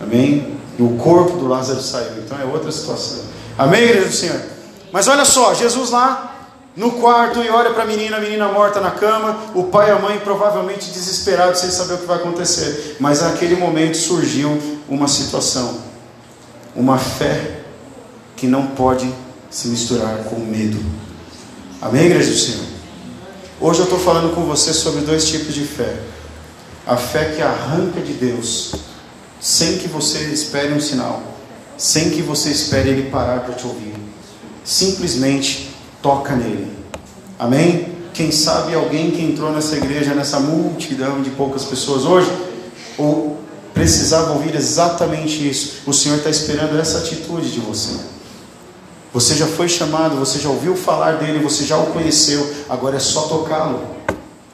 Amém? 0.02 0.58
E 0.78 0.84
o 0.84 0.90
corpo 0.98 1.38
do 1.38 1.48
Lázaro 1.48 1.82
saiu. 1.82 2.20
Então 2.24 2.38
é 2.40 2.46
outra 2.46 2.72
situação. 2.72 3.33
Amém, 3.58 3.84
igreja 3.84 4.08
do 4.08 4.14
Senhor? 4.14 4.42
Mas 4.92 5.08
olha 5.08 5.26
só, 5.26 5.54
Jesus 5.54 5.92
lá 5.92 6.34
no 6.76 6.94
quarto 6.94 7.40
e 7.40 7.50
olha 7.50 7.72
para 7.72 7.84
a 7.84 7.86
menina, 7.86 8.18
a 8.18 8.20
menina 8.20 8.48
morta 8.48 8.82
na 8.82 8.90
cama, 8.90 9.52
o 9.54 9.66
pai 9.66 9.90
e 9.90 9.92
a 9.92 10.00
mãe 10.00 10.20
provavelmente 10.20 10.90
desesperados 10.90 11.60
sem 11.60 11.70
saber 11.70 11.94
o 11.94 11.98
que 12.00 12.06
vai 12.06 12.18
acontecer. 12.18 12.98
Mas 13.00 13.22
naquele 13.22 13.56
momento 13.56 13.96
surgiu 13.96 14.60
uma 14.90 15.08
situação, 15.08 15.82
uma 16.76 16.98
fé 16.98 17.60
que 18.36 18.48
não 18.48 18.68
pode 18.68 19.14
se 19.52 19.68
misturar 19.68 20.18
com 20.24 20.40
medo. 20.40 20.84
Amém, 21.80 22.06
igreja 22.06 22.32
do 22.32 22.38
Senhor? 22.38 22.66
Hoje 23.62 23.80
eu 23.80 23.84
estou 23.84 24.00
falando 24.00 24.34
com 24.34 24.44
você 24.46 24.74
sobre 24.74 25.02
dois 25.02 25.28
tipos 25.28 25.54
de 25.54 25.64
fé: 25.64 25.96
a 26.88 26.98
fé 26.98 27.34
que 27.36 27.42
arranca 27.42 28.02
de 28.02 28.14
Deus, 28.14 28.74
sem 29.40 29.78
que 29.78 29.88
você 29.88 30.20
espere 30.30 30.74
um 30.74 30.82
sinal, 30.82 31.22
sem 31.84 32.12
que 32.12 32.22
você 32.22 32.50
espere 32.50 32.92
Ele 32.92 33.10
parar 33.10 33.42
para 33.42 33.56
te 33.56 33.68
ouvir, 33.68 33.94
simplesmente 34.64 35.70
toca 36.02 36.34
nele. 36.34 36.72
Amém? 37.38 37.90
Quem 38.14 38.32
sabe 38.32 38.74
alguém 38.74 39.12
que 39.12 39.22
entrou 39.22 39.52
nessa 39.52 39.76
igreja, 39.76 40.14
nessa 40.14 40.40
multidão 40.40 41.22
de 41.22 41.32
poucas 41.32 41.66
pessoas 41.66 42.06
hoje, 42.06 42.32
ou 42.98 43.38
precisava 43.74 44.32
ouvir 44.32 44.56
exatamente 44.56 45.46
isso. 45.46 45.82
O 45.86 45.92
Senhor 45.92 46.20
está 46.20 46.30
esperando 46.30 46.80
essa 46.80 47.00
atitude 47.00 47.52
de 47.52 47.60
você. 47.60 48.00
Você 49.12 49.36
já 49.36 49.46
foi 49.46 49.68
chamado, 49.68 50.16
você 50.16 50.40
já 50.40 50.48
ouviu 50.48 50.78
falar 50.78 51.18
dele, 51.18 51.40
você 51.40 51.66
já 51.66 51.78
o 51.78 51.88
conheceu, 51.88 52.50
agora 52.70 52.96
é 52.96 53.00
só 53.00 53.24
tocá-lo. 53.24 53.82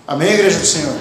Amém, 0.08 0.34
igreja 0.34 0.58
do 0.58 0.66
Senhor? 0.66 0.96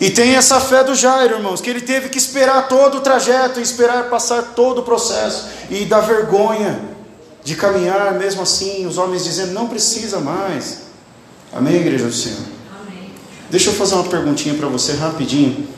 E 0.00 0.08
tem 0.08 0.34
essa 0.34 0.58
fé 0.58 0.82
do 0.82 0.94
Jairo, 0.94 1.34
irmãos, 1.34 1.60
que 1.60 1.68
ele 1.68 1.82
teve 1.82 2.08
que 2.08 2.16
esperar 2.16 2.68
todo 2.68 2.98
o 2.98 3.00
trajeto, 3.02 3.60
esperar 3.60 4.08
passar 4.08 4.54
todo 4.54 4.78
o 4.78 4.82
processo 4.82 5.48
e 5.68 5.84
da 5.84 6.00
vergonha 6.00 6.80
de 7.44 7.54
caminhar, 7.54 8.14
mesmo 8.14 8.40
assim, 8.40 8.86
os 8.86 8.96
homens 8.96 9.24
dizendo: 9.24 9.52
não 9.52 9.68
precisa 9.68 10.18
mais. 10.18 10.88
Amém, 11.52 11.76
igreja 11.76 12.06
do 12.06 12.12
Senhor? 12.12 12.40
Amém. 12.80 13.10
Deixa 13.50 13.68
eu 13.68 13.74
fazer 13.74 13.94
uma 13.94 14.04
perguntinha 14.04 14.54
para 14.54 14.68
você 14.68 14.94
rapidinho. 14.94 15.68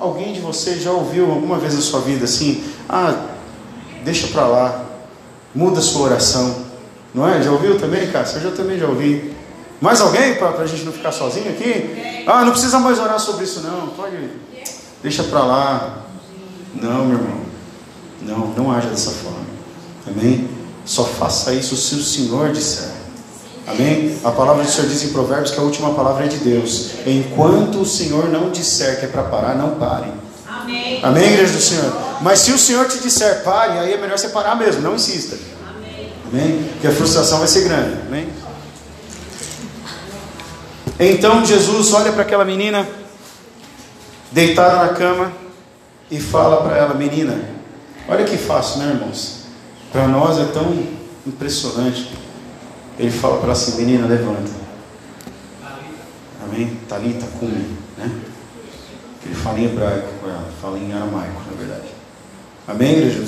Alguém 0.00 0.32
de 0.32 0.40
vocês 0.40 0.82
já 0.82 0.90
ouviu 0.90 1.30
alguma 1.30 1.58
vez 1.58 1.74
na 1.74 1.80
sua 1.80 2.00
vida 2.00 2.24
assim? 2.24 2.64
Ah, 2.88 3.26
deixa 4.04 4.26
para 4.28 4.46
lá, 4.48 4.84
muda 5.54 5.78
a 5.78 5.82
sua 5.82 6.02
oração. 6.02 6.66
Não 7.14 7.28
é? 7.28 7.40
Já 7.40 7.52
ouviu 7.52 7.78
também, 7.78 8.10
Cássio? 8.10 8.38
Eu 8.38 8.50
já 8.50 8.56
também 8.56 8.78
já 8.78 8.86
ouvi. 8.86 9.37
Mais 9.80 10.00
alguém 10.00 10.34
para 10.34 10.50
a 10.50 10.66
gente 10.66 10.84
não 10.84 10.92
ficar 10.92 11.12
sozinho 11.12 11.50
aqui? 11.50 12.24
Ah, 12.26 12.44
não 12.44 12.52
precisa 12.52 12.78
mais 12.78 12.98
orar 12.98 13.18
sobre 13.20 13.44
isso 13.44 13.60
não. 13.60 13.88
Pode. 13.88 14.30
Deixa 15.02 15.22
para 15.24 15.44
lá. 15.44 15.98
Não, 16.74 17.06
meu 17.06 17.18
irmão. 17.18 17.40
Não, 18.22 18.48
não 18.48 18.72
haja 18.72 18.88
dessa 18.88 19.10
forma. 19.10 19.46
Amém? 20.06 20.48
Só 20.84 21.04
faça 21.04 21.52
isso 21.52 21.76
se 21.76 21.94
o 21.94 22.02
Senhor 22.02 22.50
disser. 22.52 22.90
Amém? 23.66 24.18
A 24.24 24.30
palavra 24.30 24.64
do 24.64 24.70
Senhor 24.70 24.88
diz 24.88 25.04
em 25.04 25.08
Provérbios 25.10 25.50
que 25.50 25.60
a 25.60 25.62
última 25.62 25.94
palavra 25.94 26.24
é 26.24 26.28
de 26.28 26.38
Deus. 26.38 26.92
Enquanto 27.06 27.80
o 27.80 27.86
Senhor 27.86 28.28
não 28.30 28.50
disser 28.50 28.98
que 28.98 29.04
é 29.04 29.08
para 29.08 29.24
parar, 29.24 29.54
não 29.54 29.72
pare. 29.72 30.10
Amém. 30.46 31.00
Amém, 31.02 31.32
igreja 31.34 31.52
do 31.52 31.60
Senhor? 31.60 31.92
Mas 32.20 32.40
se 32.40 32.50
o 32.50 32.58
Senhor 32.58 32.88
te 32.88 32.98
disser 32.98 33.44
pare, 33.44 33.78
aí 33.78 33.92
é 33.92 33.98
melhor 33.98 34.18
você 34.18 34.30
parar 34.30 34.54
mesmo, 34.54 34.80
não 34.80 34.94
insista. 34.94 35.36
Amém? 35.68 36.12
Amém? 36.32 36.68
Porque 36.72 36.86
a 36.86 36.92
frustração 36.92 37.38
vai 37.38 37.48
ser 37.48 37.64
grande. 37.64 37.96
Amém? 38.06 38.28
Então 40.98 41.44
Jesus 41.44 41.92
olha 41.92 42.12
para 42.12 42.22
aquela 42.22 42.44
menina 42.44 42.86
deitada 44.32 44.84
na 44.84 44.94
cama 44.94 45.32
e 46.10 46.20
fala 46.20 46.62
para 46.62 46.76
ela: 46.76 46.94
Menina, 46.94 47.40
olha 48.08 48.24
que 48.24 48.36
fácil, 48.36 48.80
né, 48.80 48.94
irmãos? 48.94 49.44
Para 49.92 50.08
nós 50.08 50.38
é 50.38 50.44
tão 50.46 50.76
impressionante. 51.26 52.10
Ele 52.98 53.12
fala 53.12 53.36
para 53.36 53.44
ela 53.44 53.52
assim: 53.52 53.76
Menina, 53.76 54.06
levanta. 54.06 54.50
Amém? 56.42 56.78
Talita 56.88 57.26
cumi, 57.38 57.76
né? 57.96 58.10
Ele 59.24 59.34
fala 59.34 59.58
em 59.60 59.66
hebraico 59.66 60.08
com 60.20 60.28
ela, 60.28 60.48
fala 60.60 60.78
em 60.78 60.92
aramaico, 60.92 61.42
na 61.50 61.56
verdade. 61.56 61.88
Amém, 62.66 62.92
igreja? 62.92 63.22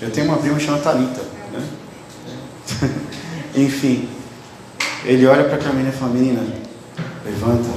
Eu 0.00 0.10
tenho 0.10 0.26
uma 0.26 0.38
prima 0.38 0.58
chamada 0.58 0.82
Talita, 0.82 1.22
né? 1.52 1.68
Enfim, 3.54 4.08
ele 5.04 5.26
olha 5.26 5.44
para 5.44 5.56
aquela 5.56 5.74
menina 5.74 5.94
e 5.94 5.98
fala: 5.98 6.12
Menina, 6.12 6.42
levanta. 7.24 7.68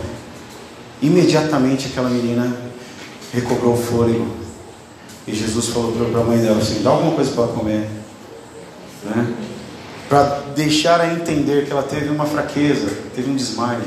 Imediatamente 1.02 1.88
aquela 1.88 2.10
menina 2.10 2.56
recobrou 3.34 3.74
o 3.74 3.78
fôlego. 3.78 4.28
E 5.28 5.36
Jesus 5.36 5.68
falou 5.68 5.92
para 5.92 6.22
a 6.22 6.24
mãe 6.24 6.40
dela 6.40 6.58
assim: 6.58 6.82
dá 6.82 6.90
alguma 6.90 7.14
coisa 7.14 7.32
para 7.32 7.44
ela 7.44 7.54
comer. 7.54 7.90
Né? 9.04 9.34
Para 10.08 10.42
deixar 10.56 11.02
a 11.02 11.14
entender 11.14 11.66
que 11.66 11.72
ela 11.72 11.84
teve 11.84 12.10
uma 12.10 12.26
fraqueza, 12.26 12.90
teve 13.14 13.30
um 13.30 13.36
desmaio. 13.36 13.84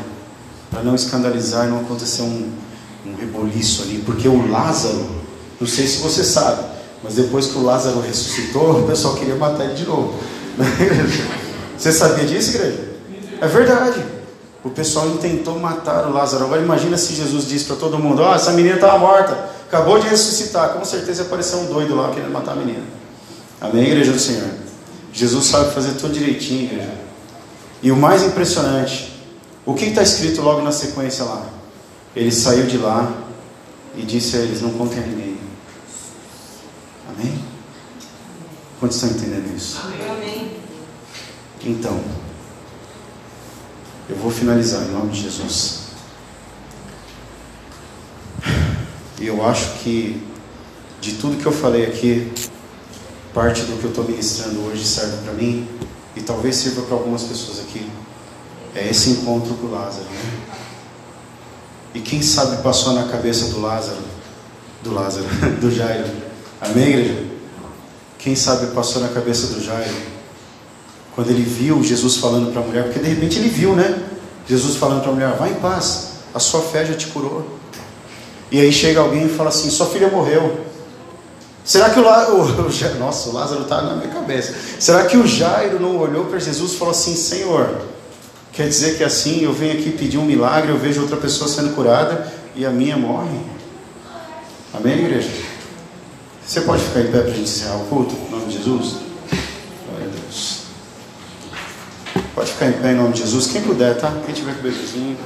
Para 0.71 0.83
não 0.83 0.95
escandalizar, 0.95 1.67
não 1.67 1.81
acontecer 1.81 2.23
um, 2.23 2.53
um 3.07 3.15
reboliço 3.19 3.83
ali. 3.83 4.03
Porque 4.05 4.29
o 4.29 4.51
Lázaro, 4.51 5.05
não 5.59 5.67
sei 5.67 5.87
se 5.87 5.99
você 5.99 6.23
sabe, 6.23 6.63
mas 7.03 7.15
depois 7.15 7.47
que 7.47 7.59
o 7.59 7.63
Lázaro 7.63 8.01
ressuscitou, 8.01 8.83
o 8.83 8.87
pessoal 8.87 9.17
queria 9.17 9.35
matar 9.35 9.65
ele 9.65 9.75
de 9.75 9.87
novo. 9.87 10.15
Você 11.79 11.93
sabia 11.93 12.27
disso, 12.27 12.57
igreja? 12.57 12.90
É 13.41 13.49
verdade. 13.49 14.05
O 14.63 14.69
pessoal 14.69 15.09
intentou 15.09 15.59
matar 15.59 16.07
o 16.07 16.13
Lázaro. 16.13 16.45
Agora 16.45 16.61
imagina 16.61 16.99
se 16.99 17.15
Jesus 17.15 17.49
disse 17.49 17.65
para 17.65 17.77
todo 17.77 17.99
mundo: 17.99 18.23
Ó, 18.23 18.31
oh, 18.31 18.35
essa 18.35 18.53
menina 18.53 18.75
estava 18.75 18.99
morta, 18.99 19.33
acabou 19.67 19.99
de 19.99 20.07
ressuscitar. 20.09 20.75
Com 20.75 20.85
certeza 20.85 21.23
apareceu 21.23 21.61
um 21.61 21.67
doido 21.67 21.95
lá 21.97 22.11
querendo 22.11 22.31
matar 22.31 22.53
a 22.53 22.57
menina. 22.57 22.85
Amém, 23.61 23.85
igreja 23.85 24.13
do 24.13 24.19
Senhor? 24.19 24.49
Jesus 25.13 25.47
sabe 25.47 25.73
fazer 25.73 25.93
tudo 25.95 26.13
direitinho, 26.13 26.65
igreja. 26.65 26.93
E 27.83 27.91
o 27.91 27.97
mais 27.97 28.23
impressionante, 28.23 29.19
o 29.65 29.75
que 29.75 29.87
está 29.87 30.03
escrito 30.03 30.43
logo 30.43 30.61
na 30.61 30.73
sequência 30.73 31.25
lá? 31.25 31.47
Ele 32.15 32.31
saiu 32.31 32.67
de 32.67 32.77
lá 32.77 33.11
e 33.97 34.03
disse 34.03 34.37
a 34.37 34.41
eles: 34.41 34.61
Não 34.61 34.71
contem 34.71 35.03
a 35.03 35.07
ninguém. 35.07 35.39
Amém? 37.09 37.39
Quantos 38.79 38.97
estão 38.97 39.11
entendendo 39.11 39.57
isso? 39.57 39.81
Amém. 39.83 40.57
Então. 41.65 42.30
Eu 44.11 44.17
vou 44.17 44.31
finalizar 44.31 44.83
em 44.83 44.91
nome 44.91 45.13
de 45.13 45.23
Jesus. 45.23 45.83
E 49.21 49.27
eu 49.27 49.47
acho 49.47 49.75
que 49.79 50.21
de 51.01 51.13
tudo 51.13 51.41
que 51.41 51.47
eu 51.47 51.53
falei 51.53 51.87
aqui, 51.87 52.33
parte 53.33 53.63
do 53.63 53.79
que 53.79 53.85
eu 53.85 53.91
estou 53.91 54.05
ministrando 54.05 54.67
hoje 54.67 54.85
serve 54.85 55.19
para 55.19 55.33
mim 55.35 55.69
e 56.17 56.21
talvez 56.23 56.57
sirva 56.57 56.83
para 56.83 56.97
algumas 56.97 57.23
pessoas 57.23 57.61
aqui. 57.61 57.89
É 58.75 58.91
esse 58.91 59.11
encontro 59.11 59.55
com 59.55 59.69
Lázaro. 59.69 60.07
Né? 60.07 60.41
E 61.95 62.01
quem 62.01 62.21
sabe 62.21 62.61
passou 62.65 62.93
na 62.95 63.05
cabeça 63.05 63.47
do 63.51 63.61
Lázaro, 63.61 64.03
do 64.83 64.93
Lázaro, 64.93 65.27
do 65.63 65.71
Jairo. 65.71 66.11
Amém, 66.61 66.89
igreja? 66.89 67.27
Quem 68.19 68.35
sabe 68.35 68.75
passou 68.75 69.03
na 69.03 69.09
cabeça 69.09 69.55
do 69.55 69.65
Jairo 69.65 70.20
quando 71.21 71.33
ele 71.33 71.43
viu 71.43 71.85
Jesus 71.85 72.17
falando 72.17 72.51
para 72.51 72.63
a 72.63 72.65
mulher, 72.65 72.85
porque 72.85 72.99
de 72.99 73.09
repente 73.09 73.39
ele 73.39 73.51
viu, 73.51 73.77
né? 73.77 73.95
Jesus 74.49 74.77
falando 74.77 75.03
para 75.03 75.11
a 75.11 75.15
mulher: 75.15 75.37
vai 75.37 75.51
em 75.51 75.57
paz, 75.57 76.13
a 76.35 76.39
sua 76.39 76.63
fé 76.63 76.87
já 76.87 76.95
te 76.95 77.09
curou. 77.09 77.47
E 78.51 78.59
aí 78.59 78.73
chega 78.73 79.01
alguém 79.01 79.27
e 79.27 79.29
fala 79.29 79.51
assim: 79.51 79.69
sua 79.69 79.85
filha 79.85 80.09
morreu. 80.09 80.65
Será 81.63 81.91
que 81.91 82.01
o, 82.01 82.03
o, 82.09 82.43
o 82.43 82.99
nossa, 82.99 83.29
o 83.29 83.35
Lázaro 83.35 83.65
está 83.65 83.83
na 83.83 83.97
minha 83.97 84.09
cabeça. 84.09 84.55
Será 84.79 85.05
que 85.05 85.19
o 85.19 85.27
Jairo 85.27 85.79
não 85.79 85.99
olhou 85.99 86.25
para 86.25 86.39
Jesus 86.39 86.73
e 86.73 86.77
falou 86.77 86.93
assim: 86.93 87.15
Senhor, 87.15 87.83
quer 88.55 88.67
dizer 88.67 88.97
que 88.97 89.05
assim 89.05 89.45
eu 89.45 89.53
venho 89.53 89.75
aqui 89.75 89.91
pedir 89.91 90.17
um 90.17 90.25
milagre, 90.25 90.71
eu 90.71 90.79
vejo 90.79 91.03
outra 91.03 91.19
pessoa 91.19 91.51
sendo 91.51 91.75
curada 91.75 92.33
e 92.57 92.65
a 92.65 92.71
minha 92.71 92.97
morre? 92.97 93.39
Amém, 94.73 95.01
igreja? 95.01 95.29
Você 96.47 96.63
pode 96.63 96.83
ficar 96.83 97.01
em 97.01 97.13
pé 97.13 97.19
para 97.21 97.31
a 97.31 97.35
gente 97.35 97.43
encerrar 97.43 97.77
o 97.77 97.85
culto, 97.85 98.15
em 98.15 98.31
nome 98.31 98.47
de 98.47 98.57
Jesus? 98.57 99.10
Pode 102.35 102.51
ficar 102.53 102.69
em 102.69 102.73
pé 102.73 102.93
em 102.93 102.97
nome 102.97 103.13
de 103.13 103.21
Jesus. 103.21 103.47
Quem 103.47 103.63
puder, 103.63 103.97
tá? 103.99 104.13
Quem 104.25 104.35
tiver 104.35 104.55
com 104.55 104.63
bebezinho. 104.63 105.17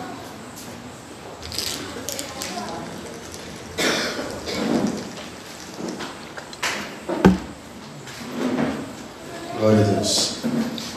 Glória 9.59 9.81
a 9.81 9.83
Deus. 9.83 10.37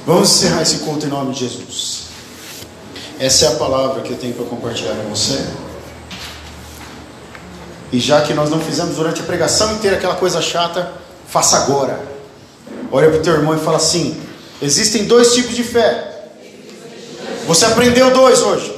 Vamos 0.06 0.30
encerrar 0.30 0.62
esse 0.62 0.80
culto 0.80 1.06
em 1.06 1.10
nome 1.10 1.34
de 1.34 1.42
Jesus. 1.42 2.08
Essa 3.20 3.46
é 3.46 3.48
a 3.50 3.56
palavra 3.56 4.02
que 4.02 4.12
eu 4.12 4.18
tenho 4.18 4.34
para 4.34 4.46
compartilhar 4.46 4.96
com 4.96 5.10
você. 5.10 5.46
E 7.92 8.00
já 8.00 8.22
que 8.22 8.34
nós 8.34 8.50
não 8.50 8.60
fizemos 8.60 8.96
durante 8.96 9.22
a 9.22 9.24
pregação 9.24 9.74
inteira 9.74 9.98
aquela 9.98 10.16
coisa 10.16 10.42
chata, 10.42 10.92
faça 11.28 11.58
agora. 11.58 12.00
Olha 12.92 13.10
para 13.10 13.20
o 13.20 13.22
teu 13.22 13.34
irmão 13.34 13.56
e 13.56 13.60
fala 13.60 13.78
assim: 13.78 14.22
Existem 14.62 15.06
dois 15.06 15.34
tipos 15.34 15.56
de 15.56 15.64
fé. 15.64 16.16
Você 17.46 17.66
aprendeu 17.66 18.12
dois 18.12 18.42
hoje. 18.42 18.74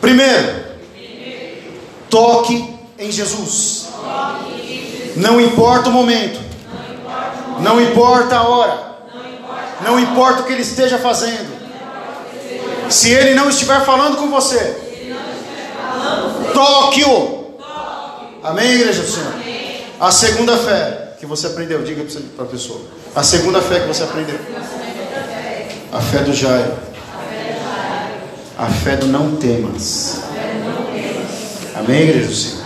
Primeiro, 0.00 0.64
toque 2.10 2.74
em 2.98 3.10
Jesus. 3.10 3.88
Não 5.16 5.40
importa 5.40 5.88
o 5.88 5.92
momento. 5.92 6.38
Não 7.60 7.80
importa 7.80 8.36
a 8.36 8.48
hora. 8.48 8.94
Não 9.82 9.98
importa 9.98 10.42
o 10.42 10.44
que 10.44 10.52
ele 10.52 10.62
esteja 10.62 10.98
fazendo. 10.98 11.54
Se 12.90 13.10
ele 13.10 13.34
não 13.34 13.48
estiver 13.48 13.84
falando 13.84 14.18
com 14.18 14.28
você, 14.28 14.76
toque-o. 16.52 17.54
Amém, 18.42 18.72
igreja 18.72 19.02
do 19.02 19.10
Senhor? 19.10 19.32
A 19.98 20.10
segunda 20.10 20.58
fé 20.58 21.03
que 21.24 21.28
você 21.28 21.46
aprendeu, 21.46 21.82
diga 21.82 22.04
para 22.36 22.44
a 22.44 22.48
pessoa. 22.48 22.82
A 23.14 23.22
segunda 23.22 23.60
fé 23.62 23.80
que 23.80 23.88
você 23.88 24.02
aprendeu. 24.02 24.38
A 25.90 26.00
fé 26.00 26.18
do 26.22 26.34
Jairo. 26.34 26.74
A 28.58 28.66
fé 28.66 28.96
do 28.96 29.06
não 29.06 29.36
temas. 29.36 30.20
Amém, 31.74 32.02
igreja 32.02 32.26
do 32.26 32.34
Senhor? 32.34 32.64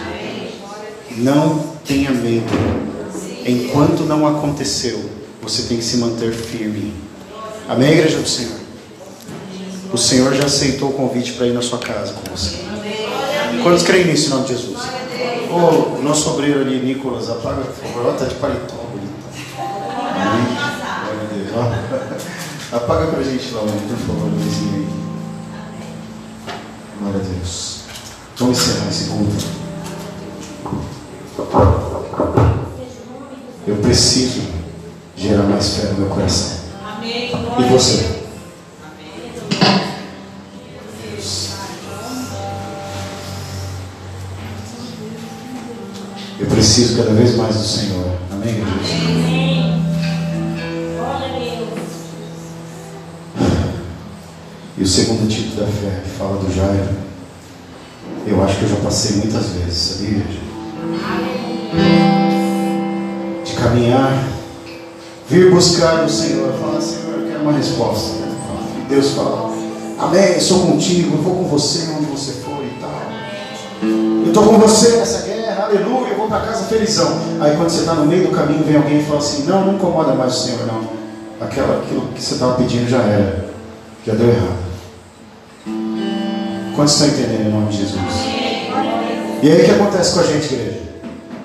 Não 1.18 1.58
tenha 1.86 2.10
medo. 2.10 2.52
Enquanto 3.46 4.02
não 4.02 4.26
aconteceu, 4.26 5.08
você 5.40 5.62
tem 5.62 5.78
que 5.78 5.84
se 5.84 5.96
manter 5.98 6.32
firme. 6.32 6.92
Amém, 7.68 7.92
igreja 7.92 8.18
do 8.18 8.28
Senhor? 8.28 8.58
O 9.92 9.96
Senhor 9.96 10.34
já 10.34 10.44
aceitou 10.44 10.90
o 10.90 10.92
convite 10.92 11.32
para 11.32 11.46
ir 11.46 11.54
na 11.54 11.62
sua 11.62 11.78
casa 11.78 12.12
com 12.12 12.36
você. 12.36 12.56
Quantos 13.62 13.82
creem 13.84 14.06
nisso 14.06 14.26
em 14.26 14.30
nome 14.30 14.46
de 14.46 14.54
Jesus? 14.54 14.97
O 15.50 15.98
oh, 15.98 16.02
nosso 16.02 16.30
obreiro 16.30 16.60
ali, 16.60 16.80
Nicolas, 16.80 17.30
apaga, 17.30 17.62
por 17.62 17.74
favor, 17.74 18.12
está 18.12 18.26
de 18.26 18.34
paletó. 18.34 18.74
Amém? 20.14 20.46
Glória 21.04 21.22
a 21.22 21.34
Deus. 21.34 21.48
Ó, 21.54 22.76
Apaga 22.76 23.06
pra 23.06 23.22
gente 23.22 23.54
lá, 23.54 23.62
mãe, 23.62 23.80
por 23.88 23.96
favor, 23.96 24.30
luzinha 24.30 24.74
aí. 24.74 24.88
Glória 27.00 27.20
a 27.20 27.24
Deus. 27.24 27.80
Vamos 28.36 28.58
encerrar 28.58 28.88
esse 28.88 29.04
culto. 29.08 29.58
Eu 33.66 33.76
preciso 33.76 34.42
gerar 35.16 35.44
mais 35.44 35.76
fé 35.76 35.88
no 35.88 36.00
meu 36.00 36.08
coração. 36.08 36.58
Amém. 36.84 37.32
E 37.58 37.62
você? 37.72 38.17
Preciso 46.78 46.96
cada 46.96 47.10
vez 47.10 47.34
mais 47.34 47.56
do 47.56 47.64
Senhor. 47.64 48.06
Amém, 48.30 48.50
igreja? 48.50 49.78
E 54.76 54.82
o 54.82 54.86
segundo 54.86 55.28
tipo 55.28 55.56
da 55.56 55.66
fé 55.66 56.02
que 56.04 56.10
fala 56.10 56.36
do 56.36 56.54
Jairo, 56.54 56.88
eu 58.28 58.44
acho 58.44 58.58
que 58.58 58.62
eu 58.62 58.68
já 58.68 58.76
passei 58.76 59.16
muitas 59.16 59.46
vezes, 59.46 59.76
sabia? 59.76 60.22
De 63.44 63.52
caminhar, 63.54 64.28
vir 65.28 65.50
buscar 65.50 66.04
o 66.04 66.08
Senhor, 66.08 66.52
falar, 66.60 66.80
Senhor, 66.80 67.22
eu 67.22 67.28
quero 67.28 67.42
uma 67.42 67.52
resposta. 67.54 68.18
E 68.78 68.88
Deus 68.88 69.10
fala, 69.14 69.52
Amém, 69.98 70.34
eu 70.34 70.40
sou 70.40 70.60
contigo, 70.60 71.16
eu 71.16 71.22
vou 71.22 71.34
com 71.34 71.48
você 71.48 71.88
onde 71.96 72.06
você 72.06 72.34
for 72.34 72.62
e 72.64 72.80
tal. 72.80 73.02
Eu 73.82 74.28
estou 74.28 74.44
com 74.44 74.58
você 74.58 74.96
nessa 74.98 75.27
aleluia, 75.68 76.08
eu 76.10 76.16
vou 76.16 76.28
para 76.28 76.40
casa 76.40 76.64
felizão. 76.64 77.18
Aí 77.40 77.56
quando 77.56 77.68
você 77.68 77.80
está 77.80 77.94
no 77.94 78.06
meio 78.06 78.28
do 78.28 78.34
caminho, 78.34 78.64
vem 78.64 78.76
alguém 78.76 79.00
e 79.00 79.04
fala 79.04 79.18
assim, 79.18 79.44
não, 79.44 79.66
não 79.66 79.74
incomoda 79.74 80.14
mais 80.14 80.34
o 80.34 80.40
Senhor, 80.44 80.66
não. 80.66 80.98
Aquela, 81.40 81.78
aquilo 81.78 82.08
que 82.14 82.22
você 82.22 82.34
estava 82.34 82.54
pedindo 82.54 82.88
já 82.88 82.98
era, 82.98 83.50
já 84.04 84.14
deu 84.14 84.28
errado. 84.28 84.68
Quantos 86.74 86.94
estão 86.94 87.08
entendendo 87.08 87.48
em 87.48 87.52
nome 87.52 87.68
de 87.70 87.78
Jesus? 87.78 87.98
E 89.42 89.50
aí 89.50 89.62
o 89.62 89.64
que 89.64 89.70
acontece 89.70 90.14
com 90.14 90.20
a 90.20 90.24
gente, 90.24 90.54
igreja? 90.54 90.80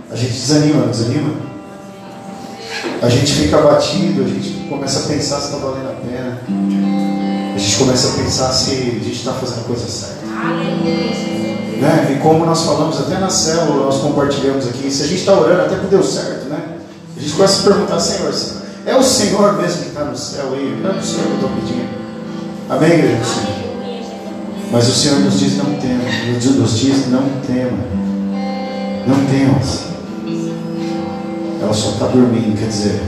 A 0.09 0.15
gente 0.15 0.31
desanima, 0.31 0.87
desanima? 0.87 1.33
A 3.01 3.09
gente 3.09 3.33
fica 3.33 3.57
abatido, 3.57 4.23
a 4.23 4.27
gente 4.27 4.67
começa 4.69 4.99
a 4.99 5.13
pensar 5.13 5.39
se 5.39 5.45
está 5.47 5.57
valendo 5.57 5.89
a 5.89 5.93
pena. 5.93 6.39
A 7.55 7.57
gente 7.57 7.77
começa 7.77 8.07
a 8.07 8.23
pensar 8.23 8.51
se 8.51 8.71
a 8.71 8.75
gente 8.75 9.11
está 9.11 9.33
fazendo 9.33 9.61
a 9.61 9.63
coisa 9.63 9.87
certa. 9.87 10.23
Né? 11.83 12.15
E 12.15 12.19
como 12.21 12.45
nós 12.45 12.61
falamos 12.61 12.97
até 12.97 13.19
na 13.19 13.29
célula, 13.29 13.87
nós 13.87 13.97
compartilhamos 13.97 14.65
aqui, 14.67 14.89
se 14.89 15.03
a 15.03 15.05
gente 15.05 15.19
está 15.19 15.33
orando 15.33 15.63
até 15.63 15.75
que 15.75 15.87
deu 15.87 16.01
certo, 16.01 16.45
né? 16.45 16.77
A 17.17 17.19
gente 17.19 17.33
começa 17.33 17.59
a 17.59 17.71
perguntar, 17.73 17.99
Senhor, 17.99 18.33
é 18.85 18.95
o 18.95 19.03
Senhor 19.03 19.61
mesmo 19.61 19.81
que 19.81 19.87
está 19.89 20.05
no 20.05 20.15
céu 20.15 20.53
aí? 20.53 20.79
Não 20.81 20.91
é 20.91 20.93
o 20.93 21.03
Senhor 21.03 21.25
que 21.25 21.29
eu 21.29 21.35
estou 21.35 21.49
pedindo. 21.49 21.89
Amém, 22.69 22.89
igreja 22.89 23.17
do 23.17 23.25
Senhor? 23.25 23.63
Mas 24.71 24.87
o 24.87 24.93
Senhor 24.93 25.19
nos 25.19 25.37
diz 25.37 25.57
não 25.57 25.65
tema, 25.75 26.03
nos 26.57 26.79
diz 26.79 27.07
não 27.11 27.29
tema. 27.45 27.77
Não 29.05 29.25
temas. 29.25 29.83
Ela 31.61 31.73
só 31.73 31.89
está 31.89 32.07
dormindo, 32.07 32.57
quer 32.57 32.69
dizer, 32.69 33.01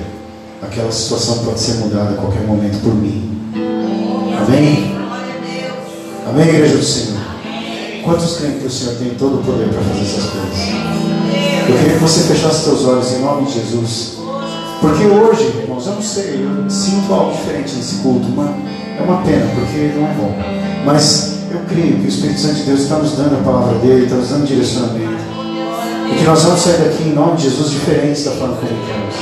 aquela 0.61 0.91
situação 0.91 1.45
pode 1.45 1.61
ser 1.61 1.75
mudada 1.75 2.09
a 2.09 2.17
qualquer 2.17 2.41
momento 2.41 2.81
por 2.81 2.93
mim. 2.93 3.41
Amém? 4.37 4.97
Amém, 6.27 6.49
igreja 6.49 6.75
do 6.75 6.83
Senhor? 6.83 7.14
Quantos 8.05 8.37
creem 8.37 8.59
que 8.59 8.67
o 8.67 8.69
Senhor 8.69 8.95
tem 8.97 9.09
todo 9.15 9.39
o 9.39 9.43
poder 9.43 9.67
para 9.67 9.81
fazer 9.81 10.01
essas 10.01 10.29
coisas? 10.29 10.59
Eu 11.67 11.75
queria 11.75 11.93
que 11.95 12.03
você 12.03 12.21
fechasse 12.21 12.65
seus 12.65 12.85
olhos 12.85 13.11
em 13.13 13.19
nome 13.21 13.47
de 13.47 13.53
Jesus. 13.53 14.17
Porque 14.79 15.05
hoje, 15.05 15.57
irmãos, 15.63 15.87
eu 15.87 15.93
não 15.93 16.01
sei, 16.03 16.45
eu 16.45 16.69
sinto 16.69 17.11
algo 17.11 17.31
diferente 17.31 17.73
nesse 17.75 17.95
culto. 17.95 18.27
Uma, 18.27 18.53
é 18.99 19.01
uma 19.01 19.23
pena, 19.23 19.49
porque 19.55 19.91
não 19.95 20.05
é 20.05 20.13
bom. 20.13 20.35
Mas 20.85 21.39
eu 21.49 21.61
creio 21.67 21.95
que 21.95 22.05
o 22.05 22.07
Espírito 22.07 22.39
Santo 22.39 22.55
de 22.57 22.63
Deus 22.63 22.81
está 22.81 22.99
nos 22.99 23.13
dando 23.13 23.39
a 23.39 23.43
palavra 23.43 23.79
dele, 23.79 24.03
está 24.03 24.17
nos 24.17 24.29
dando 24.29 24.45
direcionamento. 24.45 25.23
E 26.11 26.15
que 26.19 26.23
nós 26.25 26.43
vamos 26.43 26.61
sair 26.61 26.77
daqui 26.77 27.09
em 27.09 27.13
nome 27.13 27.37
de 27.37 27.43
Jesus 27.45 27.71
diferentes 27.71 28.23
da 28.23 28.31
forma 28.33 28.55
como 28.57 28.69
queremos. 28.85 29.15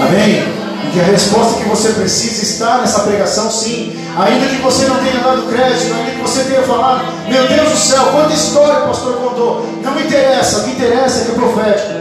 Amém? 0.00 0.57
Que 0.92 1.00
a 1.00 1.04
resposta 1.04 1.62
que 1.62 1.68
você 1.68 1.90
precisa 1.90 2.42
está 2.42 2.78
nessa 2.78 3.00
pregação, 3.00 3.50
sim. 3.50 3.98
Ainda 4.16 4.46
que 4.46 4.56
você 4.56 4.86
não 4.86 4.96
tenha 4.96 5.20
dado 5.20 5.42
crédito, 5.42 5.94
ainda 5.94 6.10
que 6.12 6.20
você 6.20 6.44
tenha 6.44 6.62
falado, 6.62 7.04
meu 7.28 7.46
Deus 7.46 7.70
do 7.70 7.76
céu, 7.76 8.04
quanta 8.12 8.32
história 8.32 8.84
o 8.84 8.88
pastor 8.88 9.14
contou. 9.16 9.66
Não 9.82 9.92
me 9.92 10.02
interessa, 10.02 10.58
o 10.58 10.64
que 10.64 10.70
interessa 10.70 11.20
é 11.20 11.24
que 11.26 11.30
é 11.30 11.34
profético. 11.34 11.92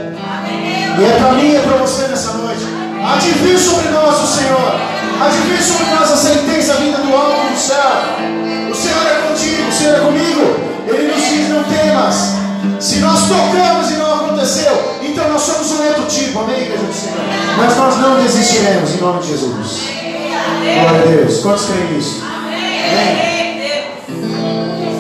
E 1.00 1.04
é 1.04 1.18
para 1.20 1.34
mim 1.34 1.52
e 1.52 1.56
é 1.58 1.60
para 1.60 1.78
você 1.78 2.08
nessa 2.08 2.34
noite. 2.34 2.66
Vir 3.44 3.60
sobre 3.60 3.90
nós 3.90 4.20
o 4.20 4.28
Senhor. 4.28 4.72
Vir 5.48 5.62
sobre 5.62 5.86
nós 5.94 6.12
a 6.12 6.18
sentença 6.18 6.74
vinda 6.76 6.98
do 6.98 7.16
alto 7.16 7.52
do 7.52 7.58
céu. 7.58 7.92
O 8.72 8.76
Senhor 8.76 9.06
é 9.06 9.28
contigo, 9.28 9.70
o 9.70 9.74
Senhor 9.74 9.96
é 9.96 10.00
comigo. 10.00 10.56
Ele 10.88 11.14
nos 11.14 11.22
diz: 11.22 11.50
não 11.50 11.64
temas. 11.66 12.38
Se 12.80 12.98
nós 12.98 13.28
tocamos 13.28 13.92
e 13.92 13.94
não 13.94 14.16
aconteceu, 14.16 14.98
então 15.18 15.30
nós 15.32 15.42
somos 15.42 15.72
um 15.72 15.88
outro 15.88 16.06
tipo, 16.06 16.40
amém, 16.40 16.62
igreja 16.62 16.84
do 16.84 16.94
Senhor? 16.94 17.18
Mas 17.58 17.76
nós 17.76 17.98
não 17.98 18.22
desistiremos 18.22 18.94
em 18.94 18.98
nome 18.98 19.20
de 19.22 19.30
Jesus. 19.30 19.82
Glória 20.80 21.02
a 21.02 21.06
Deus. 21.08 21.40
Quantos 21.40 21.66
creem 21.66 21.94
nisso? 21.94 22.22
Amém. 22.24 23.48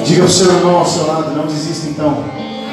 Diga 0.03 0.21
para 0.21 0.27
o 0.27 0.31
seu 0.31 0.51
irmão 0.51 0.77
ao 0.77 0.85
seu 0.87 1.05
lado: 1.05 1.35
não 1.35 1.45
desista 1.45 1.89
então, 1.89 2.23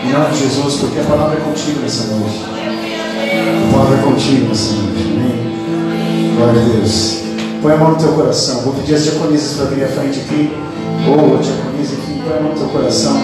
em 0.03 0.11
nome 0.11 0.31
de 0.31 0.39
Jesus, 0.39 0.77
porque 0.77 1.01
a 1.01 1.03
palavra 1.03 1.37
é 1.37 1.41
contigo 1.43 1.81
nessa 1.81 2.05
noite. 2.15 2.45
A 2.49 3.73
palavra 3.73 3.99
é 3.99 4.03
contigo 4.03 4.49
nessa 4.49 4.73
noite, 4.73 5.03
amém? 5.03 6.37
Glória 6.37 6.63
a 6.63 6.65
Deus. 6.65 7.19
Põe 7.61 7.73
a 7.73 7.77
mão 7.77 7.91
no 7.91 7.97
teu 7.97 8.13
coração. 8.13 8.63
Vou 8.63 8.73
pedir 8.73 8.95
as 8.95 9.05
diaconisas 9.05 9.59
para 9.59 9.67
vir 9.67 9.85
à 9.85 9.89
frente 9.89 10.21
aqui. 10.21 10.51
Ou 11.07 11.37
a 11.37 11.43
diaconisa 11.43 11.95
aqui, 11.95 12.23
põe 12.27 12.39
a 12.39 12.41
mão 12.41 12.53
no 12.53 12.59
teu 12.59 12.69
coração. 12.69 13.21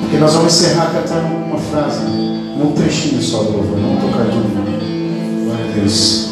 Porque 0.00 0.16
nós 0.18 0.32
vamos 0.32 0.54
encerrar 0.54 0.92
cantando 0.92 1.26
uma 1.26 1.58
frase, 1.58 2.02
um 2.60 2.72
trechinho 2.72 3.22
só 3.22 3.42
do 3.42 3.52
louvor, 3.52 3.78
não 3.78 3.96
tocar 3.96 4.24
tudo. 4.24 4.48
não. 4.54 5.44
Glória 5.44 5.64
a 5.64 5.74
Deus. 5.74 6.28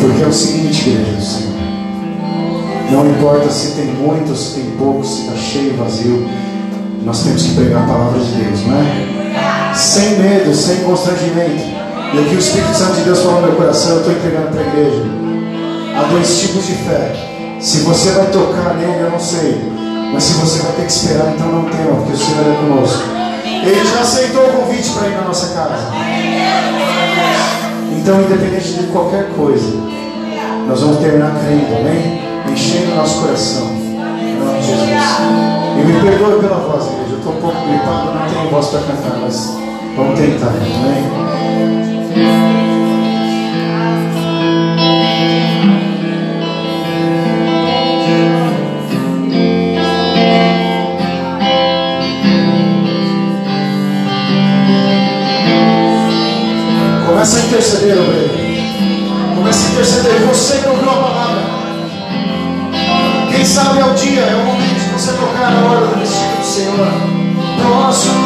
Porque 0.00 0.22
é 0.22 0.26
o 0.26 0.32
seguinte, 0.32 0.90
igreja 0.90 1.12
do 1.12 1.22
Senhor. 1.22 1.56
Não 2.90 3.10
importa 3.10 3.50
se 3.50 3.72
tem 3.72 3.86
muito, 3.86 4.36
se 4.36 4.60
tem 4.60 4.70
pouco, 4.76 5.04
se 5.04 5.22
está 5.22 5.36
cheio, 5.36 5.76
vazio. 5.76 6.28
Nós 7.04 7.22
temos 7.22 7.42
que 7.42 7.54
pregar 7.54 7.84
a 7.84 7.86
palavra 7.86 8.20
de 8.20 8.32
Deus, 8.32 8.66
não 8.66 8.76
é? 8.78 9.74
Sem 9.74 10.18
medo, 10.18 10.54
sem 10.54 10.78
constrangimento. 10.84 11.62
E 12.14 12.18
aqui 12.18 12.34
o 12.34 12.38
Espírito 12.38 12.74
Santo 12.74 12.96
de 12.96 13.02
Deus 13.02 13.20
falou 13.20 13.40
no 13.40 13.48
meu 13.48 13.56
coração, 13.56 13.92
eu 13.92 13.98
estou 13.98 14.12
entregando 14.12 14.48
para 14.48 14.60
a 14.60 14.66
igreja. 14.66 15.02
Há 15.96 16.02
dois 16.10 16.40
tipos 16.40 16.66
de 16.66 16.74
fé. 16.74 17.12
Se 17.60 17.78
você 17.78 18.10
vai 18.10 18.26
tocar 18.30 18.74
nele, 18.74 19.00
eu 19.00 19.10
não 19.10 19.18
sei. 19.18 19.75
Mas 20.12 20.22
se 20.22 20.34
você 20.34 20.62
vai 20.62 20.72
ter 20.72 20.86
que 20.86 20.92
esperar, 20.92 21.34
então 21.34 21.46
não 21.46 21.64
tema, 21.64 21.96
porque 21.96 22.12
o 22.12 22.16
Senhor 22.16 22.46
é 22.46 22.56
conosco. 22.56 23.02
Ele 23.44 23.84
já 23.84 24.00
aceitou 24.00 24.46
o 24.46 24.52
convite 24.52 24.90
para 24.90 25.08
ir 25.08 25.16
na 25.16 25.22
nossa 25.22 25.54
casa. 25.54 25.92
Então, 27.92 28.20
independente 28.22 28.74
de 28.74 28.86
qualquer 28.86 29.30
coisa, 29.30 29.76
nós 30.68 30.80
vamos 30.80 30.98
terminar 30.98 31.32
crendo, 31.40 31.76
amém? 31.76 32.22
Enchendo 32.50 32.92
o 32.92 32.96
nosso 32.96 33.20
coração. 33.20 33.66
Em 33.66 34.38
nome 34.38 34.60
de 34.60 34.66
Jesus. 34.66 34.86
E 35.78 35.84
me 35.84 36.00
perdoe 36.00 36.40
pela 36.40 36.58
voz, 36.58 36.86
igreja. 36.86 37.12
Eu 37.12 37.18
estou 37.18 37.32
um 37.32 37.40
pouco 37.40 37.66
gripado, 37.66 38.14
não 38.14 38.28
tenho 38.28 38.50
voz 38.50 38.66
para 38.66 38.80
cantar, 38.80 39.18
mas 39.20 39.56
vamos 39.96 40.18
tentar, 40.18 40.48
amém? 40.48 41.35
Começa 57.26 57.42
a 57.42 57.46
interceder, 57.48 57.98
obreiro. 57.98 58.30
Começa 59.34 59.66
a 59.66 59.70
interceder. 59.72 60.20
Você 60.28 60.58
que 60.58 60.68
ouviu 60.68 60.88
a 60.88 60.94
palavra. 60.94 61.42
Quem 63.32 63.44
sabe 63.44 63.80
é 63.80 63.84
o 63.84 63.94
dia, 63.94 64.20
é 64.20 64.34
o 64.36 64.46
momento 64.46 64.78
de 64.78 64.90
você 64.92 65.10
tocar 65.10 65.50
na 65.50 65.68
hora 65.68 65.86
do 65.88 65.98
vestido 65.98 66.38
do 66.38 66.44
Senhor. 66.44 66.86
Crer 67.56 68.25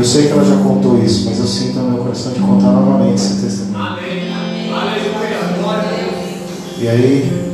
eu 0.00 0.04
sei 0.04 0.28
que 0.28 0.32
ela 0.32 0.42
já 0.42 0.56
contou 0.56 0.98
isso, 1.04 1.26
mas 1.26 1.38
eu 1.38 1.46
sinto 1.46 1.78
no 1.78 1.90
meu 1.90 2.02
coração 2.02 2.32
de 2.32 2.40
contar 2.40 2.72
novamente 2.72 3.16
esse 3.16 3.42
testemunho. 3.42 3.98
E 6.78 6.88
aí, 6.88 7.52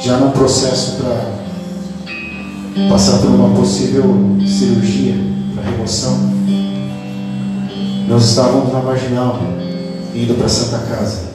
já 0.00 0.16
num 0.16 0.30
processo 0.30 0.96
para 0.96 2.88
passar 2.88 3.18
por 3.18 3.28
uma 3.28 3.54
possível 3.54 4.02
cirurgia 4.46 5.14
para 5.54 5.70
remoção, 5.70 6.18
nós 8.08 8.30
estávamos 8.30 8.72
na 8.72 8.80
marginal, 8.80 9.38
indo 10.14 10.38
para 10.38 10.48
Santa 10.48 10.78
Casa. 10.86 11.28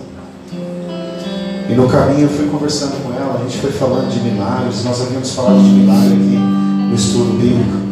E 1.69 1.75
no 1.75 1.87
caminho 1.87 2.21
eu 2.21 2.29
fui 2.29 2.47
conversando 2.47 3.03
com 3.03 3.13
ela, 3.13 3.39
a 3.39 3.43
gente 3.43 3.59
foi 3.59 3.71
falando 3.71 4.11
de 4.11 4.19
milagres, 4.19 4.83
nós 4.83 4.99
havíamos 4.99 5.31
falado 5.35 5.61
de 5.61 5.69
milagre 5.69 6.13
aqui 6.15 6.37
no 6.89 6.95
estudo 6.95 7.37
bíblico. 7.37 7.83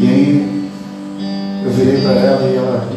E 0.00 0.08
aí 0.08 0.54
eu 1.64 1.70
virei 1.70 2.00
para 2.02 2.12
ela 2.12 2.48
e 2.48 2.56
ela 2.56 2.88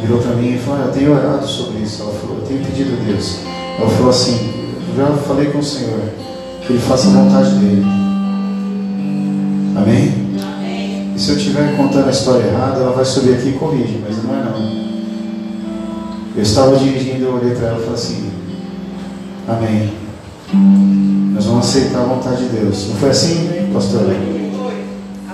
virou 0.00 0.18
para 0.20 0.36
mim 0.36 0.54
e 0.54 0.58
falou, 0.58 0.80
"Ah, 0.82 0.86
eu 0.86 0.92
tenho 0.92 1.12
orado 1.12 1.46
sobre 1.46 1.80
isso. 1.80 2.02
Ela 2.02 2.12
falou, 2.12 2.36
eu 2.38 2.46
tenho 2.46 2.64
pedido 2.64 2.96
a 3.00 3.04
Deus. 3.04 3.38
Ela 3.78 3.90
falou 3.90 4.10
assim, 4.10 4.50
eu 4.88 4.96
já 4.96 5.12
falei 5.22 5.46
com 5.46 5.58
o 5.58 5.62
Senhor, 5.62 6.00
que 6.62 6.72
Ele 6.72 6.80
faça 6.80 7.08
a 7.08 7.10
vontade 7.12 7.50
dEle. 7.54 7.84
Amém? 9.76 10.28
E 11.14 11.20
se 11.20 11.30
eu 11.30 11.36
estiver 11.36 11.76
contando 11.76 12.06
a 12.06 12.10
história 12.10 12.44
errada, 12.46 12.80
ela 12.80 12.92
vai 12.92 13.04
subir 13.04 13.34
aqui 13.34 13.48
e 13.50 13.52
corrige, 13.52 14.02
mas 14.06 14.22
não 14.22 14.34
é 14.34 14.44
não. 14.44 14.88
Eu 16.36 16.42
estava 16.42 16.76
dirigindo, 16.76 17.24
eu 17.24 17.34
olhei 17.34 17.54
para 17.54 17.68
ela 17.68 17.78
e 17.78 17.80
falei 17.80 17.94
assim, 17.94 18.30
Amém. 19.48 19.90
Nós 21.32 21.46
vamos 21.46 21.66
aceitar 21.66 22.00
a 22.00 22.04
vontade 22.04 22.42
de 22.42 22.48
Deus. 22.50 22.88
Não 22.88 22.96
foi 22.96 23.08
assim, 23.08 23.70
pastor? 23.72 24.14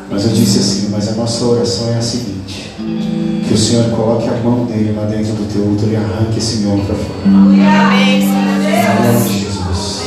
Mas 0.09 0.25
eu 0.25 0.31
disse 0.31 0.59
assim, 0.61 0.89
mas 0.93 1.09
a 1.09 1.13
nossa 1.13 1.45
oração 1.45 1.89
é 1.89 1.99
a 1.99 2.03
seguinte. 2.03 2.34
Que 3.47 3.55
o 3.55 3.59
Senhor 3.59 3.91
coloque 3.91 4.29
a 4.29 4.33
mão 4.43 4.65
dele 4.65 4.95
lá 4.97 5.05
dentro 5.05 5.35
do 5.35 5.45
teu 5.53 5.63
útero 5.63 5.93
e 5.93 5.97
arranque 5.97 6.39
esse 6.39 6.57
mioma 6.59 6.85
para 6.85 6.95
fora. 6.95 7.21
Em 7.27 7.31
nome 9.13 9.29
de 9.29 9.39
Jesus. 9.41 10.03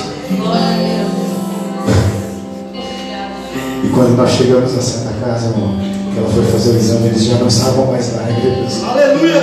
E 3.84 3.90
quando 3.90 4.18
nós 4.18 4.32
chegamos 4.32 4.74
na 4.76 4.82
Santa 4.82 5.14
Casa, 5.24 5.50
irmão, 5.50 5.78
que 6.12 6.20
ela 6.20 6.30
foi 6.30 6.44
fazer 6.46 6.72
o 6.72 6.78
exame, 6.78 7.08
eles 7.08 7.24
já 7.26 7.38
não 7.38 7.48
estavam 7.48 7.86
mais 7.86 8.14
lá, 8.16 8.30
igreja. 8.30 8.86
Aleluia! 8.86 9.42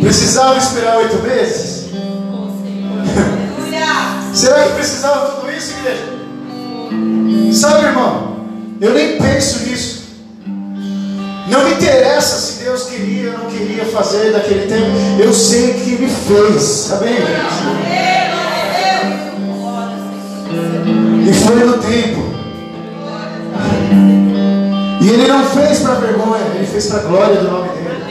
Precisava 0.00 0.58
esperar 0.58 0.98
oito 0.98 1.22
meses? 1.22 1.86
Será 4.34 4.64
que 4.64 4.72
precisava 4.74 5.30
tudo 5.30 5.50
isso, 5.50 5.72
igreja? 5.78 6.04
Sabe, 7.52 7.86
irmão, 7.86 8.36
eu 8.80 8.92
nem 8.92 9.16
penso 9.18 9.66
nisso. 9.66 9.95
Não 11.46 11.64
me 11.64 11.74
interessa 11.74 12.38
se 12.38 12.64
Deus 12.64 12.84
queria 12.84 13.30
ou 13.30 13.38
não 13.38 13.46
queria 13.46 13.84
fazer 13.84 14.32
daquele 14.32 14.66
tempo. 14.66 14.90
Eu 15.18 15.32
sei 15.32 15.74
que 15.74 15.90
me 15.92 16.08
fez, 16.08 16.92
amém? 16.92 17.18
E 21.28 21.32
foi 21.32 21.64
no 21.64 21.78
tempo. 21.78 22.36
E 25.00 25.08
Ele 25.08 25.28
não 25.28 25.44
fez 25.44 25.78
para 25.80 25.94
vergonha, 25.94 26.42
Ele 26.56 26.66
fez 26.66 26.86
para 26.86 26.98
a 26.98 27.02
glória 27.02 27.36
do 27.36 27.50
nome 27.50 27.68
dEle. 27.68 28.04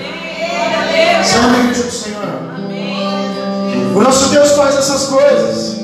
Não 1.41 1.49
me 1.49 1.73
do 1.73 1.91
Senhor. 1.91 2.25
O 3.95 4.01
nosso 4.01 4.29
Deus 4.29 4.51
faz 4.51 4.77
essas 4.77 5.07
coisas. 5.07 5.74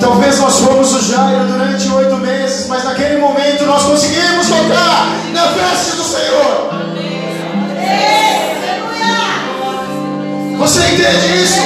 Talvez 0.00 0.38
nós 0.38 0.58
fomos 0.58 0.94
o 0.94 1.02
Jairo 1.02 1.46
durante 1.46 1.88
oito 1.88 2.16
meses, 2.16 2.66
mas 2.68 2.84
naquele 2.84 3.18
momento 3.18 3.64
nós 3.64 3.82
conseguimos 3.82 4.46
tocar 4.46 5.08
na 5.32 5.46
veste 5.46 5.96
do 5.96 6.04
Senhor. 6.04 6.70
Você 10.58 10.80
entende 10.80 11.42
isso? 11.42 11.60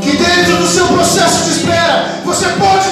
Que 0.00 0.16
dentro 0.16 0.56
do 0.56 0.66
seu 0.66 0.86
processo 0.86 1.44
de 1.44 1.50
espera, 1.50 2.20
você 2.24 2.46
pode 2.48 2.85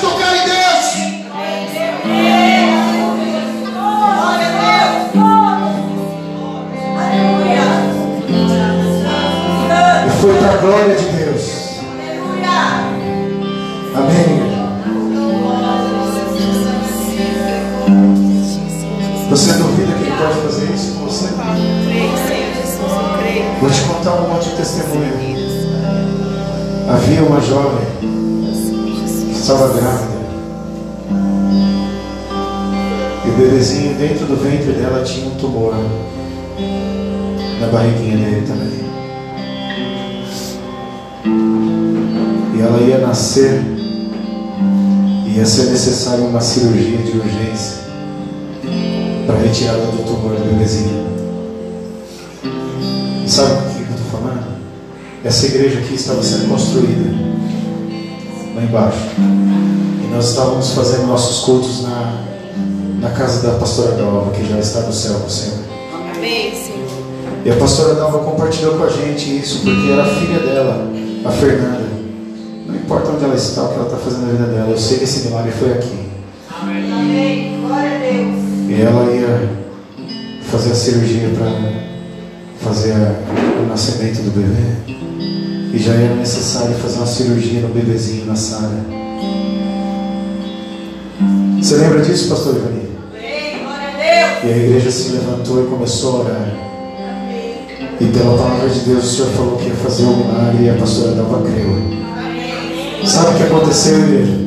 testemunho. 24.65 25.13
Havia 26.89 27.23
uma 27.23 27.41
jovem 27.41 27.85
que 28.01 29.33
estava 29.33 29.69
grávida. 29.69 30.15
E 33.27 33.29
o 33.29 33.33
bebezinho 33.37 33.95
dentro 33.99 34.27
do 34.27 34.37
ventre 34.37 34.73
dela 34.73 35.05
tinha 35.05 35.27
um 35.27 35.35
tumor. 35.35 35.75
Na 37.61 37.67
barriguinha 37.69 38.17
dele 38.17 38.47
também. 38.47 38.85
E 42.55 42.61
ela 42.63 42.81
ia 42.81 42.99
nascer. 43.07 43.63
E 45.27 45.37
ia 45.37 45.45
ser 45.45 45.65
necessária 45.65 46.25
uma 46.25 46.41
cirurgia 46.41 46.99
de 46.99 47.19
urgência 47.19 47.85
para 49.27 49.37
retirada 49.39 49.87
do 49.87 50.05
tumor 50.07 50.37
do 50.37 50.51
bebezinho. 50.51 51.05
E 53.25 53.31
sabe 53.31 53.74
Essa 55.25 55.47
igreja 55.47 55.79
aqui 55.79 55.95
estava 55.95 56.23
sendo 56.23 56.51
construída 56.51 57.11
lá 58.55 58.63
embaixo. 58.63 58.99
E 59.19 60.15
nós 60.15 60.29
estávamos 60.29 60.73
fazendo 60.73 61.07
nossos 61.07 61.47
cultos 61.47 61.83
na, 61.83 62.25
na 63.01 63.11
casa 63.11 63.47
da 63.47 63.59
pastora 63.59 63.93
Dalva, 63.93 64.33
que 64.33 64.47
já 64.47 64.59
está 64.59 64.81
no 64.81 64.93
céu 64.93 65.15
com 65.21 65.27
o 65.27 65.31
Senhor. 65.31 65.61
Amém, 66.15 66.53
Senhor. 66.55 66.87
E 67.43 67.51
a 67.51 67.57
pastora 67.57 67.95
Dalva 67.95 68.19
compartilhou 68.19 68.77
com 68.77 68.85
a 68.85 68.91
gente 68.91 69.39
isso, 69.39 69.63
porque 69.63 69.91
era 69.91 70.03
a 70.03 70.07
filha 70.07 70.41
dela, 70.41 70.93
a 71.25 71.31
Fernanda. 71.31 71.89
Não 72.67 72.75
importa 72.75 73.13
onde 73.13 73.25
ela 73.25 73.35
está, 73.35 73.63
o 73.63 73.69
que 73.69 73.75
ela 73.77 73.85
está 73.85 73.97
fazendo 73.97 74.27
na 74.27 74.33
vida 74.33 74.45
dela, 74.45 74.71
eu 74.73 74.79
sei 74.79 74.99
que 74.99 75.05
esse 75.05 75.27
milagre 75.29 75.53
foi 75.53 75.73
aqui. 75.73 76.09
Amém. 76.61 77.63
Glória 77.67 77.95
a 77.95 77.99
Deus. 77.99 78.69
E 78.69 78.83
ela 78.83 79.11
ia 79.11 79.49
fazer 80.51 80.73
a 80.73 80.75
cirurgia 80.75 81.31
para 81.39 82.69
fazer 82.69 82.93
a, 82.93 83.63
o 83.63 83.67
nascimento 83.67 84.23
do 84.23 84.31
bebê. 84.31 85.04
E 85.75 85.79
já 85.81 85.93
era 85.93 86.15
necessário 86.15 86.73
fazer 86.77 86.99
uma 86.99 87.07
cirurgia 87.07 87.61
no 87.61 87.69
bebezinho 87.69 88.27
na 88.27 88.37
sala. 88.37 88.71
Você 91.61 91.75
lembra 91.75 92.01
disso, 92.01 92.29
pastor 92.29 92.55
Ivani? 92.55 92.91
Amém. 93.11 93.59
Glória 93.59 93.89
a 93.89 94.41
Deus. 94.41 94.45
E 94.45 94.53
a 94.53 94.57
igreja 94.57 94.91
se 94.93 95.09
levantou 95.11 95.65
e 95.65 95.67
começou 95.67 96.15
a 96.15 96.21
orar. 96.21 96.49
E 98.01 98.05
pela 98.07 98.39
palavra 98.39 98.69
de 98.69 98.81
Deus, 98.81 99.05
o 99.05 99.17
Senhor 99.17 99.31
falou 99.33 99.57
que 99.57 99.67
ia 99.67 99.75
fazer 99.75 100.05
o 100.05 100.17
milagre 100.17 100.65
e 100.65 100.71
a 100.71 100.75
pastora 100.75 101.11
Dalva 101.11 101.43
creu. 101.43 101.77
Sabe 103.05 103.35
o 103.35 103.37
que 103.37 103.43
aconteceu, 103.43 103.99
igreja? 103.99 104.45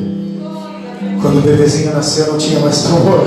Quando 1.20 1.38
o 1.40 1.42
bebezinho 1.42 1.92
nasceu, 1.92 2.28
não 2.28 2.38
tinha 2.38 2.58
mais 2.60 2.80
tumor. 2.84 3.20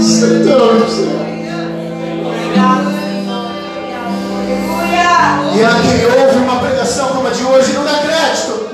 Senhor, 0.00 1.17
E 5.54 5.64
a 5.64 5.74
quem 5.80 6.04
ouve 6.22 6.36
uma 6.38 6.60
pregação 6.60 7.08
como 7.08 7.26
a 7.26 7.30
de 7.30 7.44
hoje 7.44 7.72
não 7.72 7.84
dá 7.84 7.98
crédito. 7.98 8.68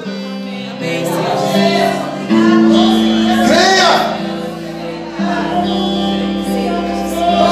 Creia! 3.46 4.14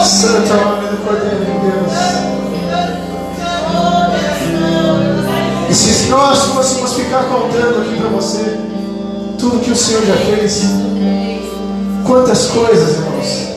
Santo 0.05 0.53
é 0.53 0.65
nome 0.65 0.89
do 0.89 0.97
Cordeiro 1.05 1.45
de 1.45 1.45
Deus. 1.45 1.93
E 5.71 5.75
se 5.75 6.09
nós 6.09 6.39
fôssemos 6.45 6.95
ficar 6.95 7.25
contando 7.25 7.81
aqui 7.83 7.97
para 7.99 8.09
você 8.11 8.59
tudo 9.39 9.61
que 9.61 9.71
o 9.71 9.77
Senhor 9.77 10.05
já 10.05 10.17
fez, 10.17 10.63
quantas 12.07 12.49
coisas, 12.49 12.97
irmãos, 12.97 13.49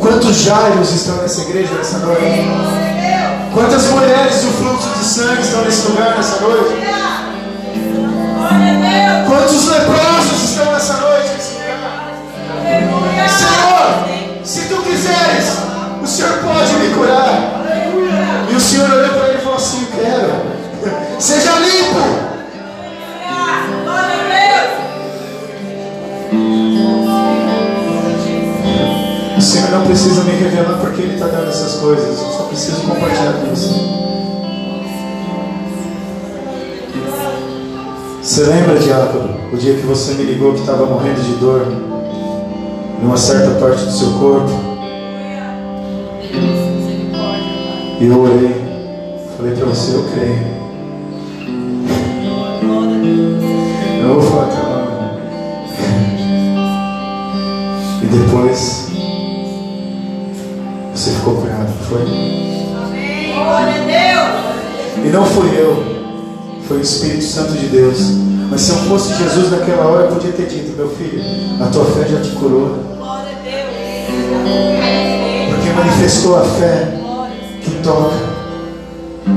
quantos 0.00 0.36
Jairos 0.36 0.90
estão 0.94 1.16
nessa 1.16 1.40
igreja 1.42 1.74
nessa 1.74 1.98
noite, 1.98 2.99
quantas 3.52 3.84
mulheres 3.86 4.42
do 4.42 4.52
fluxo 4.52 4.88
de 4.98 5.04
sangue 5.04 5.42
estão 5.42 5.64
nesse 5.64 5.88
lugar 5.88 6.16
nessa 6.16 6.40
noite, 6.40 6.74
quantos 9.26 9.68
leprosos 9.68 10.50
estão 10.50 10.72
nessa 10.72 10.94
noite 10.94 11.28
nesse 11.36 11.54
lugar. 11.54 12.10
Senhor, 13.28 14.44
se 14.44 14.60
tu 14.68 14.76
quiseres, 14.82 15.58
o 16.02 16.06
Senhor 16.06 16.38
pode 16.38 16.72
me 16.74 16.94
curar. 16.94 17.60
E 18.50 18.54
o 18.54 18.60
Senhor 18.60 18.90
olhou 18.90 19.08
para 19.10 19.28
ele 19.28 19.38
e 19.38 19.40
falou 19.42 19.56
assim: 19.56 19.86
Quero. 19.94 20.60
Seja 21.20 21.52
limpo. 21.58 21.69
Precisa 29.90 30.22
me 30.22 30.30
revelar 30.30 30.78
porque 30.78 31.02
Ele 31.02 31.14
está 31.14 31.26
dando 31.26 31.48
essas 31.48 31.80
coisas. 31.80 32.16
Eu 32.16 32.28
só 32.30 32.44
preciso 32.44 32.82
compartilhar 32.82 33.32
com 33.32 33.46
você. 33.46 33.74
Você 38.22 38.44
lembra, 38.44 38.78
Diácono, 38.78 39.34
o 39.52 39.56
dia 39.56 39.74
que 39.74 39.84
você 39.84 40.14
me 40.14 40.22
ligou 40.22 40.52
que 40.54 40.60
estava 40.60 40.86
morrendo 40.86 41.20
de 41.20 41.34
dor 41.40 41.66
em 43.02 43.04
uma 43.04 43.16
certa 43.16 43.58
parte 43.58 43.84
do 43.84 43.90
seu 43.90 44.12
corpo? 44.12 44.52
E 48.00 48.06
eu 48.06 48.20
orei. 48.20 48.54
Falei 49.36 49.54
para 49.56 49.66
você, 49.66 49.96
eu 49.96 50.04
creio. 50.14 50.60
Eu 54.04 54.20
vou 54.20 54.22
falar 54.22 54.46
teu 54.46 54.62
nome. 54.62 54.90
E 58.02 58.06
depois 58.06 58.89
ficou 61.20 61.34
não 61.34 61.68
foi? 61.86 62.02
E 65.04 65.08
não 65.12 65.24
fui 65.24 65.48
eu, 65.58 65.84
foi 66.66 66.78
o 66.78 66.80
Espírito 66.80 67.24
Santo 67.24 67.52
de 67.52 67.66
Deus. 67.66 67.98
Mas 68.50 68.62
se 68.62 68.70
eu 68.72 68.76
fosse 68.78 69.14
Jesus 69.14 69.50
naquela 69.50 69.84
hora, 69.86 70.06
eu 70.06 70.08
podia 70.08 70.32
ter 70.32 70.46
dito, 70.46 70.76
meu 70.76 70.88
filho, 70.88 71.22
a 71.60 71.66
tua 71.66 71.84
fé 71.84 72.08
já 72.08 72.20
te 72.20 72.30
curou. 72.30 72.76
Porque 75.50 75.70
manifestou 75.70 76.36
a 76.36 76.44
fé 76.44 76.98
que 77.62 77.70
toca. 77.82 78.30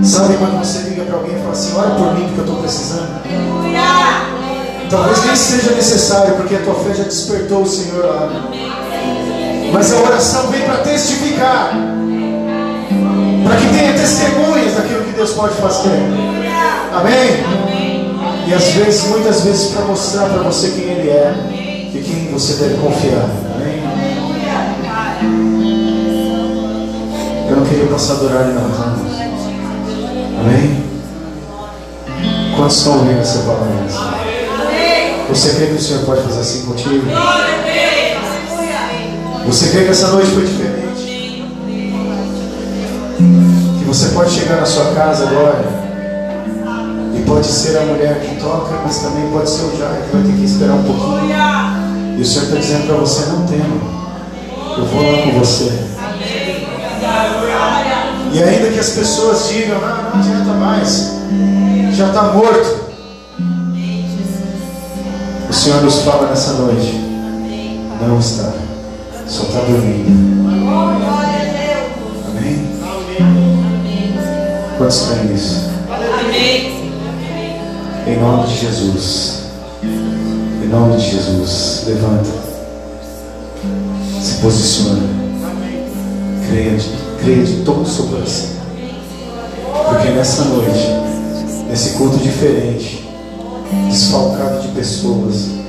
Sabe 0.03 0.37
quando 0.37 0.59
você 0.59 0.89
liga 0.89 1.03
para 1.03 1.17
alguém 1.17 1.35
e 1.35 1.39
fala 1.39 1.51
assim, 1.51 1.75
ora 1.75 1.91
por 1.91 2.13
mim 2.15 2.25
porque 2.25 2.39
eu 2.39 2.45
estou 2.45 2.57
precisando? 2.57 3.21
Talvez 4.89 5.25
nem 5.25 5.35
seja 5.35 5.71
necessário, 5.71 6.35
porque 6.35 6.55
a 6.55 6.59
tua 6.59 6.75
fé 6.75 6.93
já 6.93 7.03
despertou 7.03 7.61
o 7.61 7.67
Senhor 7.67 8.05
lá. 8.05 8.49
Mas 9.73 9.91
a 9.91 10.01
oração 10.01 10.51
vem 10.51 10.61
para 10.61 10.77
testificar. 10.77 11.73
Para 13.43 13.55
que 13.57 13.67
tenha 13.75 13.93
testemunhas 13.93 14.75
daquilo 14.75 15.03
que 15.03 15.13
Deus 15.13 15.31
pode 15.31 15.55
fazer. 15.55 15.99
Amém? 16.93 17.43
E 18.47 18.53
às 18.53 18.65
vezes, 18.65 19.05
muitas 19.05 19.41
vezes, 19.41 19.71
para 19.71 19.85
mostrar 19.85 20.29
para 20.29 20.43
você 20.43 20.69
quem 20.69 20.83
Ele 20.83 21.09
é 21.09 21.33
e 21.91 22.01
quem 22.01 22.31
você 22.31 22.53
deve 22.63 22.75
confiar. 22.75 23.27
Amém? 23.55 23.83
Eu 27.49 27.55
não 27.57 27.65
queria 27.65 27.87
passar 27.87 28.13
do 28.15 28.25
horário, 28.25 28.53
não. 28.53 28.61
Amém? 30.39 30.83
Quantos 32.55 32.77
estão 32.77 32.99
ouvindo 32.99 33.21
essa 33.21 33.39
palavra? 33.39 34.13
Você 35.29 35.55
crê 35.55 35.65
que 35.67 35.73
o 35.73 35.81
Senhor 35.81 36.03
pode 36.03 36.21
fazer 36.21 36.41
assim 36.41 36.65
contigo? 36.65 37.07
Você 39.45 39.69
crê 39.69 39.83
que 39.83 39.91
essa 39.91 40.07
noite 40.07 40.31
foi 40.31 40.45
diferente? 40.45 41.43
Que 43.79 43.85
você 43.85 44.09
pode 44.09 44.31
chegar 44.31 44.57
na 44.57 44.65
sua 44.65 44.93
casa 44.93 45.27
agora 45.27 45.83
e 47.15 47.21
pode 47.21 47.47
ser 47.47 47.77
a 47.77 47.81
mulher 47.81 48.19
que 48.21 48.41
toca, 48.41 48.79
mas 48.83 48.97
também 48.99 49.29
pode 49.31 49.49
ser 49.49 49.63
o 49.63 49.77
Jair 49.77 50.03
que 50.03 50.15
vai 50.15 50.23
ter 50.23 50.33
que 50.33 50.45
esperar 50.45 50.75
um 50.75 50.83
pouquinho. 50.83 51.29
E 52.17 52.21
o 52.21 52.25
Senhor 52.25 52.43
está 52.45 52.57
dizendo 52.57 52.87
para 52.87 52.95
você: 52.97 53.25
não 53.27 53.45
tema, 53.45 53.75
eu 54.77 54.85
vou 54.85 55.01
lá 55.01 55.23
com 55.23 55.39
você. 55.39 55.71
E 58.31 58.43
ainda 58.43 58.71
que 58.71 58.79
as 58.79 58.89
pessoas 58.89 59.49
digam: 59.49 59.79
não, 59.79 60.03
não 60.03 60.19
adianta 60.19 60.53
mais, 60.53 61.11
já 61.91 62.07
está 62.07 62.23
morto. 62.23 62.83
O 65.49 65.53
Senhor 65.53 65.81
nos 65.83 66.01
fala 66.01 66.29
nessa 66.29 66.53
noite: 66.53 66.93
não 68.01 68.17
está, 68.19 68.51
só 69.27 69.43
está 69.43 69.59
dormindo. 69.61 70.49
Amém? 72.27 72.67
Quantos 74.77 75.01
creem 75.07 75.33
isso? 75.33 75.73
Em 78.05 78.19
nome 78.19 78.47
de 78.47 78.57
Jesus. 78.57 79.43
Em 79.81 80.67
nome 80.67 80.97
de 80.97 81.11
Jesus. 81.11 81.83
Levanta. 81.87 82.29
Se 84.21 84.33
posiciona. 84.41 85.01
Creia 86.47 86.77
de, 86.77 86.89
creia 87.21 87.43
de 87.43 87.55
todo 87.63 87.81
o 87.81 87.85
seu 87.85 88.05
coração. 88.05 88.49
Porque 89.87 90.09
nessa 90.09 90.45
noite, 90.45 90.87
nesse 91.69 91.91
culto 91.97 92.17
diferente, 92.17 93.07
desfalcado 93.89 94.61
de 94.61 94.67
pessoas, 94.69 95.62